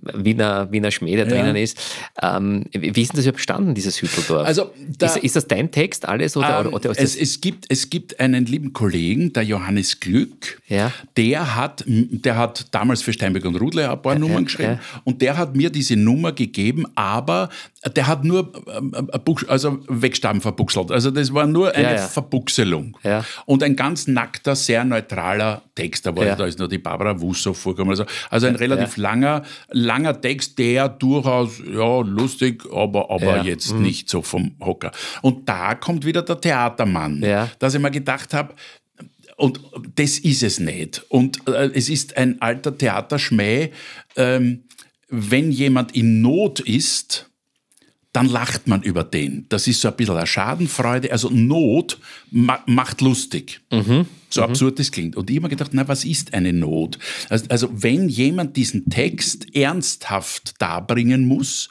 Wiener, 0.01 0.71
Wiener 0.71 0.89
Schmäh 0.89 1.15
da 1.15 1.25
drinnen 1.25 1.55
ja. 1.55 1.61
ist. 1.61 1.77
Ähm, 2.21 2.65
wie 2.71 3.01
ist 3.01 3.13
denn 3.13 3.17
das 3.17 3.25
überhaupt 3.25 3.37
bestanden, 3.37 3.75
dieses 3.75 4.01
Hütteldorf? 4.01 4.47
Also 4.47 4.71
da, 4.97 5.05
ist, 5.05 5.17
ist, 5.17 5.35
das 5.35 5.47
dein 5.47 5.69
Text 5.69 6.07
alles? 6.07 6.35
Oder, 6.35 6.61
ähm, 6.61 6.73
oder, 6.73 6.89
oder 6.89 6.99
es, 6.99 7.15
es, 7.15 7.41
gibt, 7.41 7.65
es 7.69 7.91
gibt 7.91 8.19
einen 8.19 8.47
lieben 8.47 8.73
Kollegen, 8.73 9.33
der 9.33 9.43
Johannes 9.43 9.99
Glück, 9.99 10.59
ja. 10.67 10.91
der, 11.15 11.55
hat, 11.55 11.83
der 11.85 12.37
hat 12.37 12.67
damals 12.71 13.03
für 13.03 13.13
Steinbeck 13.13 13.45
und 13.45 13.55
Rudle 13.55 13.98
ein 13.99 14.01
paar 14.01 14.13
ja, 14.13 14.19
Nummern 14.19 14.45
geschrieben. 14.45 14.79
Ja. 14.81 15.01
Und 15.03 15.21
der 15.21 15.37
hat 15.37 15.55
mir 15.55 15.69
diese 15.69 15.95
Nummer 15.95 16.31
gegeben, 16.31 16.85
aber 16.95 17.49
der 17.95 18.07
hat 18.07 18.23
nur 18.23 18.51
äh, 18.67 19.45
also 19.47 19.79
Wegstaben 19.87 20.41
verbuchselt. 20.41 20.91
Also 20.91 21.11
das 21.11 21.33
war 21.33 21.45
nur 21.45 21.73
eine 21.75 21.95
ja. 21.95 22.07
Verbuchselung. 22.07 22.97
Und 23.45 23.63
ein 23.63 23.75
ganz 23.75 24.07
nackter, 24.07 24.55
sehr 24.55 24.83
neutraler 24.83 25.61
Text. 25.75 26.05
Da, 26.05 26.15
war, 26.15 26.35
da 26.35 26.45
ist 26.45 26.59
nur 26.59 26.67
die 26.67 26.77
Barbara 26.77 27.19
Wussow 27.19 27.57
vorgekommen. 27.57 27.91
Also, 27.91 28.05
also 28.29 28.47
ein 28.47 28.55
relativ 28.55 28.97
langer, 28.97 29.43
langer 29.69 30.19
Text, 30.19 30.57
der 30.59 30.89
durchaus 30.89 31.61
ja, 31.65 32.01
lustig, 32.01 32.63
aber, 32.73 33.09
aber 33.09 33.43
jetzt 33.43 33.73
mhm. 33.73 33.81
nicht 33.81 34.09
so 34.09 34.21
vom 34.21 34.55
Hocker. 34.59 34.91
Und 35.21 35.47
da 35.47 35.75
kommt 35.75 36.05
wieder 36.05 36.21
der 36.21 36.39
Theatermann, 36.39 37.23
dass 37.59 37.73
ich 37.73 37.81
mir 37.81 37.91
gedacht 37.91 38.33
habe, 38.33 38.53
und 39.39 39.61
das 39.95 40.19
ist 40.19 40.43
es 40.43 40.59
nicht. 40.59 41.05
Und 41.09 41.47
äh, 41.47 41.71
es 41.73 41.89
ist 41.89 42.17
ein 42.17 42.41
alter 42.41 42.77
Theaterschmäh. 42.77 43.69
Ähm, 44.15 44.65
wenn 45.07 45.51
jemand 45.51 45.95
in 45.95 46.21
Not 46.21 46.59
ist, 46.59 47.29
dann 48.11 48.27
lacht 48.27 48.67
man 48.67 48.81
über 48.81 49.03
den. 49.03 49.45
Das 49.49 49.67
ist 49.67 49.81
so 49.81 49.87
ein 49.87 49.95
bisschen 49.95 50.17
eine 50.17 50.27
Schadenfreude. 50.27 51.11
Also 51.11 51.29
Not 51.29 51.99
ma 52.31 52.59
macht 52.65 53.01
lustig. 53.01 53.61
Mhm. 53.71 54.07
So 54.29 54.41
mhm. 54.41 54.49
absurd 54.49 54.77
das 54.79 54.91
klingt. 54.91 55.15
Und 55.15 55.29
ich 55.29 55.37
habe 55.37 55.45
mir 55.45 55.49
gedacht, 55.49 55.71
na, 55.73 55.87
was 55.87 56.05
ist 56.05 56.33
eine 56.33 56.51
Not? 56.51 56.99
Also, 57.29 57.45
also 57.49 57.69
wenn 57.71 58.09
jemand 58.09 58.57
diesen 58.57 58.89
Text 58.89 59.55
ernsthaft 59.55 60.61
darbringen 60.61 61.27
muss, 61.27 61.69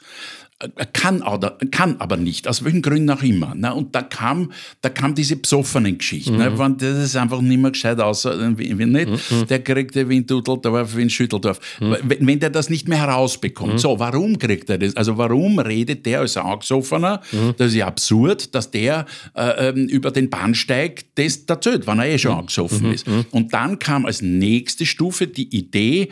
kann, 0.91 1.21
oder, 1.21 1.57
kann 1.71 1.95
aber 1.99 2.17
nicht, 2.17 2.47
aus 2.47 2.65
welchen 2.65 2.81
Gründen 2.81 3.09
auch 3.09 3.23
immer. 3.23 3.55
Ne? 3.55 3.73
Und 3.73 3.95
da 3.95 4.01
kam, 4.01 4.51
da 4.81 4.89
kam 4.89 5.15
diese 5.15 5.37
besoffenen 5.37 5.97
Geschichten. 5.97 6.35
Ne? 6.35 6.49
Mhm. 6.49 6.57
Ne? 6.57 6.75
Das 6.77 6.97
ist 6.97 7.15
einfach 7.15 7.39
nicht 7.39 7.59
mehr 7.59 7.71
gescheit 7.71 7.99
außer, 7.99 8.57
wie, 8.57 8.77
wie 8.77 8.85
nicht, 8.85 9.09
mhm. 9.31 9.47
der 9.47 9.63
kriegt 9.63 9.95
wie 9.95 10.17
in 10.17 10.25
Dudeldorf, 10.25 10.97
wie 10.97 11.03
in 11.03 11.09
Schütteldorf. 11.09 11.59
Mhm. 11.79 11.95
Wenn, 12.03 12.27
wenn 12.27 12.39
der 12.39 12.49
das 12.49 12.69
nicht 12.69 12.89
mehr 12.89 12.99
herausbekommt. 12.99 13.73
Mhm. 13.73 13.77
So, 13.77 13.99
warum 13.99 14.37
kriegt 14.37 14.69
er 14.69 14.77
das? 14.77 14.97
Also 14.97 15.17
warum 15.17 15.59
redet 15.59 16.05
der 16.05 16.19
als 16.19 16.35
Angesoffener? 16.35 17.21
Mhm. 17.31 17.53
Das 17.57 17.67
ist 17.67 17.75
ja 17.75 17.87
absurd, 17.87 18.53
dass 18.53 18.69
der 18.69 19.05
äh, 19.35 19.69
ähm, 19.69 19.87
über 19.87 20.11
den 20.11 20.29
Bahnsteig 20.29 21.05
das 21.15 21.37
erzählt, 21.47 21.87
wenn 21.87 21.99
er 21.99 22.05
eh 22.07 22.17
schon 22.17 22.33
mhm. 22.33 22.39
angesoffen 22.39 22.93
ist. 22.93 23.07
Und 23.31 23.53
dann 23.53 23.79
kam 23.79 24.05
als 24.05 24.21
nächste 24.21 24.85
Stufe 24.85 25.27
die 25.27 25.55
Idee, 25.55 26.01
äh, 26.03 26.09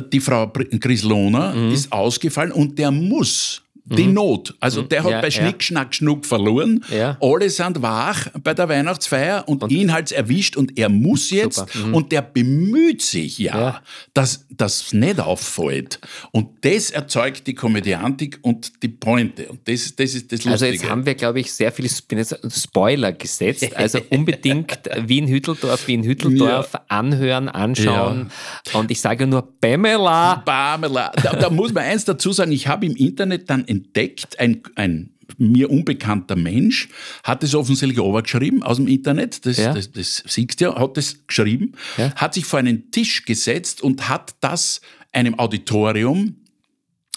die 0.00 0.20
Frau 0.20 0.46
Grislona 0.46 1.54
mhm. 1.54 1.72
ist 1.72 1.92
ausgefallen 1.92 2.52
und 2.52 2.78
der 2.78 2.90
muss 2.90 3.62
die 3.96 4.04
mhm. 4.04 4.14
Not. 4.14 4.54
Also 4.60 4.82
mhm. 4.82 4.88
der 4.88 5.04
hat 5.04 5.10
ja, 5.10 5.20
bei 5.20 5.30
Schnick, 5.30 5.56
ja. 5.56 5.60
Schnack, 5.62 5.94
Schnuck 5.94 6.26
verloren. 6.26 6.84
Ja. 6.90 7.16
Alle 7.20 7.48
sind 7.50 7.80
wach 7.82 8.28
bei 8.42 8.54
der 8.54 8.68
Weihnachtsfeier 8.68 9.44
und, 9.46 9.62
und 9.62 9.72
ihn 9.72 9.92
hat 9.92 10.12
erwischt 10.12 10.56
und 10.56 10.78
er 10.78 10.88
muss 10.88 11.30
jetzt 11.30 11.74
mhm. 11.74 11.94
und 11.94 12.12
der 12.12 12.22
bemüht 12.22 13.02
sich 13.02 13.38
ja, 13.38 13.58
ja. 13.58 13.82
dass 14.14 14.46
das 14.50 14.92
nicht 14.92 15.20
auffällt. 15.20 16.00
Und 16.32 16.48
das 16.62 16.90
erzeugt 16.90 17.46
die 17.46 17.54
Komödiantik 17.54 18.38
und 18.42 18.82
die 18.82 18.88
Pointe. 18.88 19.48
Und 19.48 19.66
das, 19.66 19.94
das 19.94 20.14
ist 20.14 20.32
das 20.32 20.44
Lustige. 20.44 20.52
Also 20.52 20.66
jetzt 20.66 20.88
haben 20.88 21.06
wir, 21.06 21.14
glaube 21.14 21.40
ich, 21.40 21.52
sehr 21.52 21.72
viele 21.72 21.88
Spoiler 21.88 23.12
gesetzt. 23.12 23.76
Also 23.76 24.00
unbedingt 24.10 24.78
Wien-Hütteldorf, 25.06 25.86
Wien-Hütteldorf 25.86 26.72
anhören, 26.88 27.48
anschauen. 27.48 28.30
Und 28.72 28.90
ich 28.90 29.00
sage 29.00 29.26
nur 29.26 29.48
Pamela. 29.60 30.42
Pamela. 30.44 31.12
Da, 31.22 31.34
da 31.34 31.50
muss 31.50 31.72
man 31.72 31.84
eins 31.84 32.04
dazu 32.04 32.32
sagen, 32.32 32.52
ich 32.52 32.66
habe 32.66 32.86
im 32.86 32.96
Internet 32.96 33.48
dann 33.48 33.64
entdeckt, 33.78 34.38
ein, 34.38 34.62
ein 34.74 35.10
mir 35.36 35.70
unbekannter 35.70 36.36
Mensch 36.36 36.88
hat 37.22 37.44
es 37.44 37.54
offensichtlich 37.54 37.98
geschrieben 38.22 38.62
aus 38.62 38.78
dem 38.78 38.88
Internet, 38.88 39.44
das, 39.44 39.58
ja. 39.58 39.74
das, 39.74 39.92
das 39.92 40.22
siehst 40.26 40.60
du 40.60 40.64
ja, 40.64 40.74
hat 40.74 40.96
es 40.96 41.26
geschrieben, 41.26 41.72
ja. 41.96 42.14
hat 42.14 42.34
sich 42.34 42.44
vor 42.44 42.58
einen 42.58 42.90
Tisch 42.90 43.24
gesetzt 43.24 43.82
und 43.82 44.08
hat 44.08 44.36
das 44.40 44.80
einem 45.12 45.38
Auditorium 45.38 46.36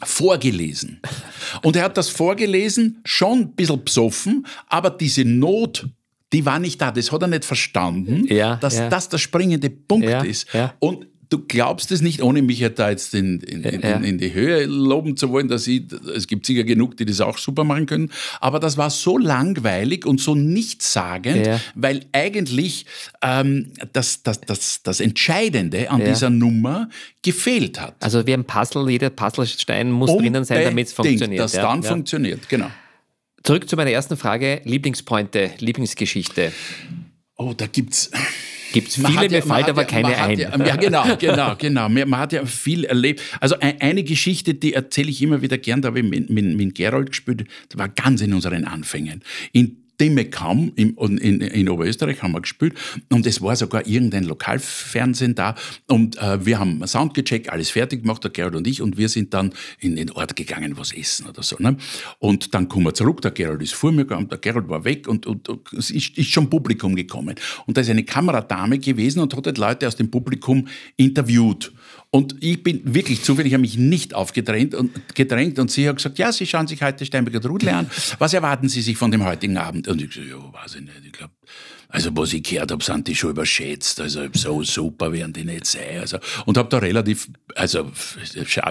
vorgelesen. 0.04 1.02
Und 1.62 1.76
er 1.76 1.84
hat 1.84 1.97
das 1.97 2.10
vorgelesen, 2.10 3.02
schon 3.06 3.39
ein 3.39 3.56
bisschen 3.56 3.84
besoffen, 3.84 4.47
aber 4.67 4.89
diese 4.89 5.24
Not, 5.24 5.88
die 6.34 6.45
war 6.45 6.60
nicht 6.60 6.82
da. 6.82 6.91
Das 6.91 7.12
hat 7.12 7.21
er 7.21 7.28
nicht 7.28 7.45
verstanden, 7.45 8.26
ja, 8.28 8.56
dass 8.56 8.78
das 8.89 9.10
der 9.10 9.19
springende 9.19 9.69
Punkt 9.69 10.08
ist. 10.26 10.47
Und 10.80 11.08
du 11.32 11.39
glaubst 11.39 11.91
es 11.91 12.02
nicht, 12.02 12.22
ohne 12.22 12.41
mich 12.41 12.60
ja 12.60 12.70
da 12.70 12.89
jetzt 12.89 13.13
in, 13.15 13.39
in, 13.39 13.63
in, 13.63 14.04
in, 14.04 14.17
die 14.17 14.34
Höhe 14.34 14.65
loben 14.65 15.15
zu 15.15 15.30
wollen, 15.30 15.48
dass 15.48 15.65
ich, 15.65 15.84
es 16.13 16.28
gibt 16.28 16.46
sicher 16.46 16.65
genug, 16.65 16.98
die 16.98 17.06
das 17.06 17.22
auch 17.22 17.38
super 17.38 17.63
machen 17.63 17.86
können, 17.86 18.12
aber 18.41 18.60
das 18.60 18.78
war 18.78 18.89
so 18.89 19.17
langweilig 19.17 20.06
und 20.06 20.20
so 20.20 20.36
nichtssagend, 20.36 21.48
ja. 21.48 21.60
weil 21.74 22.06
eigentlich 22.12 22.86
ähm, 23.22 23.72
das, 23.94 24.24
das, 24.24 24.41
das, 24.41 24.84
das 24.84 25.00
Entscheidende 25.00 25.89
an 25.89 26.02
ja. 26.02 26.08
dieser 26.08 26.30
Nummer 26.30 26.89
gefehlt 27.22 27.80
hat. 27.80 27.96
Also 28.02 28.28
wie 28.28 28.34
ein 28.34 28.44
Puzzle, 28.44 28.89
jeder 28.89 29.10
Puzzlestein 29.10 29.89
muss 29.89 30.10
Unbedingt, 30.10 30.36
drinnen 30.36 30.46
sein, 30.46 30.65
damit 30.65 30.88
es 30.88 30.94
funktioniert. 30.94 31.39
dass 31.39 31.54
ja. 31.54 31.62
dann 31.62 31.82
funktioniert, 31.82 32.50
genau. 32.50 32.70
Zurück 33.44 33.70
zu 33.70 33.78
meiner 33.78 33.91
ersten 33.91 34.17
Frage, 34.17 34.62
Lieblingspointe, 34.65 35.52
Lieblingsgeschichte. 35.60 36.52
Oh, 37.38 37.54
da 37.56 37.67
gibt's 37.67 38.12
Gibt 38.72 38.90
es 38.90 38.96
viele, 38.96 39.30
mir 39.30 39.42
fällt 39.42 39.70
aber 39.70 39.86
keine 39.86 40.18
ein. 40.18 40.40
Ja, 40.40 40.66
ja, 40.66 40.76
genau, 40.76 41.16
genau, 41.20 41.56
genau. 41.58 41.90
Man 41.90 42.18
hat 42.18 42.34
ja 42.34 42.46
viel 42.46 42.86
erlebt. 42.86 43.22
Also 43.40 43.56
eine 43.60 44.04
Geschichte, 44.04 44.54
die 44.54 44.74
erzähle 44.74 45.10
ich 45.10 45.22
immer 45.22 45.42
wieder 45.42 45.58
gern, 45.58 45.82
da 45.82 45.90
habe 45.90 46.00
ich 46.00 46.06
mit, 46.06 46.30
mit, 46.30 46.58
mit 46.58 46.76
Gerold 46.76 47.10
gespielt, 47.10 47.46
das 47.69 47.78
war 47.78 47.90
ganz 47.90 48.22
in 48.22 48.34
unseren 48.34 48.65
Anfängen. 48.65 49.22
In 49.52 49.81
Dimekam 50.02 50.71
in, 50.75 50.97
in, 50.97 51.41
in 51.41 51.69
Oberösterreich 51.69 52.23
haben 52.23 52.31
wir 52.31 52.41
gespielt 52.41 52.73
und 53.10 53.27
es 53.27 53.39
war 53.41 53.56
sogar 53.56 53.85
irgendein 53.85 54.23
Lokalfernsehen 54.23 55.35
da 55.35 55.54
und 55.87 56.17
äh, 56.17 56.43
wir 56.43 56.58
haben 56.58 56.85
Sound 56.87 57.13
gecheckt, 57.13 57.49
alles 57.49 57.69
fertig 57.69 58.02
gemacht, 58.02 58.23
der 58.23 58.31
Gerald 58.31 58.56
und 58.56 58.65
ich 58.65 58.81
und 58.81 58.97
wir 58.97 59.10
sind 59.10 59.33
dann 59.35 59.54
in 59.79 59.95
den 59.95 60.10
Ort 60.12 60.35
gegangen, 60.35 60.75
was 60.77 60.91
essen 60.91 61.27
oder 61.27 61.43
so. 61.43 61.56
Ne? 61.60 61.77
Und 62.17 62.56
dann 62.56 62.67
kommen 62.67 62.85
wir 62.85 62.95
zurück, 62.95 63.21
der 63.21 63.29
Gerald 63.29 63.62
ist 63.62 63.75
vor 63.75 63.91
mir 63.91 64.06
gegangen, 64.06 64.27
der 64.27 64.39
Gerald 64.39 64.67
war 64.69 64.83
weg 64.83 65.08
und, 65.08 65.27
und, 65.27 65.47
und 65.47 65.71
es 65.73 65.91
ist, 65.91 66.17
ist, 66.17 66.31
schon 66.31 66.49
Publikum 66.49 66.95
gekommen. 66.95 67.35
Und 67.67 67.77
da 67.77 67.81
ist 67.81 67.89
eine 67.89 68.04
Kameradame 68.04 68.79
gewesen 68.79 69.19
und 69.19 69.35
hat 69.35 69.45
halt 69.45 69.60
Leute 69.60 69.87
aus 69.87 69.95
dem 69.95 70.10
Publikum 70.10 70.67
interviewt. 70.97 71.71
Und 72.14 72.36
ich 72.42 72.62
bin 72.62 72.94
wirklich 72.94 73.24
zufällig, 73.24 73.54
habe 73.54 73.62
mich 73.62 73.78
nicht 73.78 74.14
aufgedrängt 74.14 74.76
und, 74.76 75.16
gedrängt 75.16 75.60
und 75.60 75.72
sie 75.72 75.88
hat 75.88 75.96
gesagt, 75.96 76.20
ja, 76.20 76.34
Sie 76.34 76.46
schauen 76.46 76.68
sich 76.68 76.84
heute 76.84 77.06
Steinberger 77.06 77.40
Trudel 77.40 77.70
an. 77.70 77.90
Was 78.20 78.34
erwarten 78.34 78.68
Sie 78.68 78.82
sich 78.82 78.98
von 78.98 79.12
dem 79.12 79.24
heutigen 79.24 79.58
Abend? 79.58 79.88
Und 79.88 80.02
ich 80.02 80.14
so, 80.14 80.20
ja, 80.20 80.36
weiß 80.36 80.76
ich 80.76 80.82
nicht, 80.82 81.06
ich 81.06 81.14
glaube, 81.14 81.32
also 81.92 82.10
was 82.13 82.31
ich 82.33 82.44
gehört 82.44 82.71
habe, 82.71 82.83
sind 82.83 83.08
die 83.08 83.15
schon 83.15 83.31
überschätzt. 83.31 84.00
Also 84.00 84.21
so 84.33 84.63
super 84.63 85.12
werden 85.12 85.33
die 85.33 85.44
nicht 85.44 85.67
sein. 85.67 86.00
Also, 86.00 86.17
und 86.46 86.58
habe 86.58 86.69
da 86.69 86.77
relativ, 86.77 87.27
also 87.56 87.92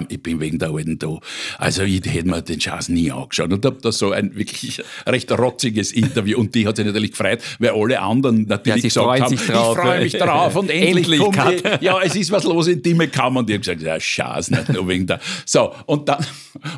ich 0.08 0.22
bin 0.22 0.40
wegen 0.40 0.58
der 0.58 0.70
Alten 0.70 0.98
da. 0.98 1.18
Also 1.58 1.82
ich 1.82 2.02
hätte 2.06 2.28
mir 2.28 2.40
den 2.40 2.60
Schatz 2.60 2.88
nie 2.88 3.12
angeschaut 3.12 3.52
und 3.52 3.64
habe 3.64 3.78
da 3.82 3.92
so 3.92 4.12
ein 4.12 4.34
wirklich 4.34 4.82
recht 5.06 5.30
rotziges 5.32 5.92
Interview. 5.92 6.38
Und 6.38 6.54
die 6.54 6.66
hat 6.66 6.76
sich 6.76 6.86
natürlich 6.86 7.10
gefreut, 7.10 7.40
weil 7.58 7.70
alle 7.70 8.00
anderen 8.00 8.46
natürlich 8.46 8.84
ja, 8.84 8.88
gesagt 8.88 9.20
haben, 9.20 9.34
ich 9.34 9.40
freue 9.40 10.00
mich 10.00 10.12
drauf 10.14 10.56
und 10.56 10.70
endlich, 10.70 11.18
kommt 11.18 11.36
die, 11.36 11.84
Ja, 11.84 12.00
es 12.00 12.16
ist 12.16 12.30
was 12.30 12.44
los 12.44 12.68
in 12.68 12.82
Time 12.82 13.08
Kam. 13.08 13.36
Und 13.36 13.50
ich 13.50 13.54
habe 13.54 13.60
gesagt, 13.60 13.82
ja, 13.82 14.00
Schatz, 14.00 14.50
nicht 14.50 14.70
nur 14.70 14.88
wegen 14.88 15.06
der. 15.06 15.20
So, 15.44 15.74
und 15.84 16.08
dann, 16.08 16.24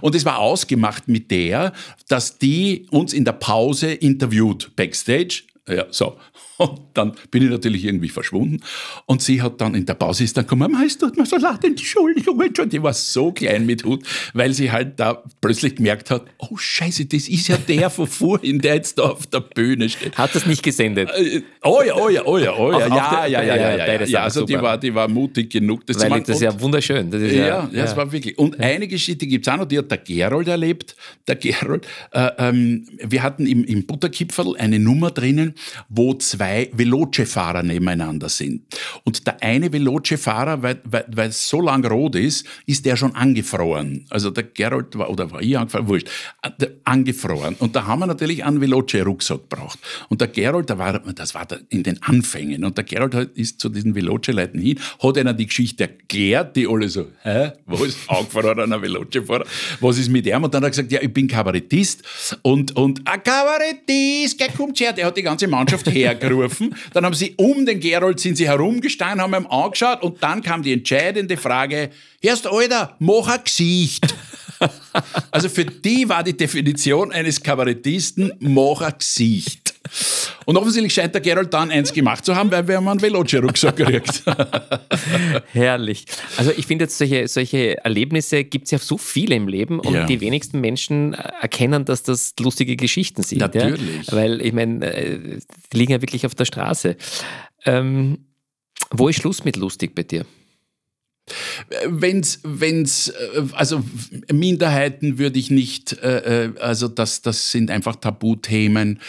und 0.01 0.15
es 0.15 0.25
war 0.25 0.39
ausgemacht 0.39 1.07
mit 1.07 1.31
der, 1.31 1.73
dass 2.09 2.39
die 2.39 2.87
uns 2.91 3.13
in 3.13 3.25
der 3.25 3.33
Pause 3.33 3.93
interviewt, 3.93 4.75
Backstage. 4.75 5.45
Ja, 5.69 5.87
so. 5.91 6.17
Und 6.59 6.81
dann 6.95 7.13
bin 7.31 7.43
ich 7.43 7.51
natürlich 7.51 7.85
irgendwie 7.85 8.09
verschwunden. 8.09 8.61
Und 9.07 9.23
sie 9.23 9.43
hat 9.43 9.61
dann 9.61 9.75
in 9.75 9.87
der 9.87 9.95
Pause 9.95 10.25
ist 10.25 10.37
dann 10.37 10.45
gekommen, 10.45 10.77
es 10.85 10.99
tut 10.99 11.17
mir 11.17 11.27
so 11.27 11.37
leid, 11.37 11.65
Entschuldigung, 11.65 12.41
Entschuldigung. 12.41 12.69
Die 12.71 12.83
war 12.83 12.93
so 12.93 13.33
klein 13.33 13.67
mit 13.67 13.85
Hut, 13.85 14.05
weil 14.35 14.53
sie 14.53 14.71
halt 14.71 15.01
da 15.01 15.23
plötzlich 15.41 15.77
gemerkt 15.77 16.11
hat, 16.11 16.25
oh 16.39 16.57
Scheiße, 16.57 17.07
das 17.07 17.29
ist 17.29 17.49
ja 17.49 17.57
der 17.57 17.91
von 17.91 18.07
vorhin, 18.07 18.59
der 18.61 18.75
jetzt 18.75 18.99
da 18.99 19.05
auf 19.05 19.27
der 19.27 19.41
Bühne 19.41 19.89
steht. 19.89 20.17
Hat 20.17 20.35
das 20.35 20.47
nicht 20.47 20.63
gesendet? 20.63 21.11
Äh, 21.15 21.43
oh 21.63 21.83
ja, 21.85 21.97
oh 21.97 22.09
ja, 22.09 22.25
oh 22.25 22.39
ja, 22.39 22.57
oh 22.57 22.73
ja, 22.73 22.87
ja, 22.87 23.27
ja, 23.27 23.43
ja, 23.43 23.57
ja, 23.57 23.77
ja, 23.77 24.05
ja. 24.05 24.23
Also 24.23 24.45
die 24.45 24.55
war, 24.55 24.79
die 24.79 24.95
war 24.95 25.09
mutig 25.09 25.51
genug, 25.51 25.87
das 25.87 25.99
weil. 25.99 26.21
Das 26.23 26.37
ist 26.37 26.43
ja 26.43 26.61
wunderschön. 26.61 27.11
Das 27.11 27.23
ist 27.23 27.33
ja, 27.33 27.47
ja, 27.47 27.71
ja, 27.73 27.83
das 27.83 27.97
war 27.97 28.13
wirklich. 28.13 28.39
Und 28.39 28.61
eine 28.61 28.87
Geschichte 28.87 29.27
gibt 29.27 29.47
es 29.47 29.53
auch 29.53 29.57
noch, 29.57 29.67
die 29.67 29.79
hat 29.79 29.91
der 29.91 29.99
Gerold 29.99 30.49
erlebt. 30.49 30.95
Der 31.27 31.37
Gerold, 31.37 31.87
äh, 32.13 32.31
ähm, 32.39 32.87
wir 33.03 33.23
hatten 33.23 33.47
im, 33.47 33.65
im 33.65 33.87
Butterkipferl 33.87 34.57
eine 34.57 34.79
Nummer 34.79 35.11
drinnen, 35.11 35.55
wo 35.89 36.15
zwei 36.15 36.42
Veloce-Fahrer 36.43 37.63
nebeneinander 37.63 38.29
sind. 38.29 38.63
Und 39.05 39.27
der 39.27 39.43
eine 39.43 39.73
Veloce-Fahrer, 39.73 40.63
weil, 40.63 40.81
es 41.17 41.49
so 41.49 41.61
lang 41.61 41.85
rot 41.85 42.17
ist, 42.17 42.47
ist 42.67 42.85
der 42.85 42.97
schon 42.97 43.15
angefroren. 43.15 44.07
Also 44.11 44.31
der 44.31 44.45
Gerold 44.45 44.97
war, 44.99 45.11
oder 45.11 45.31
war 45.31 45.43
ich 45.43 45.57
angefroren, 45.57 45.89
wurscht, 45.89 46.09
angefroren. 46.85 47.57
Und 47.59 47.77
da 47.77 47.87
haben 47.87 48.01
wir 48.01 48.07
natürlich 48.07 48.45
einen 48.45 48.61
Veloce-Rucksack 48.61 49.49
gebraucht. 49.49 49.79
Und 50.09 50.21
der 50.21 50.29
Gerold, 50.29 50.69
der 50.69 50.79
war, 50.79 50.99
das 50.99 51.35
war 51.35 51.47
in 51.69 51.83
den 51.83 52.03
Anfängen. 52.03 52.65
Und 52.65 52.77
der 52.77 52.85
Gerold 52.85 53.15
ist 53.35 53.61
zu 53.61 53.69
diesen 53.69 53.95
Veloce-Leuten 53.95 54.61
hin, 54.61 54.79
hat 55.03 55.19
einer 55.19 55.35
die 55.35 55.47
Geschichte 55.47 55.85
erklärt, 55.85 56.57
die 56.57 56.67
alle 56.67 56.89
so, 56.89 57.07
hä, 57.23 57.53
wo 57.67 57.85
ist 57.85 57.99
angefrorener 58.09 58.81
Veloce-Fahrer? 58.81 59.45
Was 59.81 59.99
ist 59.99 60.09
mit 60.09 60.27
ihm? 60.27 60.45
Und 60.45 60.55
dann 60.55 60.63
hat 60.63 60.69
er 60.69 60.71
gesagt, 60.71 60.93
ja, 60.93 61.01
ich 61.03 61.13
bin 61.13 61.29
Kabarettist. 61.29 62.03
Und, 62.43 62.77
und, 62.77 63.01
ein 63.07 63.23
Kabarettist, 63.23 64.41
der 64.41 64.49
kommt 64.49 64.79
her. 64.81 64.93
Der 64.93 65.07
hat 65.07 65.17
die 65.17 65.23
ganze 65.23 65.47
Mannschaft 65.49 65.91
hergerufen. 66.33 66.75
Dann 66.93 67.05
haben 67.05 67.15
sie 67.15 67.35
um 67.37 67.67
den 67.67 67.81
Gerold 67.81 68.21
sind 68.21 68.37
sie 68.37 68.49
herumgestanden, 68.49 69.21
haben 69.21 69.35
ihm 69.35 69.47
angeschaut 69.47 70.03
und 70.03 70.23
dann 70.23 70.43
kam 70.43 70.63
die 70.63 70.73
entscheidende 70.73 71.37
Frage, 71.37 71.91
erst 72.21 72.47
Alter, 72.47 72.97
mach 72.99 73.29
ein 73.29 73.45
Gesicht. 73.45 74.15
Also 75.31 75.49
für 75.49 75.65
die 75.65 76.09
war 76.09 76.23
die 76.23 76.37
Definition 76.37 77.13
eines 77.13 77.43
Kabarettisten, 77.43 78.33
mach 78.41 78.81
ein 78.83 78.95
Gesicht. 78.99 79.75
Und 80.45 80.57
offensichtlich 80.57 80.95
scheint 80.95 81.15
der 81.15 81.21
Gerald 81.21 81.53
dann 81.53 81.71
eins 81.71 81.93
gemacht 81.93 82.25
zu 82.25 82.35
haben, 82.35 82.51
weil 82.51 82.67
wir 82.67 82.77
haben 82.77 82.89
einen 82.89 83.01
Veloce-Rucksack 83.01 83.77
gekriegt. 83.77 84.23
Herrlich. 85.53 86.07
Also 86.37 86.53
ich 86.57 86.67
finde 86.67 86.85
jetzt 86.85 86.99
solche, 86.99 87.29
solche 87.29 87.79
Erlebnisse 87.85 88.45
gibt 88.45 88.67
es 88.67 88.71
ja 88.71 88.79
so 88.79 88.99
viele 88.99 89.35
im 89.35 89.49
Leben 89.49 89.81
und 89.81 89.95
ja. 89.95 90.07
die 90.07 90.21
wenigsten 90.21 90.61
Menschen 90.61 91.15
erkennen, 91.15 91.85
dass 91.85 92.03
das 92.03 92.35
lustige 92.41 92.77
Geschichten 92.77 93.23
sind. 93.23 93.39
Natürlich. 93.39 94.07
Ja? 94.07 94.13
Weil 94.13 94.41
ich 94.41 94.53
meine, 94.53 94.87
äh, 94.87 95.39
die 95.73 95.77
liegen 95.77 95.93
ja 95.93 96.03
wirklich 96.03 96.27
auf 96.27 96.35
der 96.35 96.45
Straße. 96.45 96.97
Ähm, 97.65 98.27
wo 98.91 99.09
ist 99.09 99.17
Schluss 99.17 99.45
mit 99.45 99.57
lustig 99.57 99.95
bei 99.95 100.03
dir? 100.03 100.27
Wenn's, 101.87 102.41
wenn's, 102.43 103.09
äh, 103.09 103.45
also 103.53 103.83
Minderheiten 104.33 105.19
würde 105.19 105.39
ich 105.39 105.51
nicht, 105.51 105.93
äh, 106.03 106.51
also 106.61 106.89
das, 106.89 107.23
das 107.23 107.51
sind 107.51 107.71
einfach 107.71 107.97
Tabuthemen 107.97 109.01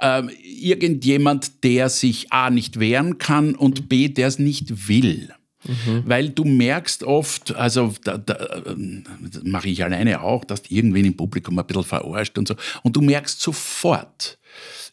ähm, 0.00 0.30
irgendjemand, 0.42 1.64
der 1.64 1.88
sich 1.88 2.32
A 2.32 2.50
nicht 2.50 2.78
wehren 2.78 3.18
kann 3.18 3.54
und 3.54 3.88
B, 3.88 4.08
der 4.08 4.28
es 4.28 4.38
nicht 4.38 4.88
will. 4.88 5.30
Mhm. 5.64 6.02
Weil 6.06 6.28
du 6.30 6.44
merkst 6.44 7.02
oft, 7.02 7.54
also 7.56 7.92
da, 8.04 8.18
da, 8.18 8.34
das 8.34 9.42
mache 9.42 9.68
ich 9.68 9.82
alleine 9.82 10.20
auch, 10.20 10.44
dass 10.44 10.62
irgendwen 10.68 11.06
im 11.06 11.16
Publikum 11.16 11.58
ein 11.58 11.66
bisschen 11.66 11.84
verarscht 11.84 12.38
und 12.38 12.46
so. 12.46 12.54
Und 12.82 12.94
du 12.94 13.00
merkst 13.00 13.40
sofort, 13.40 14.38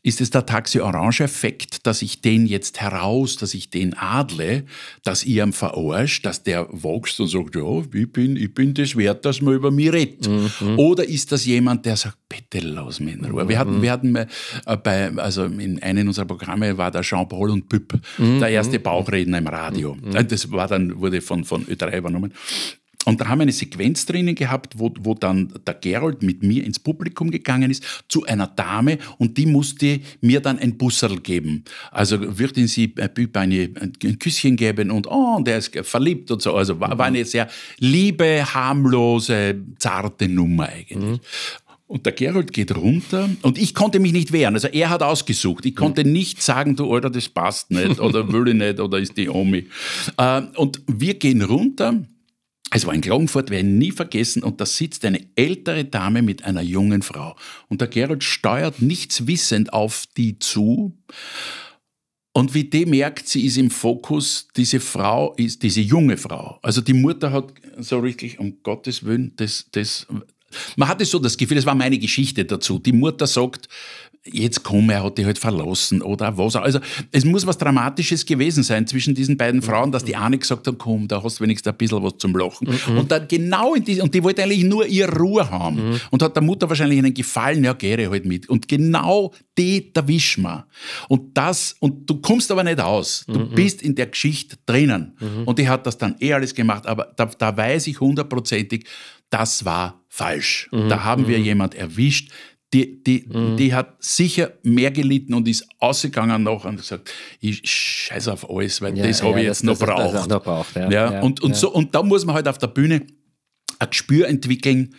ist 0.03 0.19
es 0.19 0.29
der 0.29 0.45
Taxi-Orange-Effekt, 0.45 1.87
dass 1.87 2.01
ich 2.01 2.19
den 2.19 2.45
jetzt 2.45 2.81
heraus, 2.81 3.37
dass 3.37 3.53
ich 3.53 3.69
den 3.69 3.97
adle, 3.97 4.65
dass 5.03 5.23
ich 5.23 5.37
ihn 5.37 5.53
verarscht, 5.53 6.25
dass 6.25 6.43
der 6.43 6.67
wächst 6.71 7.21
und 7.21 7.27
sagt, 7.27 7.55
ja, 7.55 7.81
ich 7.93 8.11
bin, 8.11 8.35
ich 8.35 8.53
bin 8.53 8.73
das 8.73 8.97
wert, 8.97 9.23
dass 9.23 9.41
man 9.41 9.55
über 9.55 9.71
mich 9.71 9.93
redet? 9.93 10.27
Mhm. 10.27 10.77
Oder 10.77 11.07
ist 11.07 11.31
das 11.31 11.45
jemand, 11.45 11.85
der 11.85 11.95
sagt, 11.95 12.17
bitte 12.27 12.59
lass 12.59 12.99
mich 12.99 13.15
in 13.15 13.23
Ruhe. 13.25 13.45
Mhm. 13.45 13.49
Wir 13.49 13.59
hatten, 13.59 13.81
wir 13.81 13.91
hatten 13.91 14.15
äh, 14.15 14.27
bei, 14.83 15.09
also 15.15 15.45
in 15.45 15.81
einem 15.81 16.09
unserer 16.09 16.25
Programme 16.25 16.77
war 16.77 16.91
der 16.91 17.01
Jean-Paul 17.01 17.51
und 17.51 17.69
Püpp, 17.69 17.97
mhm. 18.17 18.39
der 18.39 18.49
erste 18.49 18.79
Bauchredner 18.79 19.37
im 19.37 19.47
Radio. 19.47 19.95
Mhm. 19.95 20.15
Äh, 20.15 20.25
das 20.25 20.51
war 20.51 20.67
dann, 20.67 20.99
wurde 20.99 21.21
von, 21.21 21.45
von 21.45 21.65
Ö3 21.65 21.97
übernommen. 21.97 22.33
Und 23.05 23.21
da 23.21 23.27
haben 23.27 23.39
wir 23.39 23.43
eine 23.43 23.51
Sequenz 23.51 24.05
drinnen 24.05 24.35
gehabt, 24.35 24.77
wo, 24.77 24.93
wo 24.99 25.13
dann 25.13 25.53
der 25.65 25.73
Gerold 25.75 26.23
mit 26.23 26.43
mir 26.43 26.63
ins 26.63 26.79
Publikum 26.79 27.31
gegangen 27.31 27.71
ist, 27.71 27.83
zu 28.07 28.25
einer 28.25 28.47
Dame 28.47 28.97
und 29.17 29.37
die 29.37 29.45
musste 29.45 29.99
mir 30.21 30.39
dann 30.39 30.59
ein 30.59 30.77
Busserl 30.77 31.19
geben. 31.19 31.63
Also 31.91 32.39
würden 32.39 32.67
sie 32.67 32.93
eine, 33.33 33.69
ein 33.77 34.19
Küsschen 34.19 34.55
geben 34.55 34.91
und 34.91 35.07
oh, 35.07 35.39
der 35.41 35.57
ist 35.57 35.75
verliebt 35.83 36.31
und 36.31 36.41
so. 36.41 36.55
Also 36.55 36.79
war, 36.79 36.97
war 36.97 37.05
eine 37.05 37.25
sehr 37.25 37.49
liebe, 37.79 38.43
harmlose, 38.53 39.55
zarte 39.77 40.27
Nummer 40.27 40.69
eigentlich. 40.69 40.97
Mhm. 40.97 41.19
Und 41.93 42.07
der 42.07 42.13
Gerold 42.13 42.53
geht 42.53 42.75
runter 42.75 43.29
und 43.43 43.57
ich 43.57 43.75
konnte 43.75 43.99
mich 43.99 44.13
nicht 44.13 44.31
wehren. 44.31 44.55
Also 44.55 44.67
er 44.67 44.89
hat 44.89 45.03
ausgesucht. 45.03 45.65
Ich 45.65 45.75
konnte 45.75 46.03
nicht 46.03 46.41
sagen, 46.41 46.75
du 46.75 46.91
Alter, 46.91 47.11
das 47.11 47.29
passt 47.29 47.69
nicht 47.69 47.99
oder 47.99 48.31
will 48.33 48.47
ich 48.47 48.55
nicht 48.55 48.79
oder 48.79 48.97
ist 48.97 49.15
die 49.15 49.29
Omi. 49.29 49.67
Äh, 50.17 50.41
und 50.55 50.81
wir 50.87 51.13
gehen 51.15 51.43
runter 51.43 52.01
es 52.73 52.85
war 52.85 52.93
in 52.93 53.01
Klagenfurt, 53.01 53.49
werde 53.49 53.67
ich 53.67 53.73
nie 53.73 53.91
vergessen, 53.91 54.43
und 54.43 54.59
da 54.59 54.65
sitzt 54.65 55.05
eine 55.05 55.25
ältere 55.35 55.85
Dame 55.85 56.21
mit 56.21 56.43
einer 56.43 56.61
jungen 56.61 57.01
Frau. 57.01 57.35
Und 57.69 57.81
der 57.81 57.87
Gerald 57.87 58.23
steuert 58.23 58.81
nichts 58.81 59.27
wissend 59.27 59.73
auf 59.73 60.05
die 60.17 60.39
zu. 60.39 60.97
Und 62.33 62.55
wie 62.55 62.63
die 62.63 62.87
merkt, 62.87 63.27
sie 63.27 63.45
ist 63.45 63.57
im 63.57 63.69
Fokus, 63.69 64.47
diese 64.55 64.79
Frau 64.79 65.35
ist, 65.35 65.61
diese 65.61 65.81
junge 65.81 66.17
Frau. 66.17 66.57
Also 66.63 66.81
die 66.81 66.93
Mutter 66.93 67.31
hat 67.31 67.53
so 67.77 67.99
richtig, 67.99 68.39
um 68.39 68.63
Gottes 68.63 69.05
Willen, 69.05 69.33
das, 69.35 69.67
das, 69.71 70.07
man 70.75 70.89
hatte 70.89 71.05
so 71.05 71.19
das 71.19 71.37
Gefühl, 71.37 71.55
das 71.55 71.67
war 71.67 71.75
meine 71.75 71.99
Geschichte 71.99 72.43
dazu. 72.43 72.79
Die 72.79 72.91
Mutter 72.91 73.27
sagt, 73.27 73.69
jetzt 74.25 74.63
komm, 74.63 74.89
er 74.89 75.03
hat 75.03 75.17
dich 75.17 75.25
halt 75.25 75.37
verlassen 75.37 76.01
oder 76.01 76.37
was. 76.37 76.55
Also 76.55 76.79
es 77.11 77.25
muss 77.25 77.45
was 77.45 77.57
Dramatisches 77.57 78.25
gewesen 78.25 78.63
sein 78.63 78.87
zwischen 78.87 79.13
diesen 79.15 79.35
beiden 79.35 79.61
Frauen, 79.61 79.91
dass 79.91 80.05
die 80.05 80.15
eine 80.15 80.37
gesagt 80.37 80.65
hat, 80.65 80.77
komm, 80.77 81.07
da 81.07 81.21
hast 81.21 81.39
du 81.39 81.43
wenigstens 81.43 81.71
ein 81.71 81.77
bisschen 81.77 82.01
was 82.01 82.17
zum 82.17 82.35
Lachen. 82.35 82.69
Mhm. 82.87 82.97
Und 82.99 83.11
dann 83.11 83.27
genau 83.27 83.75
in 83.75 83.83
die, 83.83 83.99
und 83.99 84.13
die 84.13 84.23
wollte 84.23 84.43
eigentlich 84.43 84.63
nur 84.63 84.85
ihre 84.85 85.11
Ruhe 85.11 85.49
haben. 85.49 85.89
Mhm. 85.89 85.99
Und 86.11 86.23
hat 86.23 86.35
der 86.35 86.43
Mutter 86.43 86.69
wahrscheinlich 86.69 86.99
einen 86.99 87.13
Gefallen, 87.13 87.63
ja, 87.63 87.73
geh 87.73 88.07
halt 88.07 88.25
mit. 88.25 88.47
Und 88.47 88.67
genau 88.67 89.33
die 89.57 89.91
erwischen 89.93 90.43
wir. 90.43 90.67
Und 91.09 91.37
das, 91.37 91.75
und 91.79 92.09
du 92.09 92.21
kommst 92.21 92.49
aber 92.51 92.63
nicht 92.63 92.79
aus. 92.79 93.25
Du 93.27 93.39
mhm. 93.39 93.55
bist 93.55 93.81
in 93.81 93.95
der 93.95 94.07
Geschichte 94.07 94.55
drinnen. 94.65 95.17
Mhm. 95.19 95.43
Und 95.45 95.59
die 95.59 95.67
hat 95.67 95.85
das 95.85 95.97
dann 95.97 96.15
eh 96.19 96.33
alles 96.33 96.55
gemacht, 96.55 96.85
aber 96.87 97.13
da, 97.17 97.25
da 97.25 97.55
weiß 97.55 97.87
ich 97.87 97.99
hundertprozentig, 97.99 98.85
das 99.29 99.65
war 99.65 100.03
falsch. 100.07 100.69
Mhm. 100.71 100.89
Da 100.89 101.03
haben 101.03 101.27
wir 101.27 101.39
mhm. 101.39 101.43
jemand 101.43 101.75
erwischt, 101.75 102.31
die, 102.73 103.03
die, 103.03 103.25
mhm. 103.27 103.55
die 103.55 103.73
hat 103.73 104.03
sicher 104.03 104.53
mehr 104.63 104.91
gelitten 104.91 105.33
und 105.35 105.47
ist 105.47 105.67
ausgegangen 105.79 106.43
noch 106.43 106.65
und 106.65 106.77
gesagt, 106.77 107.11
ich 107.39 107.61
scheiße 107.63 108.33
auf 108.33 108.49
alles, 108.49 108.81
weil 108.81 108.97
ja, 108.97 109.05
das 109.05 109.21
habe 109.21 109.33
ja, 109.33 109.37
ich 109.37 109.43
jetzt 109.45 109.63
das, 109.63 109.79
noch 109.79 109.87
braucht. 109.87 110.27
noch 110.27 110.43
braucht. 110.43 110.75
Ja, 110.75 110.89
ja, 110.89 111.21
und, 111.21 111.41
und, 111.41 111.55
So, 111.55 111.71
und 111.71 111.93
da 111.93 112.01
muss 112.01 112.25
man 112.25 112.35
halt 112.35 112.47
auf 112.47 112.57
der 112.57 112.67
Bühne 112.67 113.05
ein 113.79 113.89
Gespür 113.89 114.27
entwickeln, 114.27 114.95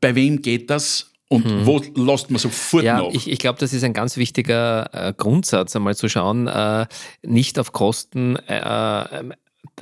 bei 0.00 0.14
wem 0.14 0.40
geht 0.40 0.70
das 0.70 1.12
Und 1.28 1.44
hm. 1.44 1.66
wo 1.66 1.80
lässt 1.96 2.30
man 2.30 2.38
sofort 2.38 2.84
ja, 2.84 2.98
nach? 2.98 3.08
Ich, 3.12 3.30
ich 3.30 3.38
glaube, 3.38 3.58
das 3.58 3.72
ist 3.72 3.84
ein 3.84 3.94
ganz 3.94 4.18
wichtiger 4.18 4.90
äh, 4.92 5.14
Grundsatz, 5.16 5.74
einmal 5.74 5.96
zu 5.96 6.08
schauen, 6.08 6.46
äh, 6.46 6.86
nicht 7.22 7.58
auf 7.58 7.72
Kosten 7.72 8.36
äh, 8.36 9.32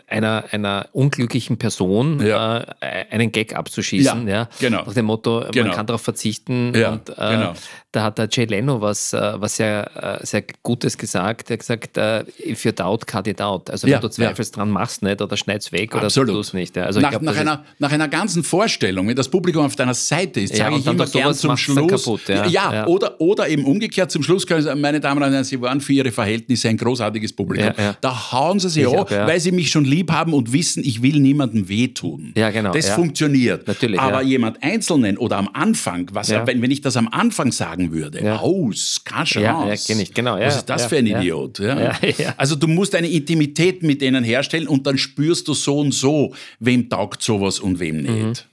einer, 0.06 0.44
einer 0.50 0.88
unglücklichen 0.92 1.56
Person 1.58 2.24
ja. 2.24 2.60
äh, 2.80 3.06
einen 3.10 3.32
Gag 3.32 3.56
abzuschießen. 3.56 4.26
Ja, 4.26 4.34
ja, 4.34 4.48
genau. 4.58 4.84
Nach 4.84 4.94
dem 4.94 5.06
Motto, 5.06 5.44
genau. 5.50 5.66
man 5.66 5.76
kann 5.76 5.86
darauf 5.86 6.02
verzichten. 6.02 6.72
Ja, 6.74 6.92
und, 6.92 7.08
äh, 7.10 7.14
genau. 7.16 7.54
Da 7.92 8.04
hat 8.04 8.18
der 8.18 8.28
Jay 8.30 8.44
Leno 8.44 8.80
was, 8.80 9.12
äh, 9.12 9.32
was 9.36 9.56
sehr, 9.56 10.20
äh, 10.20 10.24
sehr 10.24 10.44
Gutes 10.62 10.96
gesagt. 10.96 11.50
Er 11.50 11.54
hat 11.54 11.60
gesagt, 11.60 11.98
uh, 11.98 12.48
if 12.48 12.64
you 12.64 12.70
doubt, 12.70 13.04
cut 13.06 13.26
it 13.26 13.42
out. 13.42 13.68
Also 13.68 13.88
wenn 13.88 14.00
du 14.00 14.08
zweifelst 14.08 14.56
dran, 14.56 14.70
machst 14.70 15.02
nicht 15.02 15.20
oder 15.20 15.36
schneid's 15.36 15.72
weg 15.72 15.94
oder 15.94 16.04
Absolut. 16.04 16.36
tust 16.36 16.54
nicht. 16.54 16.78
Also 16.78 17.00
nach, 17.00 17.10
glaub, 17.10 17.22
nach, 17.22 17.36
einer, 17.36 17.64
nach 17.78 17.90
einer 17.90 18.06
ganzen 18.06 18.44
Vorstellung, 18.44 19.08
wenn 19.08 19.16
das 19.16 19.28
Publikum 19.28 19.64
auf 19.64 19.74
deiner 19.74 19.94
Seite 19.94 20.40
ist, 20.40 20.54
sage 20.54 20.76
ich 20.76 20.86
immer 20.86 21.06
gern 21.06 21.34
zum 21.34 21.56
Schluss. 21.56 22.04
Kaputt, 22.04 22.28
ja, 22.28 22.86
Oder, 22.86 23.20
oder 23.20 23.48
eben 23.48 23.64
umgekehrt 23.64 24.10
zum 24.12 24.22
Schluss 24.22 24.46
können 24.46 24.62
Sie, 24.62 24.74
meine 24.76 25.00
Damen 25.00 25.22
und 25.22 25.32
Herren, 25.32 25.44
Sie 25.44 25.60
waren 25.60 25.80
für 25.80 25.92
Ihre 25.92 26.12
Verhältnisse 26.12 26.68
ein 26.68 26.76
großartiges 26.76 27.32
Publikum. 27.32 27.72
Da 28.00 28.32
hauen 28.32 28.60
Sie 28.60 28.68
sich 28.68 28.86
an, 28.86 29.04
weil 29.08 29.40
Sie 29.40 29.50
mich 29.50 29.70
schon 29.70 29.79
lieb 29.84 30.10
haben 30.10 30.32
und 30.32 30.52
wissen, 30.52 30.82
ich 30.84 31.02
will 31.02 31.20
niemandem 31.20 31.68
wehtun. 31.68 32.32
Ja, 32.36 32.50
genau. 32.50 32.72
Das 32.72 32.90
funktioniert. 32.90 33.66
Natürlich. 33.66 34.00
Aber 34.00 34.22
jemand 34.22 34.62
Einzelnen 34.62 35.18
oder 35.18 35.36
am 35.36 35.48
Anfang, 35.52 36.08
was, 36.12 36.30
wenn, 36.30 36.62
wenn 36.62 36.70
ich 36.70 36.80
das 36.80 36.96
am 36.96 37.08
Anfang 37.08 37.52
sagen 37.52 37.92
würde, 37.92 38.40
aus, 38.40 39.02
keine 39.04 39.24
Chance. 39.24 39.40
Ja, 39.44 39.68
ja, 39.68 39.76
kenn 39.76 40.00
ich, 40.00 40.14
genau. 40.14 40.36
Ja, 40.36 40.46
Was 40.46 40.56
ist 40.56 40.66
das 40.66 40.86
für 40.86 40.96
ein 40.96 41.06
Idiot? 41.06 41.60
Ja. 41.70 41.94
Also 42.36 42.56
du 42.56 42.66
musst 42.66 42.94
eine 42.94 43.08
Intimität 43.08 43.82
mit 43.82 44.00
denen 44.00 44.24
herstellen 44.24 44.66
und 44.68 44.86
dann 44.86 44.98
spürst 44.98 45.46
du 45.48 45.54
so 45.54 45.78
und 45.78 45.92
so, 45.92 46.34
wem 46.58 46.88
taugt 46.88 47.22
sowas 47.22 47.60
und 47.60 47.78
wem 47.78 48.02
nicht. 48.02 48.10
Mhm. 48.10 48.49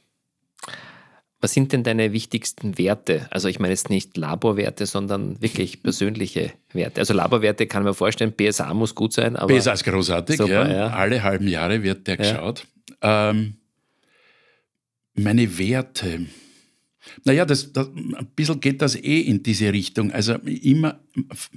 Was 1.39 1.53
sind 1.53 1.71
denn 1.71 1.83
deine 1.83 2.13
wichtigsten 2.13 2.79
Werte? 2.79 3.27
Also 3.29 3.47
ich 3.47 3.59
meine 3.59 3.71
jetzt 3.71 3.91
nicht 3.91 4.17
Laborwerte, 4.17 4.87
sondern 4.87 5.39
wirklich 5.39 5.83
persönliche 5.83 6.51
Werte. 6.73 6.99
Also 6.99 7.13
Laborwerte 7.13 7.67
kann 7.67 7.83
man 7.83 7.93
vorstellen, 7.93 8.33
BSA 8.33 8.73
muss 8.73 8.95
gut 8.95 9.13
sein. 9.13 9.35
Aber 9.35 9.53
BSA 9.53 9.73
ist 9.73 9.83
großartig, 9.83 10.37
super, 10.37 10.71
ja. 10.71 10.87
Alle 10.87 11.21
halben 11.21 11.47
Jahre 11.47 11.83
wird 11.83 12.07
der 12.07 12.17
geschaut. 12.17 12.65
Ähm, 13.01 13.57
meine 15.13 15.57
Werte. 15.59 16.25
Naja, 17.23 17.45
das, 17.45 17.71
das, 17.71 17.87
ein 17.87 18.27
bisschen 18.35 18.59
geht 18.59 18.81
das 18.81 18.95
eh 18.95 19.21
in 19.21 19.43
diese 19.43 19.71
Richtung. 19.71 20.11
Also 20.11 20.33
immer 20.35 20.99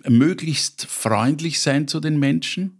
möglichst 0.06 0.86
freundlich 0.86 1.60
sein 1.60 1.88
zu 1.88 2.00
den 2.00 2.18
Menschen. 2.18 2.79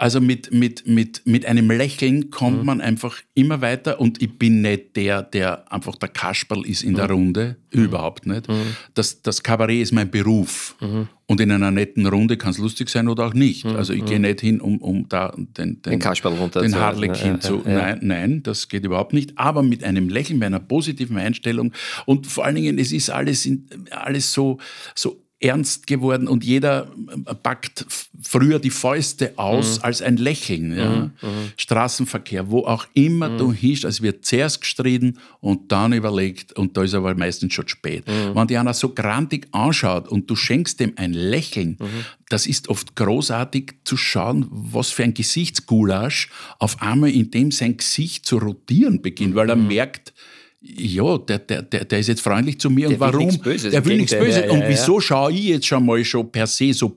Also 0.00 0.18
mit, 0.22 0.50
mit, 0.50 0.86
mit, 0.86 1.26
mit 1.26 1.44
einem 1.44 1.70
Lächeln 1.70 2.30
kommt 2.30 2.60
mhm. 2.60 2.64
man 2.64 2.80
einfach 2.80 3.18
immer 3.34 3.60
weiter 3.60 4.00
und 4.00 4.22
ich 4.22 4.38
bin 4.38 4.62
nicht 4.62 4.96
der, 4.96 5.22
der 5.22 5.70
einfach 5.70 5.94
der 5.96 6.08
Kasperl 6.08 6.64
ist 6.64 6.82
in 6.82 6.92
mhm. 6.92 6.96
der 6.96 7.10
Runde. 7.10 7.56
Mhm. 7.70 7.84
Überhaupt 7.84 8.24
nicht. 8.24 8.48
Mhm. 8.48 8.76
Das, 8.94 9.20
das 9.20 9.42
Kabarett 9.42 9.82
ist 9.82 9.92
mein 9.92 10.10
Beruf. 10.10 10.74
Mhm. 10.80 11.08
Und 11.26 11.38
in 11.42 11.52
einer 11.52 11.70
netten 11.70 12.06
Runde 12.06 12.38
kann 12.38 12.52
es 12.52 12.58
lustig 12.58 12.88
sein 12.88 13.08
oder 13.08 13.26
auch 13.26 13.34
nicht. 13.34 13.66
Also 13.66 13.92
ich 13.92 14.06
gehe 14.06 14.18
nicht 14.18 14.40
hin, 14.40 14.62
um, 14.62 14.78
um 14.78 15.06
da 15.10 15.34
den, 15.36 15.52
den, 15.52 15.82
den 15.82 15.98
Kasperl 15.98 16.32
runter 16.32 16.62
den 16.62 16.74
Harlekin 16.74 17.32
ja, 17.32 17.40
zu. 17.40 17.62
Ja, 17.66 17.70
ja. 17.70 17.78
Nein, 17.78 17.98
nein, 18.00 18.42
das 18.42 18.70
geht 18.70 18.86
überhaupt 18.86 19.12
nicht. 19.12 19.36
Aber 19.36 19.62
mit 19.62 19.84
einem 19.84 20.08
Lächeln, 20.08 20.38
mit 20.38 20.46
einer 20.46 20.60
positiven 20.60 21.18
Einstellung 21.18 21.74
und 22.06 22.26
vor 22.26 22.46
allen 22.46 22.54
Dingen, 22.54 22.78
es 22.78 22.90
ist 22.90 23.10
alles, 23.10 23.46
alles 23.90 24.32
so, 24.32 24.56
so 24.94 25.22
ernst 25.40 25.86
geworden 25.86 26.28
und 26.28 26.44
jeder 26.44 26.88
äh, 27.26 27.34
packt 27.34 27.86
früher 28.22 28.58
die 28.58 28.70
Fäuste 28.70 29.32
aus 29.38 29.78
mhm. 29.78 29.84
als 29.84 30.02
ein 30.02 30.16
Lächeln. 30.18 30.76
Ja? 30.76 30.90
Mhm. 30.90 31.12
mhm. 31.22 31.52
Straßenverkehr, 31.56 32.50
wo 32.50 32.60
auch 32.66 32.86
immer 32.92 33.30
mhm. 33.30 33.38
du 33.38 33.52
hinst, 33.52 33.84
es 33.84 34.02
wird 34.02 34.26
zuerst 34.26 34.60
gestritten 34.60 35.18
und 35.40 35.72
dann 35.72 35.94
überlegt 35.94 36.52
und 36.52 36.76
da 36.76 36.82
ist 36.82 36.94
aber 36.94 37.14
meistens 37.14 37.54
schon 37.54 37.66
spät. 37.68 38.06
Mhm. 38.06 38.34
Wenn 38.34 38.46
die 38.48 38.58
einer 38.58 38.74
so 38.74 38.90
grantig 38.90 39.48
anschaut 39.52 40.08
und 40.08 40.28
du 40.28 40.36
schenkst 40.36 40.78
dem 40.78 40.92
ein 40.96 41.14
Lächeln, 41.14 41.78
mhm. 41.80 42.04
das 42.28 42.46
ist 42.46 42.68
oft 42.68 42.94
großartig 42.94 43.72
zu 43.84 43.96
schauen, 43.96 44.46
was 44.50 44.90
für 44.90 45.04
ein 45.04 45.14
Gesichtsgulasch 45.14 46.28
auf 46.58 46.82
einmal 46.82 47.10
in 47.10 47.30
dem 47.30 47.50
sein 47.50 47.78
Gesicht 47.78 48.26
zu 48.26 48.36
rotieren 48.36 49.00
beginnt, 49.00 49.34
weil 49.34 49.48
er 49.48 49.56
merkt, 49.56 50.12
ja, 50.62 51.16
der, 51.16 51.38
der, 51.38 51.62
der, 51.62 51.84
der 51.86 51.98
ist 52.00 52.08
jetzt 52.08 52.20
freundlich 52.20 52.60
zu 52.60 52.68
mir 52.68 52.88
der 52.88 52.96
und 52.96 53.00
warum? 53.00 53.38
Böses, 53.38 53.70
der 53.70 53.82
will 53.86 53.96
nichts 53.96 54.12
Böses. 54.12 54.44
Ja, 54.44 54.50
und 54.50 54.62
wieso 54.66 54.96
ja. 54.96 55.00
schaue 55.00 55.32
ich 55.32 55.44
jetzt 55.44 55.66
schon 55.66 55.86
mal 55.86 56.04
schon 56.04 56.30
per 56.30 56.46
se 56.46 56.74
so? 56.74 56.94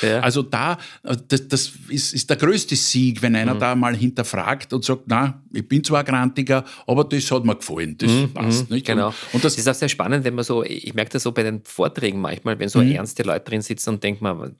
Ja. 0.00 0.20
Also 0.20 0.42
da, 0.42 0.78
das, 1.02 1.46
das 1.46 1.72
ist, 1.88 2.14
ist, 2.14 2.30
der 2.30 2.38
größte 2.38 2.74
Sieg, 2.74 3.20
wenn 3.20 3.36
einer 3.36 3.54
mhm. 3.54 3.60
da 3.60 3.74
mal 3.74 3.94
hinterfragt 3.94 4.72
und 4.72 4.82
sagt, 4.82 5.02
na, 5.06 5.42
ich 5.52 5.68
bin 5.68 5.84
zwar 5.84 6.04
Grantiger, 6.04 6.64
aber 6.86 7.04
das 7.04 7.30
hat 7.30 7.44
mir 7.44 7.54
gefallen, 7.54 7.96
das 7.98 8.10
mhm. 8.10 8.32
passt. 8.32 8.70
Mhm. 8.70 8.76
Nicht? 8.76 8.86
Genau. 8.86 9.08
Und, 9.08 9.14
und 9.34 9.44
das, 9.44 9.56
das, 9.56 9.58
ist 9.58 9.68
auch 9.68 9.74
sehr 9.74 9.90
spannend, 9.90 10.24
wenn 10.24 10.34
man 10.34 10.44
so, 10.44 10.64
ich 10.64 10.94
merke 10.94 11.10
das 11.10 11.24
so 11.24 11.32
bei 11.32 11.42
den 11.42 11.60
Vorträgen 11.64 12.18
manchmal, 12.18 12.58
wenn 12.58 12.70
so 12.70 12.78
mhm. 12.78 12.92
ernste 12.92 13.24
Leute 13.24 13.44
drin 13.44 13.60
sitzen 13.60 13.90
und 13.90 14.02
denkt 14.02 14.22
man, 14.22 14.56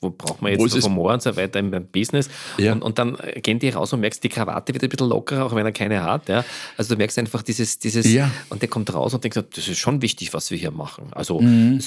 wo 0.00 0.08
braucht 0.08 0.40
man 0.40 0.52
jetzt 0.52 0.82
Humor 0.82 1.12
und 1.12 1.22
so 1.22 1.36
weiter 1.36 1.58
im 1.58 1.70
Business? 1.92 2.30
Ja. 2.56 2.72
Und, 2.72 2.82
und, 2.82 2.98
dann 2.98 3.18
gehen 3.42 3.58
die 3.58 3.68
raus 3.68 3.92
und 3.92 4.00
merkst, 4.00 4.24
die 4.24 4.30
Krawatte 4.30 4.72
wird 4.72 4.82
ein 4.82 4.88
bisschen 4.88 5.08
lockerer, 5.08 5.44
auch 5.44 5.54
wenn 5.54 5.66
er 5.66 5.72
keine 5.72 6.02
hat. 6.02 6.28
Ja? 6.28 6.42
Also 6.78 6.94
du 6.94 6.98
merkst 6.98 7.18
einfach 7.18 7.42
dieses, 7.42 7.78
dieses 7.78 8.10
ja. 8.10 8.30
und 8.48 8.62
der 8.62 8.68
kommt 8.70 8.92
raus 8.94 9.12
und 9.12 9.22
denkt, 9.22 9.36
das 9.36 9.68
ist 9.68 9.78
schon 9.78 10.00
wichtig, 10.00 10.32
was 10.32 10.50
wir 10.50 10.56
hier 10.56 10.70
machen. 10.70 11.08
Also 11.10 11.40
mhm. 11.40 11.82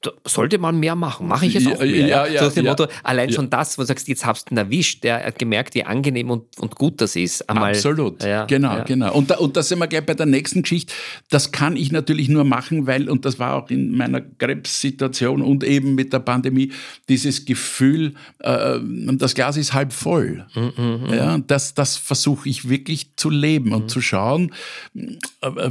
das, 0.00 0.14
sollte 0.26 0.58
man 0.58 0.80
mehr 0.80 0.96
machen. 0.96 1.28
Mache 1.28 1.46
ich 1.46 1.54
es 1.54 1.66
auch 1.68 1.78
mehr. 1.78 2.06
Ja, 2.06 2.26
ja, 2.26 2.42
so 2.42 2.50
dem 2.50 2.66
Motto, 2.66 2.86
allein 3.04 3.30
schon 3.30 3.48
das, 3.48 3.78
wo 3.78 3.82
du 3.82 3.86
sagst, 3.86 4.08
jetzt 4.08 4.26
hast 4.26 4.50
du 4.50 4.54
ihn 4.54 4.58
erwischt, 4.58 5.04
der 5.04 5.24
hat 5.24 5.38
gemerkt, 5.38 5.76
wie 5.76 5.84
angenehm 5.84 6.30
und, 6.30 6.58
und 6.58 6.74
gut 6.74 7.00
das 7.00 7.14
ist. 7.14 7.48
Einmal, 7.48 7.70
Absolut, 7.70 8.18
genau, 8.48 8.82
genau. 8.84 9.14
Und 9.14 9.30
da, 9.30 9.38
und 9.38 9.56
da 9.56 9.62
sind 9.62 9.78
wir 9.78 9.86
gleich 9.86 10.04
bei 10.04 10.14
der 10.14 10.26
nächsten 10.26 10.62
Geschichte. 10.62 10.92
Das 11.30 11.52
kann 11.52 11.76
ich 11.76 11.92
natürlich 11.92 12.28
nur 12.28 12.42
machen, 12.42 12.88
weil, 12.88 13.08
und 13.08 13.24
das 13.24 13.38
war 13.38 13.54
auch 13.54 13.70
in 13.70 13.96
meiner 13.96 14.20
Krebssituation 14.20 15.42
und 15.42 15.62
eben 15.62 15.94
mit 15.94 16.12
der 16.12 16.18
Pandemie, 16.18 16.72
dieses 17.08 17.44
Gefühl, 17.44 17.51
äh, 17.54 18.78
das 19.14 19.34
Glas 19.34 19.56
ist 19.56 19.72
halb 19.72 19.92
voll. 19.92 20.46
Mhm, 20.54 20.72
mhm, 20.76 21.14
ja, 21.14 21.38
das 21.38 21.74
das 21.74 21.96
versuche 21.96 22.48
ich 22.48 22.68
wirklich 22.68 23.16
zu 23.16 23.30
leben 23.30 23.72
und 23.72 23.84
mhm. 23.84 23.88
zu 23.88 24.00
schauen, 24.00 24.52
äh, 24.94 25.08
äh, 25.46 25.70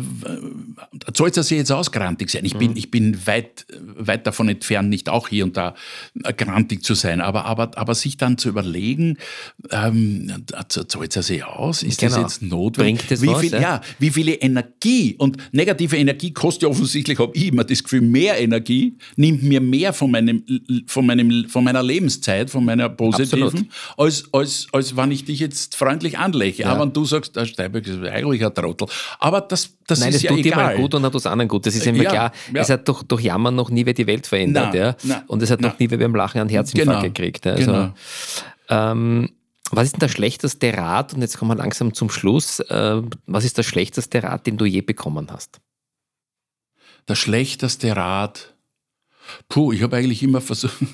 soll 1.16 1.30
es 1.30 1.36
das 1.36 1.50
jetzt 1.50 1.72
aus, 1.72 1.92
grantig 1.92 2.30
sein? 2.30 2.46
Ich 2.46 2.56
bin, 2.56 2.72
mhm. 2.72 2.78
ich 2.78 2.92
bin 2.92 3.28
weit, 3.28 3.66
weit 3.80 4.28
davon 4.28 4.50
entfernt, 4.50 4.90
nicht 4.90 5.10
auch 5.10 5.28
hier 5.28 5.44
und 5.44 5.58
da 5.58 5.76
grantig 6.38 6.84
zu 6.84 6.94
sein, 6.94 7.22
aber, 7.22 7.46
aber, 7.46 7.78
aber 7.78 7.96
sich 7.96 8.18
dann 8.18 8.38
zu 8.38 8.50
überlegen, 8.50 9.18
ähm, 9.72 10.32
zahlt 10.68 11.16
es 11.16 11.28
sich 11.28 11.44
aus? 11.44 11.84
Ist 11.84 12.00
genau. 12.00 12.16
das 12.16 12.22
jetzt 12.22 12.42
notwendig? 12.42 13.08
Das 13.08 13.22
wie 13.22 13.28
was, 13.28 13.42
viel, 13.42 13.52
ja? 13.52 13.62
ja? 13.62 13.82
wie 14.00 14.10
viele 14.10 14.34
Energie 14.34 15.16
und 15.18 15.38
negative 15.52 15.98
Energie 15.98 16.32
kostet 16.32 16.64
ja 16.64 16.70
offensichtlich, 16.70 17.20
habe 17.20 17.32
ich 17.36 17.48
immer 17.48 17.64
das 17.64 17.84
Gefühl, 17.84 18.02
mehr 18.02 18.40
Energie, 18.40 18.98
nimmt 19.16 19.44
mir 19.44 19.62
mehr 19.62 19.94
von, 19.94 20.12
meinem, 20.12 20.44
von, 20.88 21.06
meinem, 21.06 21.48
von 21.48 21.64
meiner 21.72 21.84
Lebenszeit, 21.84 22.50
von 22.50 22.66
meiner 22.66 22.90
positiven, 22.90 23.72
als, 23.98 24.26
als, 24.32 24.68
als 24.72 24.96
wenn 24.96 25.12
ich 25.12 25.26
dich 25.26 25.40
jetzt 25.40 25.76
freundlich 25.76 26.18
anlächle. 26.18 26.66
Ja. 26.66 26.72
Aber 26.72 26.82
wenn 26.82 26.94
du 26.94 27.06
sagst, 27.06 27.36
der 27.36 27.46
Steinbeck 27.46 27.88
ist 27.88 28.04
eigentlich 28.04 28.46
ein 28.46 28.54
Trottel. 28.54 28.88
Aber 29.20 29.42
das, 29.42 29.70
das 29.88 30.00
Nein, 30.00 30.10
ist 30.10 30.16
das 30.16 30.24
ja 30.24 30.30
tut 30.30 30.40
egal. 30.40 30.52
dir 30.52 30.56
mal 30.56 30.78
gut 30.78 30.94
und 30.94 31.04
hat 31.04 31.14
was 31.14 31.26
anderen 31.26 31.48
gut. 31.48 31.66
Das 31.66 31.76
ist 31.76 31.86
immer 31.88 32.04
ja, 32.04 32.10
klar. 32.10 32.32
Ja. 32.54 32.62
Es 32.62 32.70
hat 32.70 32.88
durch, 32.88 33.04
durch 33.04 33.22
Jammern 33.22 33.56
noch 33.56 33.70
nie 33.70 33.86
wer 33.86 33.94
die 33.94 34.08
Welt 34.08 34.28
verändert. 34.28 34.70
Na, 34.74 34.80
ja? 34.80 34.96
Na, 35.04 35.24
und 35.28 35.42
es 35.42 35.50
hat 35.50 35.62
na. 35.62 35.70
noch 35.70 35.80
nie 35.80 35.90
wer 35.90 35.98
beim 35.98 36.16
Lachen 36.16 36.42
einen 36.42 36.50
Herzinfarkt 36.50 37.02
genau, 37.02 37.14
gekriegt. 37.14 37.48
Also, 37.48 37.72
genau. 37.72 37.94
ähm, 38.70 39.30
was 39.72 39.86
ist 39.86 39.94
denn 39.94 40.00
der 40.02 40.10
schlechteste 40.10 40.74
Rat? 40.74 41.14
Und 41.14 41.22
jetzt 41.22 41.38
kommen 41.38 41.52
wir 41.52 41.56
langsam 41.56 41.94
zum 41.94 42.10
Schluss. 42.10 42.60
Äh, 42.60 43.02
was 43.26 43.46
ist 43.46 43.58
der 43.58 43.64
schlechteste 43.64 44.22
Rat, 44.22 44.46
den 44.46 44.58
du 44.58 44.66
je 44.66 44.82
bekommen 44.82 45.28
hast? 45.32 45.62
Der 47.08 47.16
schlechteste 47.16 47.96
Rat. 47.96 48.54
Puh, 49.50 49.72
ich 49.74 49.82
habe 49.82 49.98
eigentlich 49.98 50.24
immer 50.24 50.42
versucht. 50.42 50.78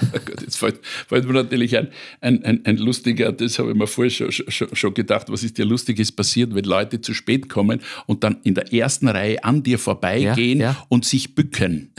Oh 0.00 0.18
Gott, 0.24 0.40
jetzt 0.40 0.56
fällt, 0.56 0.80
fällt, 0.82 1.26
mir 1.26 1.34
natürlich 1.34 1.76
ein, 1.76 1.88
ein, 2.22 2.42
ein, 2.46 2.64
ein 2.64 2.78
lustiger, 2.78 3.30
das 3.30 3.58
habe 3.58 3.72
ich 3.72 3.76
mir 3.76 3.86
vorher 3.86 4.10
schon, 4.10 4.32
schon, 4.32 4.74
schon, 4.74 4.94
gedacht, 4.94 5.28
was 5.28 5.44
ist 5.44 5.58
dir 5.58 5.66
Lustiges 5.66 6.10
passiert, 6.10 6.54
wenn 6.54 6.64
Leute 6.64 7.02
zu 7.02 7.12
spät 7.12 7.50
kommen 7.50 7.78
und 8.06 8.24
dann 8.24 8.38
in 8.42 8.54
der 8.54 8.72
ersten 8.72 9.06
Reihe 9.06 9.44
an 9.44 9.62
dir 9.62 9.78
vorbeigehen 9.78 10.60
ja, 10.60 10.70
ja. 10.70 10.86
und 10.88 11.04
sich 11.04 11.34
bücken. 11.34 11.90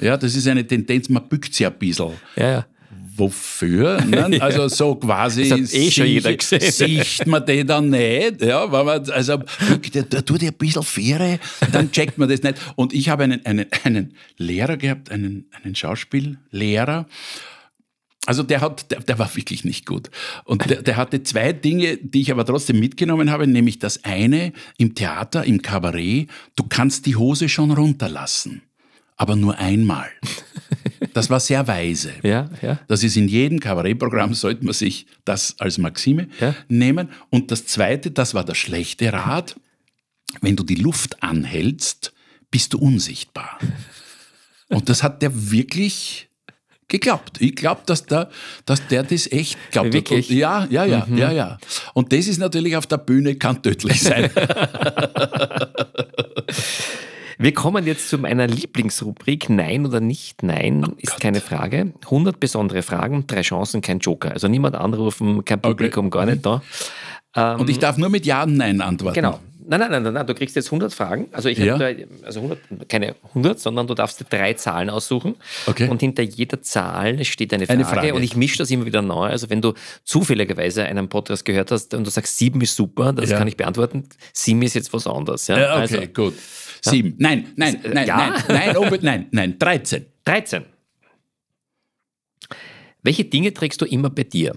Ja, 0.00 0.16
das 0.16 0.36
ist 0.36 0.46
eine 0.46 0.64
Tendenz, 0.64 1.08
man 1.08 1.28
bückt 1.28 1.52
sich 1.52 1.66
ein 1.66 1.76
bisschen. 1.76 2.12
Ja, 2.36 2.48
ja 2.48 2.66
wofür? 3.16 4.00
Ne? 4.02 4.22
Also 4.40 4.68
so 4.68 4.94
quasi 4.94 5.48
das 5.48 5.60
hat 5.60 5.74
eh 5.74 5.90
schon 5.90 6.06
jeder 6.06 6.36
gesehen. 6.36 7.04
sieht 7.04 7.26
man 7.26 7.44
den 7.44 7.66
dann 7.66 7.90
nicht. 7.90 8.42
Ja, 8.42 8.70
wenn 8.72 8.86
man, 8.86 9.10
also 9.10 9.38
da 9.38 10.22
tut 10.22 10.42
ein 10.42 10.52
bisschen 10.54 10.82
Fähre, 10.82 11.38
dann 11.72 11.90
checkt 11.92 12.18
man 12.18 12.28
das 12.28 12.42
nicht. 12.42 12.56
Und 12.76 12.92
ich 12.92 13.08
habe 13.08 13.24
einen, 13.24 13.44
einen, 13.46 13.66
einen 13.84 14.14
Lehrer 14.36 14.76
gehabt, 14.76 15.10
einen, 15.10 15.46
einen 15.62 15.74
Schauspiellehrer, 15.74 17.06
also 18.24 18.44
der, 18.44 18.60
hat, 18.60 18.90
der, 18.92 19.00
der, 19.00 19.18
war 19.18 19.34
wirklich 19.34 19.64
nicht 19.64 19.84
gut. 19.84 20.08
Und 20.44 20.70
der, 20.70 20.82
der, 20.82 20.96
hatte 20.96 21.24
zwei 21.24 21.52
Dinge, 21.52 21.96
die 21.96 22.20
ich 22.20 22.30
aber 22.30 22.44
trotzdem 22.44 22.78
mitgenommen 22.78 23.30
habe, 23.30 23.48
nämlich 23.48 23.80
das 23.80 24.04
eine 24.04 24.52
im 24.78 24.94
Theater, 24.94 25.44
im 25.44 25.60
Kabarett, 25.60 26.28
du 26.54 26.64
kannst 26.68 27.06
die 27.06 27.16
Hose 27.16 27.48
schon 27.48 27.72
runterlassen 27.72 28.62
aber 29.16 29.36
nur 29.36 29.58
einmal. 29.58 30.08
Das 31.14 31.30
war 31.30 31.40
sehr 31.40 31.66
weise. 31.66 32.12
Ja, 32.22 32.48
ja. 32.62 32.78
Das 32.88 33.02
ist 33.02 33.16
in 33.16 33.28
jedem 33.28 33.60
Kabarettprogramm, 33.60 34.34
sollte 34.34 34.64
man 34.64 34.74
sich 34.74 35.06
das 35.24 35.56
als 35.58 35.76
Maxime 35.78 36.28
ja. 36.40 36.54
nehmen. 36.68 37.10
Und 37.30 37.50
das 37.50 37.66
Zweite, 37.66 38.10
das 38.10 38.34
war 38.34 38.44
der 38.44 38.54
schlechte 38.54 39.12
Rat, 39.12 39.56
wenn 40.40 40.56
du 40.56 40.62
die 40.62 40.76
Luft 40.76 41.22
anhältst, 41.22 42.12
bist 42.50 42.72
du 42.72 42.78
unsichtbar. 42.78 43.58
Und 44.68 44.88
das 44.88 45.02
hat 45.02 45.20
der 45.20 45.50
wirklich 45.50 46.28
geglaubt. 46.88 47.40
Ich 47.40 47.56
glaube, 47.56 47.82
dass 47.86 48.06
der, 48.06 48.30
dass 48.64 48.86
der 48.88 49.02
das 49.02 49.30
echt 49.30 49.58
glaubt. 49.72 49.92
Wirklich? 49.92 50.30
Und, 50.30 50.36
ja, 50.36 50.66
ja, 50.70 50.84
ja, 50.84 51.04
mhm. 51.06 51.18
ja, 51.18 51.32
ja. 51.32 51.58
Und 51.94 52.12
das 52.12 52.28
ist 52.28 52.38
natürlich 52.38 52.76
auf 52.76 52.86
der 52.86 52.98
Bühne 52.98 53.34
kann 53.34 53.62
tödlich 53.62 54.00
sein. 54.00 54.30
Wir 57.38 57.52
kommen 57.54 57.86
jetzt 57.86 58.08
zu 58.08 58.18
meiner 58.18 58.46
Lieblingsrubrik 58.46 59.48
Nein 59.48 59.86
oder 59.86 60.00
nicht. 60.00 60.42
Nein 60.42 60.84
oh 60.86 60.94
ist 60.98 61.12
Gott. 61.12 61.20
keine 61.20 61.40
Frage. 61.40 61.92
100 62.04 62.38
besondere 62.40 62.82
Fragen, 62.82 63.26
drei 63.26 63.42
Chancen, 63.42 63.80
kein 63.80 63.98
Joker. 63.98 64.32
Also 64.32 64.48
niemand 64.48 64.76
anrufen, 64.76 65.44
kein 65.44 65.60
Publikum, 65.60 66.06
okay. 66.06 66.18
gar 66.18 66.26
nicht 66.26 66.44
da. 66.44 66.62
Ähm, 67.34 67.60
und 67.60 67.70
ich 67.70 67.78
darf 67.78 67.96
nur 67.96 68.08
mit 68.08 68.26
Ja 68.26 68.42
und 68.44 68.56
Nein 68.56 68.80
antworten. 68.80 69.14
Genau. 69.14 69.40
Nein, 69.64 69.78
nein, 69.78 69.90
nein, 69.92 70.02
nein, 70.02 70.14
nein, 70.14 70.26
du 70.26 70.34
kriegst 70.34 70.56
jetzt 70.56 70.66
100 70.66 70.92
Fragen. 70.92 71.28
Also 71.32 71.48
ich 71.48 71.58
ja. 71.58 71.74
habe 71.74 72.08
also 72.24 72.40
100, 72.40 72.88
keine 72.88 73.14
100, 73.28 73.60
sondern 73.60 73.86
du 73.86 73.94
darfst 73.94 74.20
dir 74.20 74.24
drei 74.24 74.54
Zahlen 74.54 74.90
aussuchen. 74.90 75.36
Okay. 75.66 75.88
Und 75.88 76.00
hinter 76.00 76.22
jeder 76.22 76.62
Zahl 76.62 77.24
steht 77.24 77.54
eine 77.54 77.66
Frage. 77.66 77.78
Eine 77.78 77.88
Frage. 77.88 78.14
Und 78.14 78.22
ich 78.22 78.36
mische 78.36 78.58
das 78.58 78.70
immer 78.70 78.86
wieder 78.86 79.02
neu. 79.02 79.28
Also 79.28 79.50
wenn 79.50 79.62
du 79.62 79.74
zufälligerweise 80.04 80.84
einen 80.84 81.08
Podcast 81.08 81.44
gehört 81.44 81.70
hast 81.70 81.94
und 81.94 82.04
du 82.04 82.10
sagst, 82.10 82.38
sieben 82.38 82.60
ist 82.60 82.74
super, 82.74 83.12
das 83.12 83.30
ja. 83.30 83.38
kann 83.38 83.46
ich 83.46 83.56
beantworten. 83.56 84.04
Sieben 84.32 84.62
ist 84.62 84.74
jetzt 84.74 84.92
was 84.92 85.06
anderes. 85.06 85.46
Ja? 85.46 85.58
ja 85.58 85.72
okay, 85.74 85.80
also, 85.80 86.00
gut. 86.12 86.34
Sieben. 86.84 87.14
Nein, 87.18 87.46
nein, 87.56 87.78
nein, 87.92 88.06
ja? 88.06 88.16
nein, 88.16 88.42
nein, 88.48 88.74
nein, 88.74 88.98
nein, 89.02 89.26
nein, 89.30 89.58
13. 89.58 90.06
13. 90.24 90.64
Welche 93.02 93.24
Dinge 93.24 93.54
trägst 93.54 93.80
du 93.80 93.84
immer 93.84 94.10
bei 94.10 94.24
dir? 94.24 94.56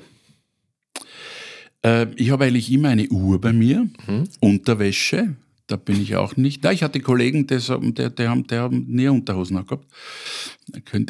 Äh, 1.84 2.08
ich 2.16 2.32
habe 2.32 2.46
eigentlich 2.46 2.72
immer 2.72 2.90
eine 2.90 3.08
Uhr 3.10 3.40
bei 3.40 3.54
mir, 3.54 3.88
mhm. 4.08 4.28
Unterwäsche, 4.40 5.36
da 5.68 5.78
bin 5.78 6.00
ich 6.00 6.16
auch 6.16 6.38
nicht. 6.38 6.64
Da, 6.64 6.72
ich 6.72 6.84
hatte 6.84 7.00
Kollegen, 7.00 7.48
die, 7.48 7.58
die, 7.58 8.16
die, 8.16 8.28
haben, 8.28 8.46
die 8.46 8.56
haben 8.56 8.86
nie 8.88 9.08
Unterhosen 9.08 9.66
gehabt. 9.66 9.86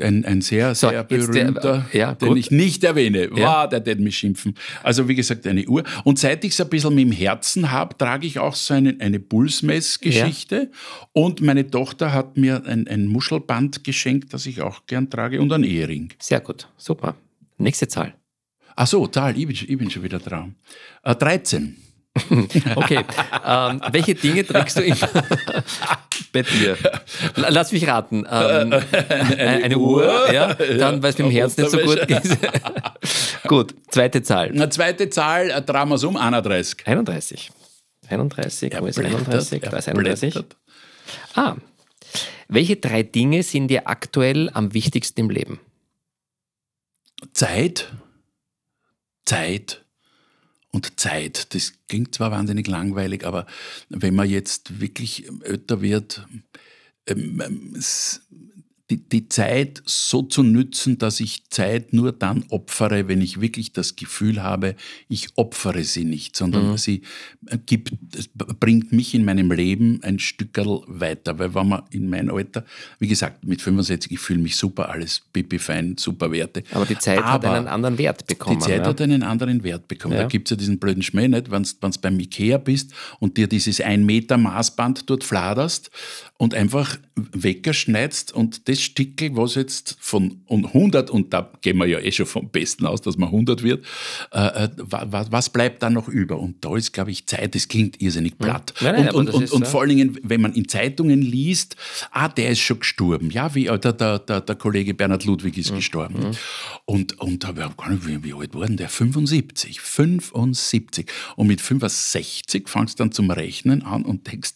Ein, 0.01 0.23
ein 0.23 0.41
sehr, 0.41 0.75
so, 0.75 0.89
sehr 0.89 1.03
berühmter, 1.03 1.85
der, 1.91 1.99
ja, 1.99 2.15
den 2.15 2.37
ich 2.37 2.51
nicht 2.51 2.83
erwähne. 2.85 3.29
Ja. 3.35 3.63
Wow, 3.63 3.69
der 3.69 3.85
wird 3.85 3.99
mich 3.99 4.17
schimpfen. 4.17 4.55
Also 4.81 5.09
wie 5.09 5.15
gesagt, 5.15 5.45
eine 5.45 5.65
Uhr. 5.67 5.83
Und 6.05 6.19
seit 6.19 6.43
ich 6.45 6.53
es 6.53 6.61
ein 6.61 6.69
bisschen 6.69 6.95
mit 6.95 7.05
dem 7.05 7.11
Herzen 7.11 7.71
habe, 7.71 7.97
trage 7.97 8.27
ich 8.27 8.39
auch 8.39 8.55
so 8.55 8.73
eine, 8.73 8.95
eine 8.99 9.19
Pulsmessgeschichte. 9.19 10.55
Ja. 10.55 11.07
Und 11.11 11.41
meine 11.41 11.69
Tochter 11.69 12.13
hat 12.13 12.37
mir 12.37 12.65
ein, 12.65 12.87
ein 12.87 13.07
Muschelband 13.07 13.83
geschenkt, 13.83 14.33
das 14.33 14.45
ich 14.45 14.61
auch 14.61 14.85
gern 14.87 15.09
trage 15.09 15.41
und 15.41 15.51
einen 15.51 15.65
Ehering. 15.65 16.13
Sehr 16.19 16.39
gut, 16.39 16.69
super. 16.77 17.15
Nächste 17.57 17.89
Zahl. 17.89 18.13
Ach 18.77 18.87
so, 18.87 19.07
Zahl, 19.07 19.37
ich 19.37 19.47
bin, 19.47 19.55
ich 19.55 19.77
bin 19.77 19.89
schon 19.89 20.03
wieder 20.03 20.19
dran. 20.19 20.55
Äh, 21.03 21.15
13. 21.15 21.77
okay. 22.75 23.03
Ähm, 23.45 23.81
welche 23.91 24.15
Dinge 24.15 24.45
trägst 24.45 24.77
du 24.77 24.83
immer 24.83 24.95
bei 26.33 26.41
dir? 26.43 26.77
Lass 27.35 27.71
mich 27.71 27.87
raten. 27.87 28.25
Ähm, 28.29 28.73
eine, 29.09 29.63
eine, 29.63 29.77
Uhr, 29.77 30.03
Uhr, 30.03 30.33
ja, 30.33 30.53
dann, 30.53 31.03
weil 31.03 31.09
es 31.09 31.17
mit 31.17 31.27
dem 31.27 31.31
Herz 31.31 31.57
nicht 31.57 31.69
so 31.69 31.77
gut 31.79 32.07
geht. 32.07 32.23
gut, 33.47 33.75
zweite 33.89 34.23
Zahl. 34.23 34.49
Eine 34.49 34.69
zweite 34.69 35.09
Zahl, 35.09 35.49
äh, 35.49 35.61
drehen 35.61 35.89
wir 35.89 35.95
es 35.95 36.03
um, 36.03 36.15
31. 36.15 36.87
31. 36.87 37.51
31, 38.07 38.73
wo 38.79 38.85
ist 38.85 38.99
31? 38.99 39.61
Da 39.61 39.77
ist 39.77 39.89
31. 39.89 40.35
Ah. 41.33 41.55
Welche 42.47 42.75
drei 42.75 43.03
Dinge 43.03 43.43
sind 43.43 43.67
dir 43.67 43.87
aktuell 43.87 44.49
am 44.53 44.73
wichtigsten 44.73 45.21
im 45.21 45.29
Leben? 45.29 45.59
Zeit, 47.33 47.91
Zeit 49.25 49.84
und 50.75 50.99
Zeit. 50.99 51.55
Das 51.55 51.73
klingt 51.87 52.13
zwar 52.13 52.31
wahnsinnig 52.31 52.67
langweilig, 52.67 53.25
aber 53.25 53.45
wenn 53.89 54.13
man 54.13 54.29
jetzt 54.29 54.81
wirklich 54.81 55.27
älter 55.41 55.81
wird, 55.81 56.27
ähm, 57.07 57.41
ähm, 57.41 57.83
die, 58.91 58.97
die 58.97 59.27
Zeit 59.29 59.81
so 59.85 60.21
zu 60.21 60.43
nützen, 60.43 60.99
dass 60.99 61.19
ich 61.19 61.49
Zeit 61.49 61.91
nur 61.91 62.11
dann 62.11 62.45
opfere, 62.49 63.07
wenn 63.07 63.19
ich 63.19 63.41
wirklich 63.41 63.73
das 63.73 63.95
Gefühl 63.95 64.43
habe, 64.43 64.75
ich 65.09 65.29
opfere 65.37 65.83
sie 65.83 66.05
nicht, 66.05 66.35
sondern 66.35 66.71
mhm. 66.71 66.77
sie 66.77 67.01
gibt, 67.65 67.93
bringt 68.59 68.91
mich 68.91 69.15
in 69.15 69.25
meinem 69.25 69.51
Leben 69.51 69.99
ein 70.03 70.19
Stückerl 70.19 70.83
weiter. 70.85 71.39
Weil 71.39 71.55
wenn 71.55 71.67
man 71.67 71.83
in 71.89 72.09
mein 72.09 72.29
Alter, 72.29 72.63
wie 72.99 73.07
gesagt, 73.07 73.43
mit 73.43 73.59
65, 73.59 74.11
ich 74.11 74.19
fühle 74.19 74.39
mich 74.39 74.55
super, 74.55 74.89
alles 74.89 75.23
pipi 75.33 75.57
fein, 75.57 75.97
super 75.97 76.31
Werte. 76.31 76.63
Aber 76.71 76.85
die 76.85 76.99
Zeit 76.99 77.19
Aber 77.19 77.31
hat 77.31 77.45
einen 77.45 77.67
anderen 77.67 77.97
Wert 77.97 78.27
bekommen. 78.27 78.59
Die 78.59 78.65
Zeit 78.65 78.81
ja? 78.81 78.85
hat 78.85 79.01
einen 79.01 79.23
anderen 79.23 79.63
Wert 79.63 79.87
bekommen. 79.87 80.13
Ja. 80.13 80.23
Da 80.23 80.27
gibt 80.27 80.47
es 80.47 80.51
ja 80.51 80.57
diesen 80.57 80.77
blöden 80.77 81.01
Schmäh 81.01 81.27
nicht, 81.27 81.49
wenn 81.49 81.63
du 81.63 81.89
beim 82.01 82.19
Ikea 82.19 82.59
bist 82.59 82.93
und 83.19 83.37
dir 83.37 83.47
dieses 83.47 83.81
1 83.81 84.05
Meter 84.05 84.37
Maßband 84.37 85.09
dort 85.09 85.23
fladerst 85.23 85.89
und 86.37 86.53
einfach 86.53 86.99
Wecker 87.15 87.73
schneidest 87.73 88.33
und 88.33 88.67
das 88.67 88.74
Stickel, 88.75 89.35
was 89.35 89.55
jetzt 89.55 89.97
von 89.99 90.41
100, 90.49 91.09
und 91.09 91.33
da 91.33 91.51
gehen 91.61 91.77
wir 91.77 91.87
ja 91.87 91.99
eh 91.99 92.11
schon 92.11 92.25
vom 92.25 92.49
Besten 92.49 92.85
aus, 92.85 93.01
dass 93.01 93.17
man 93.17 93.29
100 93.29 93.63
wird, 93.63 93.85
äh, 94.31 94.65
äh 94.65 94.69
was, 94.77 95.31
was, 95.31 95.49
bleibt 95.49 95.83
da 95.83 95.89
noch 95.89 96.07
über? 96.07 96.39
Und 96.39 96.63
da 96.63 96.75
ist, 96.75 96.91
glaube 96.91 97.11
ich, 97.11 97.27
Zeit, 97.27 97.55
das 97.55 97.67
klingt 97.67 98.01
irrsinnig 98.01 98.37
platt. 98.37 98.73
Nein, 98.81 98.95
nein, 98.95 99.09
und, 99.11 99.29
und, 99.29 99.33
und, 99.33 99.51
und 99.51 99.67
vor 99.67 99.81
allen 99.81 99.89
Dingen, 99.89 100.19
wenn 100.23 100.41
man 100.41 100.53
in 100.53 100.67
Zeitungen 100.67 101.21
liest, 101.21 101.75
ah, 102.11 102.27
der 102.27 102.49
ist 102.49 102.59
schon 102.59 102.79
gestorben. 102.79 103.31
Ja, 103.31 103.53
wie, 103.55 103.67
äh, 103.67 103.79
der, 103.79 103.93
der, 103.93 104.19
der, 104.19 104.41
der 104.41 104.55
Kollege 104.55 104.93
Bernhard 104.93 105.25
Ludwig 105.25 105.57
ist 105.57 105.71
mhm. 105.71 105.75
gestorben. 105.75 106.19
Mhm. 106.19 106.31
Und, 106.85 107.19
und 107.19 107.43
da 107.43 107.55
wie, 107.55 108.23
wie 108.23 108.33
alt 108.33 108.53
war 108.53 108.65
denn 108.65 108.77
der? 108.77 108.89
75. 108.89 109.81
75. 109.81 111.11
Und 111.35 111.47
mit 111.47 111.61
65 111.61 112.67
fangst 112.67 112.99
du 112.99 113.03
dann 113.03 113.11
zum 113.11 113.31
Rechnen 113.31 113.83
an 113.83 114.03
und 114.03 114.31
denkst, 114.31 114.53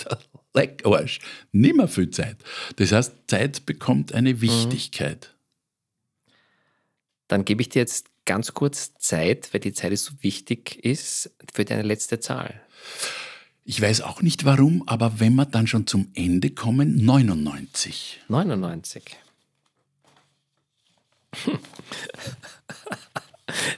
leck 0.54 0.86
Arsch, 0.86 1.20
nimmer 1.52 1.88
viel 1.88 2.10
Zeit. 2.10 2.38
Das 2.78 2.92
heißt, 2.92 3.14
Zeit 3.28 3.66
bekommt 3.66 4.14
eine 4.14 4.34
mhm. 4.34 4.42
Wichtigkeit. 4.42 5.36
Dann 7.28 7.46
gebe 7.46 7.62
ich 7.62 7.70
dir 7.70 7.80
jetzt 7.80 8.08
ganz 8.26 8.54
kurz 8.54 8.94
Zeit, 8.96 9.54
weil 9.54 9.62
die 9.62 9.74
Zeit 9.74 9.98
so 9.98 10.14
wichtig 10.22 10.84
ist, 10.84 11.32
für 11.54 11.66
deine 11.66 11.84
letzte 11.84 12.20
Zahl. 12.20 12.62
Ich 13.66 13.82
weiß 13.82 14.02
auch 14.02 14.22
nicht 14.22 14.46
warum, 14.46 14.84
aber 14.88 15.20
wenn 15.20 15.36
wir 15.36 15.46
dann 15.46 15.68
schon 15.68 15.86
zum 15.86 16.12
Ende 16.16 16.50
kommen, 16.50 17.06
99. 17.06 18.22
99. 18.28 19.18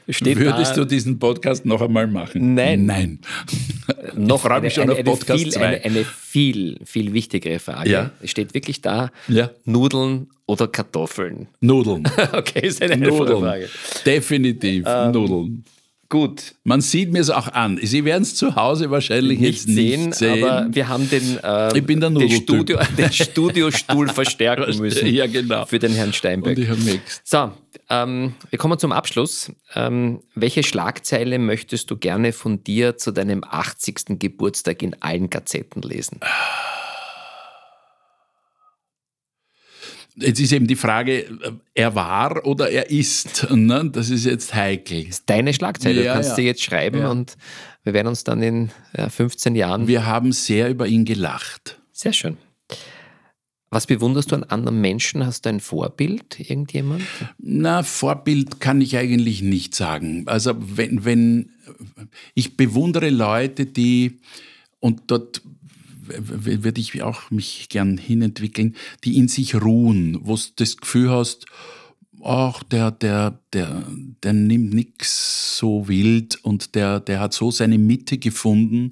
Steht 0.10 0.38
Würdest 0.38 0.72
da, 0.72 0.82
du 0.82 0.86
diesen 0.86 1.20
Podcast 1.20 1.66
noch 1.66 1.82
einmal 1.82 2.08
machen? 2.08 2.54
Nein. 2.54 2.86
Nein. 2.86 3.20
noch 4.16 4.44
habe 4.46 4.68
ich 4.68 4.74
schon 4.74 4.90
eine, 4.90 4.94
auf 4.94 5.04
Podcast 5.04 5.44
viel, 5.44 5.58
eine, 5.58 5.84
eine, 5.84 6.04
viel, 6.06 6.78
viel 6.86 7.14
wichtigere 7.14 7.60
Frage. 7.60 7.90
Ja. 7.90 8.12
Es 8.22 8.32
steht 8.32 8.54
wirklich 8.54 8.82
da, 8.82 9.12
ja. 9.28 9.50
Nudeln 9.66 10.28
oder 10.46 10.68
Kartoffeln? 10.68 11.48
Nudeln. 11.60 12.04
okay, 12.34 12.68
ist 12.68 12.82
eine 12.82 12.98
Nudeln. 12.98 13.42
Frage. 13.42 13.70
Definitiv, 14.06 14.86
ähm, 14.88 15.12
Nudeln. 15.12 15.64
Gut. 16.12 16.56
Man 16.66 16.82
sieht 16.82 17.14
mir 17.14 17.22
es 17.22 17.30
auch 17.30 17.48
an. 17.48 17.80
Sie 17.82 18.04
werden 18.04 18.24
es 18.24 18.36
zu 18.36 18.58
Hause 18.58 18.92
wahrscheinlich 18.92 19.40
nicht 19.40 19.66
jetzt 19.66 19.74
sehen, 19.74 20.08
nicht 20.08 20.16
sehen. 20.16 20.44
Aber 20.44 20.68
wir 20.70 20.90
haben 20.90 21.10
den, 21.10 21.40
äh, 21.42 21.78
ich 21.78 21.86
bin 21.86 22.02
der 22.02 22.10
den, 22.10 22.30
Studio, 22.30 22.80
den 22.98 23.14
Studiostuhl 23.14 24.10
verstärken 24.10 24.78
müssen. 24.78 25.08
Ja, 25.08 25.26
genau. 25.28 25.66
Für 25.66 25.80
den 25.80 25.94
Herrn 25.94 26.12
Steinbeck. 26.12 26.58
Und 26.58 26.64
ich 26.64 26.70
habe 26.70 26.82
nichts. 26.82 27.22
So, 27.24 27.54
ähm, 27.90 28.34
wir 28.50 28.60
kommen 28.60 28.78
zum 28.78 28.92
Abschluss. 28.92 29.54
Ähm, 29.74 30.20
welche 30.36 30.64
Schlagzeile 30.64 31.40
möchtest 31.40 31.90
du 31.90 31.96
gerne 31.96 32.34
von 32.34 32.62
dir 32.62 32.98
zu 32.98 33.12
deinem 33.12 33.46
80. 33.46 34.20
Geburtstag 34.20 34.84
in 34.84 35.02
allen 35.02 35.30
Gazetten 35.30 35.82
lesen? 35.82 36.20
Jetzt 40.22 40.40
ist 40.40 40.52
eben 40.52 40.68
die 40.68 40.76
Frage, 40.76 41.26
er 41.74 41.96
war 41.96 42.46
oder 42.46 42.70
er 42.70 42.90
ist. 42.90 43.50
Ne? 43.52 43.90
Das 43.92 44.10
ist 44.10 44.26
jetzt 44.26 44.54
heikel. 44.54 45.04
Das 45.04 45.20
ist 45.20 45.30
deine 45.30 45.54
Schlagzeile. 45.54 46.04
Ja, 46.04 46.12
du 46.12 46.14
kannst 46.14 46.30
ja. 46.32 46.36
sie 46.36 46.44
jetzt 46.44 46.64
schreiben 46.64 47.00
ja. 47.00 47.10
und 47.10 47.38
wir 47.84 47.94
werden 47.94 48.08
uns 48.08 48.24
dann 48.24 48.42
in 48.42 48.70
15 48.96 49.56
Jahren. 49.56 49.88
Wir 49.88 50.06
haben 50.06 50.32
sehr 50.32 50.70
über 50.70 50.88
ihn 50.88 51.06
gelacht. 51.06 51.80
Sehr 51.92 52.14
schön. 52.14 52.38
Was 53.74 53.88
bewunderst 53.88 54.32
du 54.32 54.36
an 54.36 54.44
anderen 54.44 54.82
Menschen? 54.82 55.26
Hast 55.26 55.46
du 55.46 55.50
ein 55.50 55.62
Vorbild, 55.62 56.40
irgendjemand? 56.40 57.04
Na, 57.38 57.84
Vorbild 57.84 58.60
kann 58.60 58.82
ich 58.82 58.98
eigentlich 58.98 59.42
nicht 59.42 59.76
sagen. 59.76 60.24
Also 60.26 60.56
wenn, 60.60 61.06
wenn 61.06 61.52
ich 62.34 62.58
bewundere 62.58 63.10
Leute, 63.10 63.66
die, 63.66 64.20
und 64.82 65.04
dort 65.08 65.42
würde 66.18 66.82
ich 66.82 67.02
auch 67.02 67.32
mich 67.32 67.68
gern 67.70 67.98
hinentwickeln, 67.98 68.76
die 69.04 69.18
in 69.18 69.28
sich 69.28 69.56
ruhen, 69.56 70.20
wo 70.22 70.36
du 70.36 70.42
das 70.56 70.78
Gefühl 70.78 71.10
hast, 71.10 71.46
ach, 72.24 72.64
der, 72.64 72.92
der, 72.92 73.40
der, 73.54 73.84
der 74.24 74.34
nimmt 74.34 74.74
nichts 74.74 75.58
so 75.58 75.88
wild 75.88 76.44
und 76.44 76.76
der, 76.76 77.00
der 77.00 77.20
hat 77.20 77.34
so 77.34 77.52
seine 77.52 77.78
Mitte 77.78 78.18
gefunden, 78.18 78.92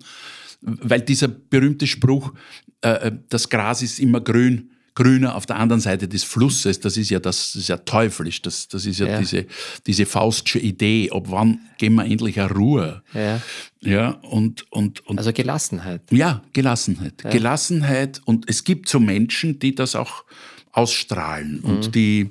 weil 0.62 1.02
dieser 1.02 1.28
berühmte 1.28 1.88
Spruch, 1.88 2.34
äh, 2.82 3.08
äh 3.08 3.12
das 3.30 3.50
Gras 3.50 3.82
ist 3.82 4.00
immer 4.00 4.22
grün, 4.22 4.72
grüner 5.00 5.36
auf 5.36 5.46
der 5.46 5.56
anderen 5.56 5.80
Seite 5.80 6.08
des 6.08 6.24
Flusses. 6.26 6.80
Das 6.82 6.98
ist 6.98 7.10
ja 7.10 7.20
das, 7.20 7.54
das 7.54 7.56
ist 7.64 7.70
ja 7.70 7.78
teuflisch. 7.78 8.42
Das, 8.42 8.68
das 8.68 8.86
ist 8.86 9.00
ja, 9.00 9.08
Ja. 9.08 9.20
diese 9.20 9.46
diese 9.88 10.06
Faustsche 10.06 10.60
Idee. 10.60 11.10
Ob 11.12 11.32
wann 11.32 11.60
gehen 11.78 11.96
wir 11.96 12.06
endlich 12.06 12.40
eine 12.40 12.52
Ruhe? 12.52 13.02
Ja. 13.14 13.42
Ja 13.82 14.10
und 14.24 14.70
und 14.72 15.06
und 15.08 15.18
Also 15.20 15.32
Gelassenheit. 15.32 16.02
ja, 16.12 16.42
Gelassenheit. 16.54 17.24
Gelassenheit. 17.32 18.22
Und 18.26 18.50
es 18.50 18.64
gibt 18.66 18.90
so 18.90 19.00
Menschen, 19.00 19.58
die 19.60 19.74
das 19.74 19.96
auch 19.96 20.26
ausstrahlen 20.74 21.62
und 21.62 21.96
die, 21.96 22.30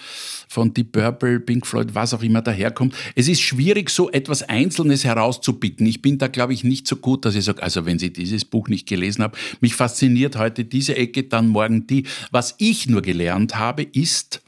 von 0.49 0.73
Deep 0.73 0.93
Purple, 0.93 1.41
Pink 1.41 1.67
Floyd, 1.67 1.95
was 1.95 2.15
auch 2.15 2.23
immer 2.23 2.41
daherkommt. 2.41 2.95
Es 3.15 3.29
ist 3.29 3.41
schwierig, 3.41 3.91
so 3.91 4.11
etwas 4.11 4.43
Einzelnes 4.43 5.05
herauszupicken. 5.05 5.87
Ich 5.87 6.01
bin 6.01 6.19
da, 6.19 6.29
glaube 6.29 6.55
ich, 6.55 6.65
nicht 6.65 6.87
so 6.87 6.97
gut, 6.97 7.25
dass 7.25 7.35
ich 7.35 7.45
sage, 7.45 7.63
also 7.63 7.85
wenn 7.87 7.99
Sie 7.99 8.13
dieses 8.13 8.45
Buch 8.45 8.69
nicht 8.69 8.87
gelesen 8.87 9.25
haben, 9.25 9.35
mich 9.61 9.75
fasziniert 9.75 10.37
heute 10.37 10.65
diese 10.65 10.97
Ecke, 10.97 11.25
dann 11.25 11.49
morgen 11.49 11.87
die. 11.87 12.05
Was 12.31 12.55
ich 12.59 12.89
nur 12.89 13.03
gelernt 13.03 13.57
habe, 13.57 13.83
ist, 13.83 14.44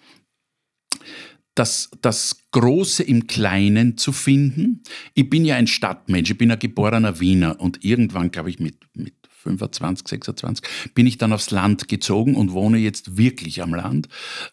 das, 1.56 1.90
das 2.02 2.44
Große 2.52 3.02
im 3.02 3.26
Kleinen 3.26 3.96
zu 3.96 4.12
finden. 4.12 4.82
Ich 5.14 5.28
bin 5.28 5.44
ja 5.44 5.56
ein 5.56 5.66
Stadtmensch, 5.66 6.30
ich 6.30 6.38
bin 6.38 6.52
ein 6.52 6.58
geborener 6.58 7.18
Wiener 7.18 7.60
und 7.60 7.84
irgendwann, 7.84 8.30
glaube 8.30 8.50
ich, 8.50 8.60
mit, 8.60 8.76
mit 8.94 9.15
25, 9.46 10.08
26, 10.08 10.64
bin 10.94 11.06
ich 11.06 11.18
dann 11.18 11.32
aufs 11.32 11.50
Land 11.50 11.88
gezogen 11.88 12.34
und 12.34 12.52
wohne 12.52 12.78
jetzt 12.78 13.16
wirklich 13.16 13.62
am 13.62 13.74
Land. 13.74 14.08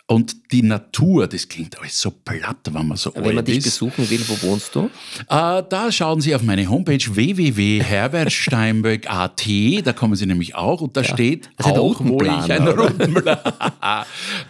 Und 0.08 0.52
die 0.52 0.62
Natur, 0.64 1.28
das 1.28 1.48
klingt 1.50 1.80
alles 1.80 2.00
so 2.00 2.12
platt, 2.12 2.58
wenn 2.72 2.88
man 2.88 2.98
so 2.98 3.12
Wenn 3.16 3.24
man 3.24 3.38
alt 3.38 3.48
dich 3.48 3.58
ist. 3.58 3.64
besuchen 3.66 4.10
will, 4.10 4.22
wo 4.28 4.42
wohnst 4.48 4.76
du? 4.76 4.90
Äh, 5.30 5.64
da 5.68 5.92
schauen 5.92 6.22
Sie 6.22 6.34
auf 6.36 6.44
meine 6.44 6.70
Homepage 6.70 7.00
www.herbertsteinböck.at, 7.00 9.44
da 9.84 9.94
kommen 9.94 10.16
Sie 10.16 10.26
nämlich 10.26 10.56
auch 10.56 10.82
und 10.82 10.96
da 10.98 11.04
steht 11.04 11.50
Also 11.58 11.74
ein 11.74 11.80
auch, 11.80 12.00
wo 12.04 12.22
ich 12.22 12.30
einen 12.30 12.68
oder? 12.68 12.84
Routenplan. 12.84 13.38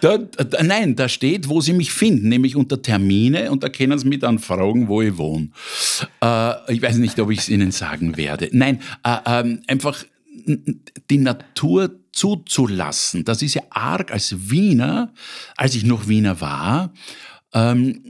da, 0.02 0.18
da, 0.18 0.64
nein, 0.64 0.96
da 0.96 1.08
steht, 1.10 1.50
wo 1.50 1.62
Sie 1.62 1.74
mich 1.74 1.92
finden, 1.94 2.30
nämlich 2.30 2.56
unter 2.56 2.82
Termine 2.82 3.52
und 3.52 3.64
da 3.64 3.70
können 3.70 3.98
Sie 3.98 4.08
mich 4.08 4.20
dann 4.20 4.40
fragen, 4.40 4.88
wo 4.88 5.02
ich 5.02 5.18
wohne. 5.18 5.50
Äh, 6.22 6.74
ich 6.74 6.82
weiß 6.82 6.98
nicht, 6.98 7.20
ob 7.20 7.32
ich 7.32 7.40
es 7.40 7.50
Ihnen 7.50 7.72
sagen 7.72 8.18
werde. 8.18 8.50
Nein, 8.52 8.80
äh, 9.04 9.18
ähm, 9.26 9.62
einfach 9.68 10.04
die 11.10 11.18
Natur 11.18 12.00
zuzulassen. 12.12 13.26
Das 13.26 13.42
ist 13.42 13.56
ja 13.56 13.64
arg 13.70 14.12
als 14.12 14.50
Wiener, 14.50 15.14
als 15.58 15.76
ich 15.76 15.84
noch 15.84 16.08
Wiener 16.08 16.42
war. 16.42 16.94
Ähm, 17.54 18.04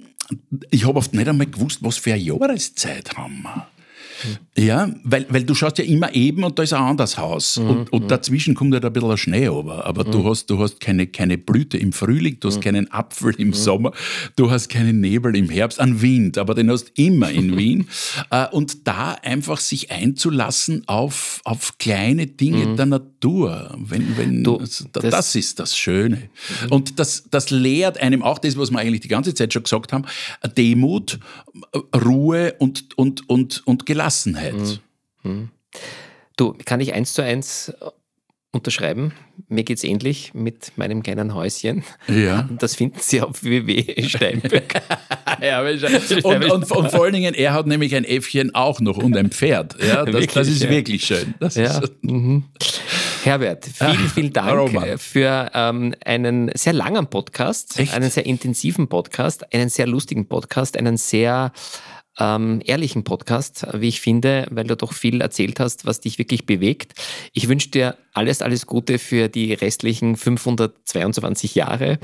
ich 0.70 0.86
habe 0.86 0.98
oft 0.98 1.14
nicht 1.14 1.28
einmal 1.28 1.48
gewusst, 1.48 1.80
was 1.82 1.98
für 1.98 2.14
eine 2.14 2.22
Jahreszeit 2.22 3.18
haben 3.18 3.44
wir. 3.44 3.68
Ja, 4.58 4.90
weil, 5.04 5.26
weil 5.30 5.44
du 5.44 5.56
schaust 5.56 5.78
ja 5.80 5.84
immer 5.84 6.14
eben 6.14 6.44
und 6.44 6.58
da 6.60 6.64
ist 6.64 6.74
ein 6.74 6.82
anderes 6.84 7.18
Haus. 7.18 7.58
Und, 7.58 7.92
und 7.92 8.12
dazwischen 8.12 8.54
kommt 8.56 8.74
halt 8.74 8.86
ein 8.86 8.94
bisschen 8.94 9.18
Schnee 9.18 9.48
runter. 9.48 9.86
Aber 9.86 10.04
du 10.04 10.24
hast, 10.30 10.48
du 10.50 10.60
hast 10.60 10.80
keine, 10.80 11.08
keine 11.08 11.38
Blüte 11.38 11.78
im 11.78 11.92
Frühling, 11.92 12.38
du 12.40 12.50
hast 12.50 12.62
keinen 12.62 12.92
Apfel 12.92 13.34
im 13.40 13.54
Sommer, 13.54 13.92
du 14.36 14.52
hast 14.52 14.70
keinen 14.70 15.02
Nebel 15.02 15.36
im 15.36 15.50
Herbst, 15.50 15.80
an 15.80 16.02
Wind, 16.02 16.38
aber 16.38 16.54
den 16.54 16.70
hast 16.70 16.92
immer 16.96 17.32
in 17.32 17.58
Wien. 17.58 17.88
Äh, 18.30 18.46
Und 18.52 18.88
da 18.88 19.14
einfach 19.24 19.60
sich 19.60 19.90
einzulassen 19.92 20.84
auf, 20.88 21.42
auf 21.46 21.78
kleine 21.80 22.28
Dinge 22.28 22.76
der 22.76 22.86
Natur. 22.86 23.76
Wenn, 23.78 24.18
wenn, 24.18 24.44
Du, 24.44 24.58
das, 24.58 24.86
das, 24.92 25.04
das- 25.10 25.36
ist 25.36 25.60
das 25.60 25.76
Schöne. 25.78 26.30
Und 26.70 27.00
das, 27.00 27.24
das 27.32 27.50
lehrt 27.50 27.98
einem 27.98 28.22
auch 28.22 28.38
das, 28.40 28.58
was 28.58 28.70
wir 28.72 28.80
eigentlich 28.80 29.02
die 29.02 29.08
ganze 29.08 29.34
Zeit 29.34 29.52
schon 29.54 29.64
gesagt 29.64 29.94
haben, 29.94 30.06
Demut, 30.58 31.20
Ruhe 31.96 32.54
und, 32.60 32.98
und, 32.98 33.28
und, 33.30 33.66
und 33.66 33.86
Gelassenheit. 33.86 34.13
Du, 36.36 36.56
kann 36.66 36.80
ich 36.80 36.94
eins 36.94 37.14
zu 37.14 37.22
eins 37.24 37.70
äh, 37.70 37.74
unterschreiben? 38.52 39.14
Mir 39.50 39.64
geht's 39.64 39.84
ähnlich 39.84 40.34
mit 40.34 40.72
meinem 40.78 41.04
kleinen 41.04 41.34
Häuschen. 41.34 41.84
Ja. 42.08 42.50
Das 42.60 42.76
finden 42.76 43.00
Sie 43.00 43.22
auf 43.22 43.44
www.steinböck. 43.44 44.82
ja 45.42 45.62
und, 45.62 46.52
und, 46.52 46.72
und 46.72 46.92
vor 46.92 47.04
allen 47.04 47.14
Dingen, 47.14 47.34
er 47.34 47.54
hat 47.54 47.68
nämlich 47.68 47.96
ein 47.96 48.06
Äffchen 48.06 48.54
auch 48.56 48.80
noch 48.80 48.98
und 48.98 49.16
ein 49.18 49.30
Pferd. 49.32 49.76
Ja, 49.82 50.06
das, 50.06 50.28
das 50.28 50.48
ist 50.48 50.64
ja. 50.64 50.70
wirklich 50.70 51.06
schön. 51.06 51.34
Ja. 51.40 51.48
ist, 51.80 51.94
Mhm. 52.02 52.46
Herbert, 53.24 53.66
vielen, 53.66 54.10
vielen 54.10 54.34
Dank 54.34 54.52
Roman. 54.52 54.98
für 54.98 55.50
ähm, 55.54 55.96
einen 56.04 56.52
sehr 56.56 56.74
langen 56.74 57.08
Podcast, 57.08 57.80
Echt? 57.80 57.94
einen 57.94 58.10
sehr 58.10 58.26
intensiven 58.26 58.90
Podcast, 58.90 59.54
einen 59.54 59.70
sehr 59.70 59.88
lustigen 59.88 60.28
Podcast, 60.28 60.76
einen 60.78 60.98
sehr 60.98 61.54
ähm, 62.20 62.62
ehrlichen 62.64 63.04
Podcast, 63.04 63.66
wie 63.74 63.88
ich 63.88 64.02
finde, 64.02 64.46
weil 64.52 64.66
du 64.66 64.76
doch 64.76 64.94
viel 64.94 65.22
erzählt 65.22 65.60
hast, 65.60 65.86
was 65.86 66.00
dich 66.00 66.20
wirklich 66.20 66.46
bewegt. 66.46 66.94
Ich 67.34 67.48
wünsche 67.48 67.70
dir 67.70 67.98
alles, 68.14 68.42
alles 68.42 68.68
Gute 68.68 69.00
für 69.00 69.30
die 69.30 69.54
restlichen 69.54 70.16
522 70.16 71.56
Jahre, 71.56 72.00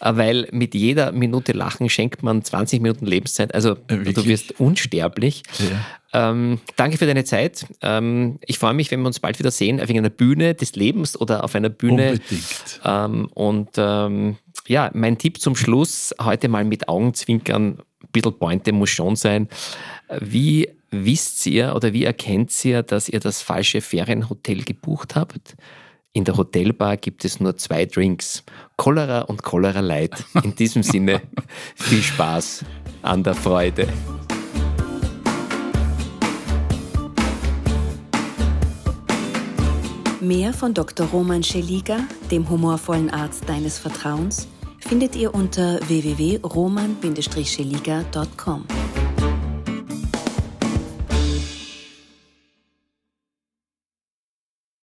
äh, 0.00 0.16
weil 0.16 0.48
mit 0.52 0.74
jeder 0.74 1.12
Minute 1.12 1.52
Lachen 1.52 1.88
schenkt 1.88 2.22
man 2.22 2.44
20 2.44 2.82
Minuten 2.82 3.06
Lebenszeit. 3.06 3.54
Also 3.54 3.74
du 3.74 4.04
wirklich? 4.04 4.26
wirst 4.26 4.60
unsterblich. 4.60 5.42
Ähm, 6.12 6.60
danke 6.76 6.96
für 6.96 7.06
deine 7.06 7.24
Zeit. 7.24 7.66
Ähm, 7.82 8.38
ich 8.46 8.58
freue 8.58 8.74
mich, 8.74 8.90
wenn 8.90 9.00
wir 9.00 9.06
uns 9.06 9.18
bald 9.18 9.38
wieder 9.38 9.50
sehen, 9.50 9.80
auf 9.80 9.88
irgendeiner 9.88 10.10
Bühne 10.10 10.54
des 10.54 10.76
Lebens 10.76 11.20
oder 11.20 11.42
auf 11.42 11.54
einer 11.54 11.70
Bühne. 11.70 12.12
Unbedingt. 12.12 12.80
Ähm, 12.84 13.28
und 13.34 13.70
ähm, 13.76 14.36
ja, 14.68 14.90
mein 14.94 15.18
Tipp 15.18 15.40
zum 15.40 15.56
Schluss, 15.56 16.14
heute 16.20 16.48
mal 16.48 16.64
mit 16.64 16.88
Augenzwinkern, 16.88 17.82
bisschen 18.14 18.38
Pointe 18.38 18.72
muss 18.72 18.90
schon 18.90 19.16
sein. 19.16 19.48
Wie 20.20 20.70
wisst 20.90 21.46
ihr 21.46 21.74
oder 21.74 21.92
wie 21.92 22.04
erkennt 22.04 22.64
ihr, 22.64 22.82
dass 22.82 23.10
ihr 23.10 23.20
das 23.20 23.42
falsche 23.42 23.82
Ferienhotel 23.82 24.64
gebucht 24.64 25.16
habt? 25.16 25.56
In 26.12 26.24
der 26.24 26.36
Hotelbar 26.36 26.96
gibt 26.96 27.24
es 27.24 27.40
nur 27.40 27.56
zwei 27.56 27.86
Drinks, 27.86 28.44
Cholera 28.76 29.22
und 29.22 29.42
Cholera 29.42 29.80
Light. 29.80 30.24
In 30.44 30.54
diesem 30.54 30.84
Sinne, 30.84 31.22
viel 31.74 32.02
Spaß 32.02 32.64
an 33.02 33.24
der 33.24 33.34
Freude. 33.34 33.88
Mehr 40.20 40.54
von 40.54 40.72
Dr. 40.72 41.06
Roman 41.08 41.42
Scheliga, 41.42 41.98
dem 42.30 42.48
humorvollen 42.48 43.10
Arzt 43.10 43.46
deines 43.46 43.78
Vertrauens, 43.78 44.48
findet 44.84 45.16
ihr 45.16 45.34
unter 45.34 45.80
www.roman-scheliga.com. 45.88 48.64